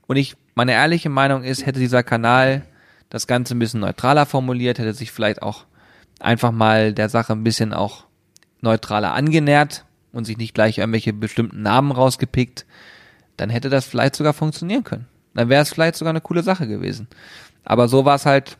Und 0.06 0.16
ich, 0.16 0.36
meine 0.54 0.72
ehrliche 0.72 1.08
Meinung 1.08 1.44
ist, 1.44 1.66
hätte 1.66 1.80
dieser 1.80 2.02
Kanal 2.02 2.62
das 3.10 3.26
Ganze 3.26 3.54
ein 3.54 3.58
bisschen 3.58 3.80
neutraler 3.80 4.26
formuliert, 4.26 4.78
hätte 4.78 4.94
sich 4.94 5.12
vielleicht 5.12 5.42
auch 5.42 5.66
einfach 6.20 6.52
mal 6.52 6.92
der 6.92 7.08
Sache 7.08 7.32
ein 7.32 7.44
bisschen 7.44 7.74
auch 7.74 8.04
neutraler 8.60 9.12
angenähert 9.12 9.84
und 10.12 10.24
sich 10.24 10.38
nicht 10.38 10.54
gleich 10.54 10.78
irgendwelche 10.78 11.12
bestimmten 11.12 11.62
Namen 11.62 11.92
rausgepickt, 11.92 12.64
dann 13.36 13.50
hätte 13.50 13.68
das 13.68 13.84
vielleicht 13.84 14.16
sogar 14.16 14.32
funktionieren 14.32 14.84
können. 14.84 15.06
Dann 15.34 15.48
wäre 15.48 15.62
es 15.62 15.70
vielleicht 15.70 15.96
sogar 15.96 16.10
eine 16.10 16.20
coole 16.20 16.42
Sache 16.42 16.66
gewesen. 16.66 17.08
Aber 17.64 17.88
so 17.88 18.04
war 18.04 18.16
es 18.16 18.26
halt 18.26 18.56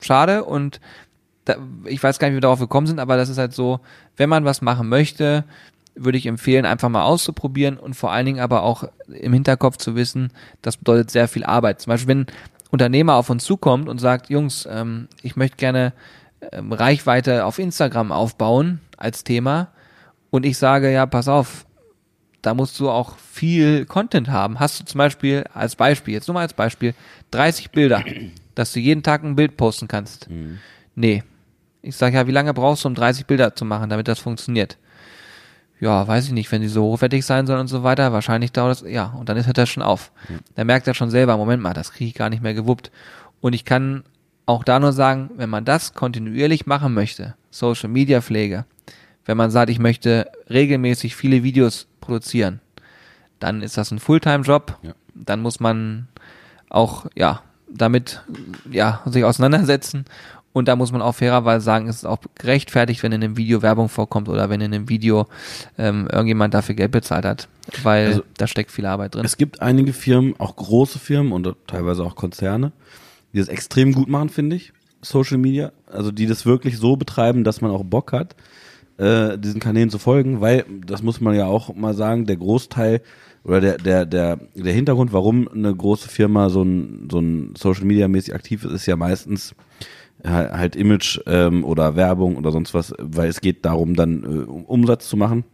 schade 0.00 0.44
und 0.44 0.80
da, 1.44 1.56
ich 1.84 2.02
weiß 2.02 2.18
gar 2.18 2.28
nicht, 2.28 2.32
wie 2.32 2.36
wir 2.36 2.42
darauf 2.42 2.60
gekommen 2.60 2.86
sind, 2.86 2.98
aber 2.98 3.16
das 3.16 3.28
ist 3.28 3.38
halt 3.38 3.52
so, 3.52 3.80
wenn 4.16 4.28
man 4.28 4.44
was 4.44 4.62
machen 4.62 4.88
möchte, 4.88 5.44
würde 5.94 6.18
ich 6.18 6.26
empfehlen, 6.26 6.64
einfach 6.64 6.88
mal 6.88 7.04
auszuprobieren 7.04 7.76
und 7.76 7.94
vor 7.94 8.12
allen 8.12 8.26
Dingen 8.26 8.40
aber 8.40 8.62
auch 8.62 8.84
im 9.08 9.32
Hinterkopf 9.32 9.76
zu 9.76 9.94
wissen, 9.94 10.32
das 10.62 10.76
bedeutet 10.76 11.10
sehr 11.10 11.28
viel 11.28 11.44
Arbeit. 11.44 11.80
Zum 11.80 11.90
Beispiel, 11.90 12.08
wenn 12.08 12.20
ein 12.20 12.26
Unternehmer 12.70 13.14
auf 13.14 13.30
uns 13.30 13.44
zukommt 13.44 13.88
und 13.88 13.98
sagt, 13.98 14.30
Jungs, 14.30 14.66
ähm, 14.70 15.08
ich 15.22 15.36
möchte 15.36 15.56
gerne 15.56 15.92
ähm, 16.52 16.72
Reichweite 16.72 17.44
auf 17.44 17.58
Instagram 17.58 18.12
aufbauen 18.12 18.80
als 18.96 19.24
Thema 19.24 19.68
und 20.30 20.46
ich 20.46 20.56
sage, 20.58 20.92
ja, 20.92 21.06
pass 21.06 21.28
auf, 21.28 21.66
da 22.42 22.54
musst 22.54 22.78
du 22.80 22.88
auch 22.88 23.18
viel 23.18 23.84
Content 23.84 24.28
haben. 24.28 24.60
Hast 24.60 24.80
du 24.80 24.84
zum 24.84 24.98
Beispiel 24.98 25.44
als 25.52 25.76
Beispiel, 25.76 26.14
jetzt 26.14 26.28
nur 26.28 26.34
mal 26.34 26.42
als 26.42 26.54
Beispiel, 26.54 26.94
30 27.32 27.70
Bilder, 27.70 28.02
dass 28.54 28.72
du 28.72 28.80
jeden 28.80 29.02
Tag 29.02 29.24
ein 29.24 29.36
Bild 29.36 29.56
posten 29.56 29.88
kannst. 29.88 30.28
Nee. 30.94 31.22
Ich 31.82 31.96
sage 31.96 32.16
ja, 32.16 32.26
wie 32.26 32.32
lange 32.32 32.52
brauchst 32.52 32.84
du, 32.84 32.88
um 32.88 32.94
30 32.94 33.26
Bilder 33.26 33.54
zu 33.54 33.64
machen, 33.64 33.90
damit 33.90 34.06
das 34.08 34.18
funktioniert? 34.18 34.76
Ja, 35.80 36.06
weiß 36.06 36.26
ich 36.26 36.32
nicht, 36.32 36.52
wenn 36.52 36.62
sie 36.62 36.68
so 36.68 36.82
hochwertig 36.82 37.24
sein 37.24 37.46
sollen 37.46 37.60
und 37.60 37.68
so 37.68 37.82
weiter, 37.82 38.12
wahrscheinlich 38.12 38.52
dauert 38.52 38.82
das, 38.82 38.90
ja, 38.90 39.06
und 39.06 39.28
dann 39.28 39.44
hört 39.44 39.58
er 39.58 39.66
schon 39.66 39.82
auf. 39.82 40.12
Ja. 40.28 40.36
Da 40.54 40.64
merkt 40.64 40.86
er 40.86 40.94
schon 40.94 41.10
selber, 41.10 41.36
Moment 41.36 41.62
mal, 41.62 41.72
das 41.72 41.92
kriege 41.92 42.08
ich 42.08 42.14
gar 42.14 42.28
nicht 42.28 42.42
mehr 42.42 42.54
gewuppt. 42.54 42.90
Und 43.40 43.54
ich 43.54 43.64
kann 43.64 44.04
auch 44.44 44.62
da 44.62 44.78
nur 44.78 44.92
sagen, 44.92 45.30
wenn 45.36 45.48
man 45.48 45.64
das 45.64 45.94
kontinuierlich 45.94 46.66
machen 46.66 46.92
möchte, 46.92 47.34
Social 47.50 47.88
Media 47.88 48.20
Pflege, 48.20 48.66
wenn 49.24 49.36
man 49.36 49.50
sagt, 49.50 49.70
ich 49.70 49.78
möchte 49.78 50.30
regelmäßig 50.50 51.16
viele 51.16 51.42
Videos 51.42 51.86
produzieren, 52.00 52.60
dann 53.38 53.62
ist 53.62 53.78
das 53.78 53.90
ein 53.90 53.98
Fulltime-Job. 53.98 54.78
Ja. 54.82 54.92
Dann 55.14 55.40
muss 55.40 55.60
man 55.60 56.08
auch, 56.68 57.06
ja, 57.14 57.42
damit, 57.68 58.22
ja, 58.70 59.00
sich 59.06 59.24
auseinandersetzen. 59.24 60.04
Und 60.52 60.66
da 60.66 60.74
muss 60.74 60.90
man 60.90 61.00
auch 61.00 61.14
fairerweise 61.14 61.64
sagen, 61.64 61.88
es 61.88 61.96
ist 61.96 62.04
auch 62.04 62.18
gerechtfertigt, 62.34 63.02
wenn 63.02 63.12
in 63.12 63.22
einem 63.22 63.36
Video 63.36 63.62
Werbung 63.62 63.88
vorkommt 63.88 64.28
oder 64.28 64.50
wenn 64.50 64.60
in 64.60 64.74
einem 64.74 64.88
Video 64.88 65.26
ähm, 65.78 66.08
irgendjemand 66.10 66.54
dafür 66.54 66.74
Geld 66.74 66.90
bezahlt 66.90 67.24
hat, 67.24 67.48
weil 67.84 68.06
also, 68.06 68.22
da 68.36 68.46
steckt 68.48 68.72
viel 68.72 68.86
Arbeit 68.86 69.14
drin. 69.14 69.24
Es 69.24 69.36
gibt 69.36 69.62
einige 69.62 69.92
Firmen, 69.92 70.34
auch 70.38 70.56
große 70.56 70.98
Firmen 70.98 71.32
und 71.32 71.54
teilweise 71.68 72.02
auch 72.02 72.16
Konzerne, 72.16 72.72
die 73.32 73.38
das 73.38 73.48
extrem 73.48 73.92
gut 73.92 74.08
machen, 74.08 74.28
finde 74.28 74.56
ich, 74.56 74.72
Social 75.02 75.38
Media. 75.38 75.70
Also 75.86 76.10
die 76.10 76.26
das 76.26 76.46
wirklich 76.46 76.78
so 76.78 76.96
betreiben, 76.96 77.44
dass 77.44 77.60
man 77.60 77.70
auch 77.70 77.84
Bock 77.84 78.12
hat, 78.12 78.34
äh, 78.98 79.38
diesen 79.38 79.60
Kanälen 79.60 79.90
zu 79.90 79.98
folgen, 79.98 80.40
weil, 80.40 80.64
das 80.84 81.02
muss 81.02 81.20
man 81.20 81.34
ja 81.36 81.46
auch 81.46 81.74
mal 81.76 81.94
sagen, 81.94 82.26
der 82.26 82.36
Großteil 82.36 83.02
oder 83.44 83.60
der, 83.60 83.78
der, 83.78 84.04
der, 84.04 84.38
der 84.54 84.72
Hintergrund, 84.72 85.12
warum 85.12 85.48
eine 85.48 85.74
große 85.74 86.08
Firma 86.08 86.50
so 86.50 86.62
ein, 86.62 87.08
so 87.10 87.20
ein 87.20 87.54
Social 87.56 87.84
Media 87.84 88.08
mäßig 88.08 88.34
aktiv 88.34 88.64
ist, 88.64 88.72
ist 88.72 88.86
ja 88.86 88.96
meistens 88.96 89.54
halt 90.24 90.76
Image 90.76 91.20
ähm, 91.26 91.64
oder 91.64 91.96
Werbung 91.96 92.36
oder 92.36 92.52
sonst 92.52 92.74
was, 92.74 92.92
weil 92.98 93.28
es 93.28 93.40
geht 93.40 93.64
darum, 93.64 93.94
dann 93.94 94.24
äh, 94.24 94.50
Umsatz 94.50 95.08
zu 95.08 95.16
machen. 95.16 95.44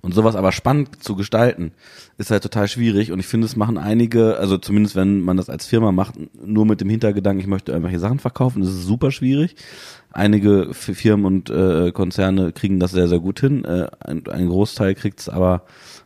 Und 0.00 0.14
sowas 0.14 0.34
aber 0.34 0.50
spannend 0.50 1.00
zu 1.02 1.14
gestalten, 1.14 1.70
ist 2.18 2.32
halt 2.32 2.42
total 2.42 2.66
schwierig. 2.66 3.12
Und 3.12 3.20
ich 3.20 3.26
finde, 3.26 3.46
es 3.46 3.54
machen 3.54 3.78
einige, 3.78 4.36
also 4.36 4.58
zumindest 4.58 4.96
wenn 4.96 5.20
man 5.20 5.36
das 5.36 5.48
als 5.48 5.64
Firma 5.64 5.92
macht, 5.92 6.14
nur 6.44 6.66
mit 6.66 6.80
dem 6.80 6.88
Hintergedanken, 6.88 7.40
ich 7.40 7.46
möchte 7.46 7.70
irgendwelche 7.70 8.00
Sachen 8.00 8.18
verkaufen, 8.18 8.62
das 8.62 8.70
ist 8.70 8.84
super 8.84 9.12
schwierig. 9.12 9.54
Einige 10.10 10.74
Firmen 10.74 11.24
und 11.24 11.50
äh, 11.50 11.92
Konzerne 11.92 12.50
kriegen 12.50 12.80
das 12.80 12.90
sehr, 12.90 13.06
sehr 13.06 13.20
gut 13.20 13.38
hin. 13.38 13.64
Äh, 13.64 13.86
ein, 14.00 14.26
ein 14.26 14.48
Großteil 14.48 14.96
kriegt 14.96 15.20
es 15.20 15.28
aber 15.28 15.62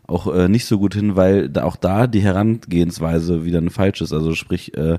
auch 0.06 0.32
äh, 0.32 0.48
nicht 0.48 0.66
so 0.66 0.78
gut 0.78 0.94
hin, 0.94 1.16
weil 1.16 1.48
da 1.48 1.64
auch 1.64 1.76
da 1.76 2.06
die 2.06 2.20
Herangehensweise 2.20 3.46
wieder 3.46 3.58
eine 3.58 3.70
falsche 3.70 4.04
ist. 4.04 4.12
Also 4.12 4.34
sprich, 4.34 4.76
äh, 4.76 4.98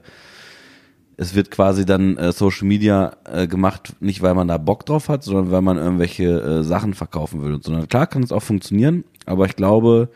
es 1.18 1.34
wird 1.34 1.50
quasi 1.50 1.86
dann 1.86 2.16
äh, 2.18 2.32
Social 2.32 2.68
Media 2.68 3.18
äh, 3.26 3.48
gemacht, 3.48 3.96
nicht 4.00 4.22
weil 4.22 4.36
man 4.36 4.48
da 4.48 4.58
Bock 4.58 4.86
drauf 4.86 5.10
hat, 5.10 5.24
sondern 5.24 5.52
weil 5.52 5.64
man 5.64 5.78
irgendwelche 5.78 6.26
äh, 6.26 6.64
Sachen 6.64 6.94
verkaufen 6.94 7.42
will. 7.44 7.60
Sondern 7.62 7.88
klar 7.88 8.06
kann 8.06 8.24
es 8.24 8.32
auch 8.32 8.44
funktionieren, 8.44 9.04
aber 9.26 9.46
ich 9.48 9.56
glaube, 9.56 10.10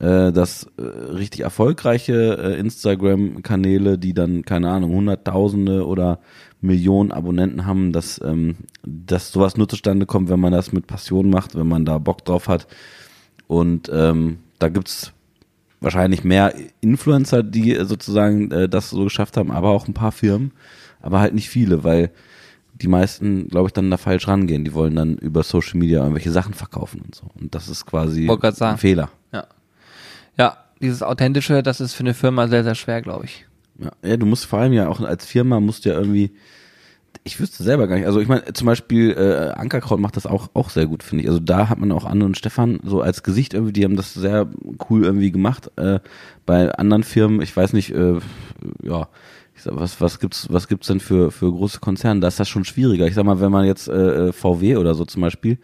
äh, 0.00 0.32
dass 0.32 0.64
äh, 0.78 0.82
richtig 0.82 1.42
erfolgreiche 1.42 2.36
äh, 2.36 2.58
Instagram-Kanäle, 2.58 3.98
die 3.98 4.14
dann, 4.14 4.44
keine 4.44 4.70
Ahnung, 4.70 4.92
Hunderttausende 4.92 5.86
oder 5.86 6.18
Millionen 6.60 7.12
Abonnenten 7.12 7.64
haben, 7.64 7.92
dass, 7.92 8.20
ähm, 8.24 8.56
dass 8.84 9.30
sowas 9.30 9.56
nur 9.56 9.68
zustande 9.68 10.06
kommt, 10.06 10.28
wenn 10.28 10.40
man 10.40 10.52
das 10.52 10.72
mit 10.72 10.88
Passion 10.88 11.30
macht, 11.30 11.54
wenn 11.54 11.68
man 11.68 11.84
da 11.84 11.98
Bock 11.98 12.24
drauf 12.24 12.48
hat 12.48 12.66
und 13.46 13.90
ähm, 13.94 14.38
da 14.58 14.68
gibt's 14.68 15.12
wahrscheinlich 15.82 16.24
mehr 16.24 16.54
Influencer, 16.80 17.42
die 17.42 17.74
sozusagen 17.82 18.50
äh, 18.50 18.68
das 18.68 18.90
so 18.90 19.04
geschafft 19.04 19.36
haben, 19.36 19.50
aber 19.50 19.70
auch 19.70 19.88
ein 19.88 19.94
paar 19.94 20.12
Firmen, 20.12 20.52
aber 21.00 21.20
halt 21.20 21.34
nicht 21.34 21.48
viele, 21.48 21.84
weil 21.84 22.10
die 22.74 22.88
meisten, 22.88 23.48
glaube 23.48 23.68
ich, 23.68 23.72
dann 23.72 23.90
da 23.90 23.96
falsch 23.96 24.26
rangehen. 24.28 24.64
Die 24.64 24.74
wollen 24.74 24.96
dann 24.96 25.16
über 25.18 25.42
Social 25.42 25.78
Media 25.78 26.00
irgendwelche 26.00 26.32
Sachen 26.32 26.54
verkaufen 26.54 27.02
und 27.04 27.14
so. 27.14 27.26
Und 27.38 27.54
das 27.54 27.68
ist 27.68 27.86
quasi 27.86 28.28
ein 28.28 28.78
Fehler. 28.78 29.10
Ja. 29.32 29.46
Ja, 30.38 30.56
dieses 30.80 31.02
Authentische, 31.02 31.62
das 31.62 31.80
ist 31.80 31.94
für 31.94 32.00
eine 32.00 32.14
Firma 32.14 32.48
sehr, 32.48 32.64
sehr 32.64 32.74
schwer, 32.74 33.02
glaube 33.02 33.26
ich. 33.26 33.46
Ja. 33.78 33.90
ja, 34.02 34.16
du 34.16 34.26
musst 34.26 34.46
vor 34.46 34.60
allem 34.60 34.72
ja 34.72 34.88
auch 34.88 35.00
als 35.00 35.26
Firma 35.26 35.60
musst 35.60 35.84
ja 35.84 35.94
irgendwie 35.94 36.32
ich 37.24 37.38
wüsste 37.38 37.62
selber 37.62 37.86
gar 37.86 37.96
nicht. 37.96 38.06
Also 38.06 38.20
ich 38.20 38.28
meine, 38.28 38.44
zum 38.52 38.66
Beispiel 38.66 39.12
äh, 39.12 39.52
Ankerkraut 39.58 40.00
macht 40.00 40.16
das 40.16 40.26
auch 40.26 40.50
auch 40.54 40.70
sehr 40.70 40.86
gut, 40.86 41.02
finde 41.02 41.22
ich. 41.22 41.28
Also 41.28 41.40
da 41.40 41.68
hat 41.68 41.78
man 41.78 41.92
auch 41.92 42.04
Anne 42.04 42.24
und 42.24 42.36
Stefan 42.36 42.80
so 42.84 43.00
als 43.00 43.22
Gesicht 43.22 43.54
irgendwie, 43.54 43.72
die 43.72 43.84
haben 43.84 43.96
das 43.96 44.14
sehr 44.14 44.48
cool 44.90 45.04
irgendwie 45.04 45.30
gemacht. 45.30 45.70
Äh, 45.76 46.00
bei 46.46 46.72
anderen 46.72 47.04
Firmen, 47.04 47.40
ich 47.40 47.56
weiß 47.56 47.74
nicht, 47.74 47.90
äh, 47.94 48.18
ja, 48.82 49.08
ich 49.54 49.62
sag, 49.62 49.76
was 49.76 50.00
was 50.00 50.18
gibt's 50.18 50.48
was 50.50 50.66
gibt's 50.66 50.88
denn 50.88 51.00
für 51.00 51.30
für 51.30 51.52
große 51.52 51.78
Konzerne? 51.78 52.20
Da 52.20 52.28
ist 52.28 52.40
das 52.40 52.48
schon 52.48 52.64
schwieriger. 52.64 53.06
Ich 53.06 53.14
sag 53.14 53.24
mal, 53.24 53.40
wenn 53.40 53.52
man 53.52 53.66
jetzt 53.66 53.88
äh, 53.88 54.28
äh 54.28 54.32
VW 54.32 54.76
oder 54.76 54.94
so 54.94 55.04
zum 55.04 55.22
Beispiel, 55.22 55.58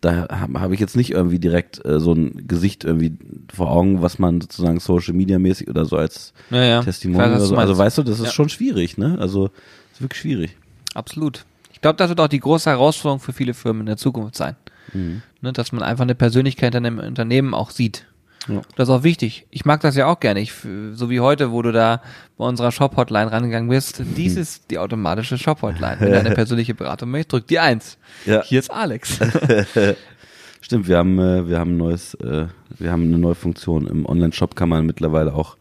da 0.00 0.28
habe 0.28 0.60
hab 0.60 0.70
ich 0.70 0.78
jetzt 0.78 0.94
nicht 0.94 1.10
irgendwie 1.10 1.40
direkt 1.40 1.84
äh, 1.84 1.98
so 1.98 2.12
ein 2.12 2.46
Gesicht 2.46 2.84
irgendwie 2.84 3.16
vor 3.52 3.72
Augen, 3.72 4.02
was 4.02 4.20
man 4.20 4.40
sozusagen 4.40 4.78
Social 4.78 5.14
Media 5.14 5.40
mäßig 5.40 5.68
oder 5.68 5.84
so 5.84 5.96
als 5.96 6.32
ja, 6.50 6.62
ja. 6.62 6.82
Testimonial 6.82 7.30
oder 7.30 7.40
so. 7.40 7.56
Also 7.56 7.76
weißt 7.76 7.98
du, 7.98 8.02
das 8.04 8.20
ist 8.20 8.26
ja. 8.26 8.32
schon 8.32 8.48
schwierig, 8.48 8.98
ne? 8.98 9.16
Also 9.18 9.50
ist 9.92 10.00
wirklich 10.00 10.20
schwierig. 10.20 10.56
Absolut. 10.94 11.44
Ich 11.72 11.80
glaube, 11.80 11.96
das 11.96 12.08
wird 12.08 12.20
auch 12.20 12.28
die 12.28 12.40
große 12.40 12.70
Herausforderung 12.70 13.20
für 13.20 13.32
viele 13.32 13.54
Firmen 13.54 13.80
in 13.80 13.86
der 13.86 13.96
Zukunft 13.96 14.36
sein. 14.36 14.56
Mhm. 14.92 15.22
Ne, 15.40 15.52
dass 15.52 15.72
man 15.72 15.82
einfach 15.82 16.02
eine 16.02 16.14
Persönlichkeit 16.14 16.74
in 16.74 16.86
einem 16.86 16.98
Unternehmen 16.98 17.54
auch 17.54 17.70
sieht. 17.70 18.06
Ja. 18.48 18.62
Das 18.76 18.88
ist 18.88 18.94
auch 18.94 19.02
wichtig. 19.02 19.46
Ich 19.50 19.64
mag 19.64 19.80
das 19.80 19.96
ja 19.96 20.06
auch 20.06 20.20
gerne. 20.20 20.40
Ich, 20.40 20.52
so 20.92 21.10
wie 21.10 21.20
heute, 21.20 21.52
wo 21.52 21.62
du 21.62 21.72
da 21.72 22.02
bei 22.36 22.44
unserer 22.44 22.72
Shop-Hotline 22.72 23.30
rangegangen 23.30 23.68
bist. 23.68 24.02
Dies 24.16 24.36
ist 24.36 24.70
die 24.70 24.78
automatische 24.78 25.38
Shop-Hotline. 25.38 25.96
Wenn 26.00 26.12
du 26.12 26.18
eine 26.20 26.34
persönliche 26.34 26.74
Beratung 26.74 27.10
möchtest, 27.10 27.32
drück 27.32 27.46
die 27.46 27.58
eins. 27.58 27.98
Ja. 28.26 28.42
Hier 28.42 28.58
ist 28.58 28.70
Alex. 28.70 29.20
Stimmt, 30.60 30.88
wir 30.88 30.96
haben, 30.96 31.18
äh, 31.18 31.48
wir 31.48 31.58
haben 31.58 31.72
ein 31.72 31.76
neues, 31.76 32.14
äh, 32.14 32.46
wir 32.78 32.90
haben 32.90 33.04
eine 33.04 33.18
neue 33.18 33.34
Funktion. 33.34 33.86
Im 33.86 34.06
Online-Shop 34.06 34.56
kann 34.56 34.68
man 34.68 34.86
mittlerweile 34.86 35.34
auch 35.34 35.56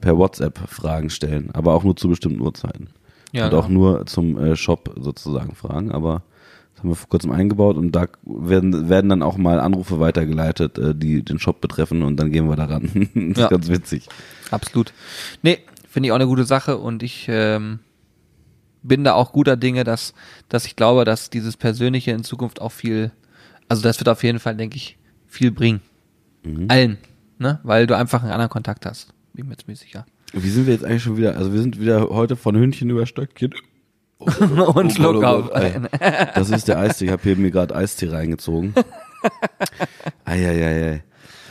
per 0.00 0.16
WhatsApp 0.16 0.58
Fragen 0.68 1.10
stellen, 1.10 1.50
aber 1.52 1.74
auch 1.74 1.84
nur 1.84 1.96
zu 1.96 2.08
bestimmten 2.08 2.40
Uhrzeiten. 2.40 2.88
Ja, 3.32 3.46
und 3.46 3.54
auch 3.54 3.68
nur 3.68 4.06
zum 4.06 4.38
äh, 4.38 4.56
Shop 4.56 4.94
sozusagen 5.00 5.54
fragen, 5.54 5.92
aber 5.92 6.22
das 6.74 6.82
haben 6.82 6.90
wir 6.90 6.96
vor 6.96 7.08
kurzem 7.08 7.30
eingebaut 7.30 7.76
und 7.76 7.92
da 7.92 8.06
werden, 8.24 8.88
werden 8.88 9.08
dann 9.08 9.22
auch 9.22 9.36
mal 9.36 9.60
Anrufe 9.60 10.00
weitergeleitet, 10.00 10.78
äh, 10.78 10.94
die 10.94 11.22
den 11.22 11.38
Shop 11.38 11.60
betreffen 11.60 12.02
und 12.02 12.16
dann 12.16 12.32
gehen 12.32 12.48
wir 12.48 12.56
daran. 12.56 12.90
das 13.14 13.38
ja. 13.38 13.44
ist 13.44 13.50
ganz 13.50 13.68
witzig. 13.68 14.08
Absolut. 14.50 14.92
Nee, 15.42 15.58
finde 15.88 16.08
ich 16.08 16.12
auch 16.12 16.16
eine 16.16 16.26
gute 16.26 16.44
Sache 16.44 16.78
und 16.78 17.02
ich 17.02 17.26
ähm, 17.28 17.80
bin 18.82 19.04
da 19.04 19.14
auch 19.14 19.32
guter 19.32 19.56
Dinge, 19.56 19.84
dass, 19.84 20.14
dass 20.48 20.64
ich 20.64 20.76
glaube, 20.76 21.04
dass 21.04 21.30
dieses 21.30 21.56
Persönliche 21.56 22.12
in 22.12 22.24
Zukunft 22.24 22.60
auch 22.60 22.72
viel, 22.72 23.12
also 23.68 23.82
das 23.82 24.00
wird 24.00 24.08
auf 24.08 24.22
jeden 24.24 24.38
Fall, 24.38 24.56
denke 24.56 24.76
ich, 24.76 24.98
viel 25.26 25.50
bringen. 25.50 25.80
Mhm. 26.42 26.66
Allen, 26.68 26.98
ne? 27.38 27.60
Weil 27.62 27.86
du 27.86 27.96
einfach 27.96 28.22
einen 28.22 28.32
anderen 28.32 28.50
Kontakt 28.50 28.86
hast. 28.86 29.12
Bin 29.34 29.48
mir 29.48 29.56
ziemlich 29.56 29.80
sicher. 29.80 30.06
Wie 30.32 30.48
sind 30.48 30.66
wir 30.66 30.74
jetzt 30.74 30.84
eigentlich 30.84 31.02
schon 31.02 31.16
wieder? 31.16 31.36
Also 31.36 31.52
wir 31.52 31.60
sind 31.60 31.80
wieder 31.80 32.08
heute 32.10 32.36
von 32.36 32.56
Hündchen 32.56 32.90
über 32.90 33.06
Stöckchen. 33.06 33.54
Oh, 34.22 34.26
oh, 34.58 34.78
und 34.78 34.92
Schluck 34.92 35.24
auf. 35.24 35.48
Das 36.34 36.50
ist 36.50 36.68
der 36.68 36.78
Eistee. 36.78 37.06
Ich 37.06 37.10
habe 37.10 37.22
hier 37.22 37.36
mir 37.36 37.50
gerade 37.50 37.74
Eistee 37.74 38.10
reingezogen. 38.10 38.74
Eieiei. 40.26 41.02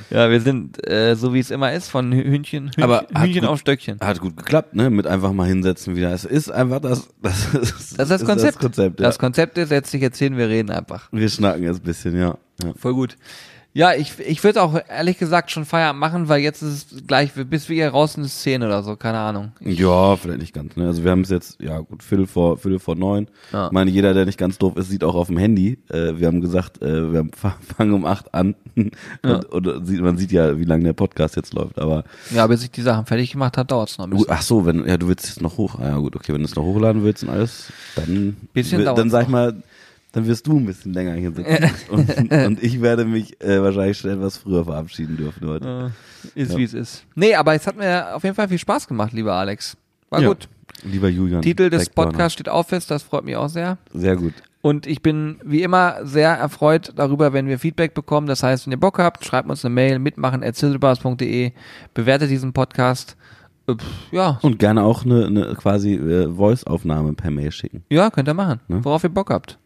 Ja, 0.10 0.30
wir 0.30 0.42
sind 0.42 0.88
äh, 0.88 1.16
so 1.16 1.34
wie 1.34 1.40
es 1.40 1.52
immer 1.52 1.72
ist 1.74 1.90
von 1.90 2.12
Hühnchen, 2.12 2.66
Hühnchen, 2.68 2.72
Aber 2.84 3.08
Hühnchen 3.16 3.42
gut, 3.42 3.50
auf 3.50 3.60
Stöckchen. 3.60 4.00
Hat 4.00 4.20
gut 4.20 4.38
geklappt, 4.38 4.76
ne? 4.76 4.90
Mit 4.90 5.06
einfach 5.06 5.34
mal 5.34 5.48
hinsetzen 5.48 5.96
wieder. 5.96 6.12
Es 6.12 6.26
ist 6.26 6.50
einfach 6.50 6.80
das. 6.80 7.10
Das 7.22 7.54
ist 7.54 8.00
das, 8.00 8.10
ist 8.10 8.10
das 8.10 8.26
Konzept. 8.26 8.56
Das 8.56 8.60
Konzept, 8.60 9.00
ja. 9.00 9.06
das 9.06 9.20
Konzept 9.20 9.58
ist, 9.58 9.70
setz 9.70 9.92
dich 9.92 10.02
jetzt 10.02 10.18
hin, 10.18 10.38
wir 10.38 10.50
reden 10.50 10.72
einfach. 10.72 11.10
Wir 11.12 11.30
schnacken 11.30 11.64
jetzt 11.64 11.82
ein 11.82 11.86
bisschen, 11.86 12.18
ja. 12.18 12.38
ja. 12.64 12.74
Voll 12.76 12.94
gut. 12.94 13.18
Ja, 13.74 13.94
ich, 13.94 14.20
ich 14.20 14.44
würde 14.44 14.64
auch 14.64 14.80
ehrlich 14.90 15.20
gesagt 15.20 15.52
schon 15.52 15.64
Feierabend 15.64 16.00
machen, 16.00 16.28
weil 16.28 16.42
jetzt 16.42 16.64
ist 16.64 16.92
es 16.92 17.08
gleich, 17.08 17.32
bis 17.34 17.70
wir 17.70 17.76
hier 17.76 17.90
raus 17.90 18.18
in 18.18 18.24
die 18.24 18.30
Szene 18.30 18.66
oder 18.66 18.82
so, 18.82 18.96
keine 18.96 19.20
Ahnung. 19.20 19.52
Ich 19.60 19.78
ja, 19.78 20.16
vielleicht 20.16 20.40
nicht 20.40 20.54
ganz. 20.54 20.76
Ne? 20.76 20.88
Also 20.88 21.04
wir 21.04 21.12
haben 21.12 21.22
es 21.22 21.30
jetzt, 21.30 21.62
ja 21.62 21.80
gut, 21.80 22.02
Viertel 22.02 22.26
vor, 22.26 22.58
Viertel 22.58 22.80
vor 22.80 22.96
neun. 22.96 23.28
Ja. 23.54 23.68
Ich 23.68 23.72
meine, 23.72 23.92
jeder, 23.92 24.16
der 24.16 24.26
nicht 24.26 24.40
ganz 24.40 24.58
doof 24.58 24.76
ist, 24.76 24.90
sieht 24.90 25.04
auch 25.04 25.14
auf 25.14 25.28
dem 25.28 25.38
Handy. 25.38 25.78
Äh, 25.90 26.18
wir 26.18 26.26
haben 26.26 26.42
gesagt, 26.42 26.82
äh, 26.82 27.14
wir 27.14 27.28
fangen 27.78 27.94
um 27.94 28.06
acht 28.06 28.34
an. 28.34 28.56
und, 28.76 28.96
ja. 29.24 29.40
und 29.52 29.88
sieht, 29.88 30.02
man 30.02 30.18
sieht 30.18 30.32
ja, 30.32 30.58
wie 30.60 30.66
lange 30.66 30.84
der 30.84 30.94
Podcast 30.94 31.36
jetzt 31.36 31.54
läuft. 31.54 31.78
Aber 31.78 32.06
ja, 32.34 32.48
bis 32.48 32.64
ich 32.64 32.72
die 32.72 32.82
Sachen 32.82 33.06
fertig 33.06 33.32
gemacht 33.32 33.56
habe, 33.56 33.68
dauert 33.68 33.92
es 33.92 34.00
noch 34.00 34.08
ein 34.08 34.10
bisschen. 34.10 34.28
Ach 34.30 34.42
so, 34.42 34.66
wenn 34.66 34.88
ja, 34.88 34.98
du 34.98 35.08
willst 35.08 35.26
es 35.26 35.42
noch 35.42 35.58
hoch. 35.58 35.78
Ah, 35.80 35.90
ja 35.90 35.98
gut, 35.98 36.16
okay, 36.16 36.34
wenn 36.34 36.42
du 36.42 36.48
es 36.48 36.56
noch 36.56 36.64
hochladen 36.64 37.04
willst 37.04 37.24
und 37.24 37.30
alles, 37.30 37.72
dann, 37.96 38.36
bisschen 38.52 38.84
dann 38.84 39.12
sag 39.12 39.24
ich 39.24 39.30
mal 39.30 39.62
dann 40.12 40.26
wirst 40.26 40.48
du 40.48 40.58
ein 40.58 40.66
bisschen 40.66 40.94
länger 40.94 41.14
hier 41.14 41.32
sitzen. 41.32 41.70
und, 41.92 42.32
und, 42.32 42.64
ich 42.64 42.82
werde 42.82 43.06
mich 43.06 43.42
äh, 43.42 43.62
wahrscheinlich 43.62 43.98
schon 43.98 44.12
etwas 44.12 44.38
früher 44.38 44.66
verabschieden 44.66 45.18
dürfen 45.18 45.48
heute. 45.48 45.92
Äh, 46.36 46.42
ist 46.42 46.52
ja. 46.52 46.58
wie 46.58 46.64
es 46.64 46.74
ist. 46.74 47.06
Nee, 47.16 47.36
aber 47.36 47.54
es 47.54 47.68
hat 47.68 47.78
mir 47.78 48.16
auf 48.16 48.24
jeden 48.24 48.36
Fall 48.36 48.48
viel 48.48 48.58
Spaß 48.58 48.88
gemacht, 48.88 49.14
lieber 49.14 49.34
Alex. 49.34 49.78
War 50.10 50.22
ja. 50.22 50.30
gut. 50.30 50.48
Lieber 50.84 51.10
Julian. 51.10 51.42
Titel 51.42 51.70
des 51.70 51.90
Podcasts 51.90 52.34
steht 52.34 52.50
auch 52.50 52.66
fest, 52.66 52.90
das 52.90 53.04
freut 53.04 53.26
mich 53.26 53.36
auch 53.36 53.50
sehr. 53.50 53.78
Sehr 53.94 54.16
gut. 54.16 54.34
Und 54.62 54.88
ich 54.88 55.02
bin 55.02 55.38
wie 55.44 55.64
immer 55.64 55.98
sehr 56.04 56.32
erfreut 56.32 56.92
darüber, 56.96 57.32
wenn 57.32 57.48
wir 57.48 57.60
Feedback 57.60 57.94
bekommen. 57.94 58.28
Das 58.28 58.44
heißt, 58.44 58.66
wenn 58.66 58.72
ihr 58.72 58.80
Bock 58.80 59.00
habt, 59.00 59.24
schreibt 59.24 59.50
uns 59.50 59.64
eine 59.64 59.74
Mail, 59.74 60.00
mitmachen 60.00 60.44
at 60.44 60.60
bewertet 61.94 62.30
diesen 62.30 62.52
Podcast. 62.52 63.16
Äh, 63.68 63.76
ja. 64.12 64.40
Und 64.42 64.60
gerne 64.60 64.84
auch 64.84 65.06
eine, 65.06 65.28
eine 65.28 65.56
quasi 65.56 65.94
äh, 65.94 66.30
Voice-Aufnahme 66.30 67.14
per 67.14 67.32
Mail 67.32 67.52
schicken. 67.52 67.84
Ja, 67.90 68.10
könnt 68.10 68.28
ihr 68.28 68.34
machen. 68.34 68.60
Ne? 68.68 68.84
Worauf 68.84 69.04
ihr 69.04 69.10
Bock 69.10 69.30
habt. 69.30 69.58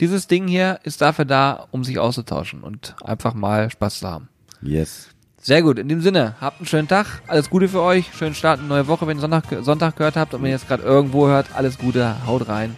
Dieses 0.00 0.26
Ding 0.26 0.48
hier 0.48 0.80
ist 0.84 1.00
dafür 1.00 1.24
da, 1.24 1.66
um 1.70 1.84
sich 1.84 1.98
auszutauschen 1.98 2.62
und 2.62 2.96
einfach 3.04 3.34
mal 3.34 3.70
Spaß 3.70 4.00
zu 4.00 4.08
haben. 4.08 4.28
Yes. 4.62 5.08
Sehr 5.40 5.62
gut, 5.62 5.78
in 5.78 5.88
dem 5.88 6.00
Sinne, 6.00 6.34
habt 6.40 6.58
einen 6.58 6.66
schönen 6.66 6.88
Tag, 6.88 7.22
alles 7.28 7.48
Gute 7.48 7.68
für 7.68 7.80
euch, 7.80 8.10
schönen 8.12 8.34
Start 8.34 8.58
in 8.58 8.64
die 8.66 8.68
neue 8.70 8.88
Woche, 8.88 9.06
wenn 9.06 9.18
ihr 9.18 9.20
Sonntag, 9.20 9.44
Sonntag 9.60 9.96
gehört 9.96 10.16
habt 10.16 10.34
und 10.34 10.42
wenn 10.42 10.48
ihr 10.48 10.56
jetzt 10.56 10.68
gerade 10.68 10.82
irgendwo 10.82 11.28
hört, 11.28 11.54
alles 11.54 11.78
Gute, 11.78 12.26
haut 12.26 12.48
rein. 12.48 12.76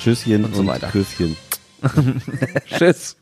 Tschüsschen 0.00 0.44
Und 0.44 0.54
so 0.54 0.66
weiter. 0.66 0.88
Küsschen. 0.88 1.36
Tschüss. 2.66 3.16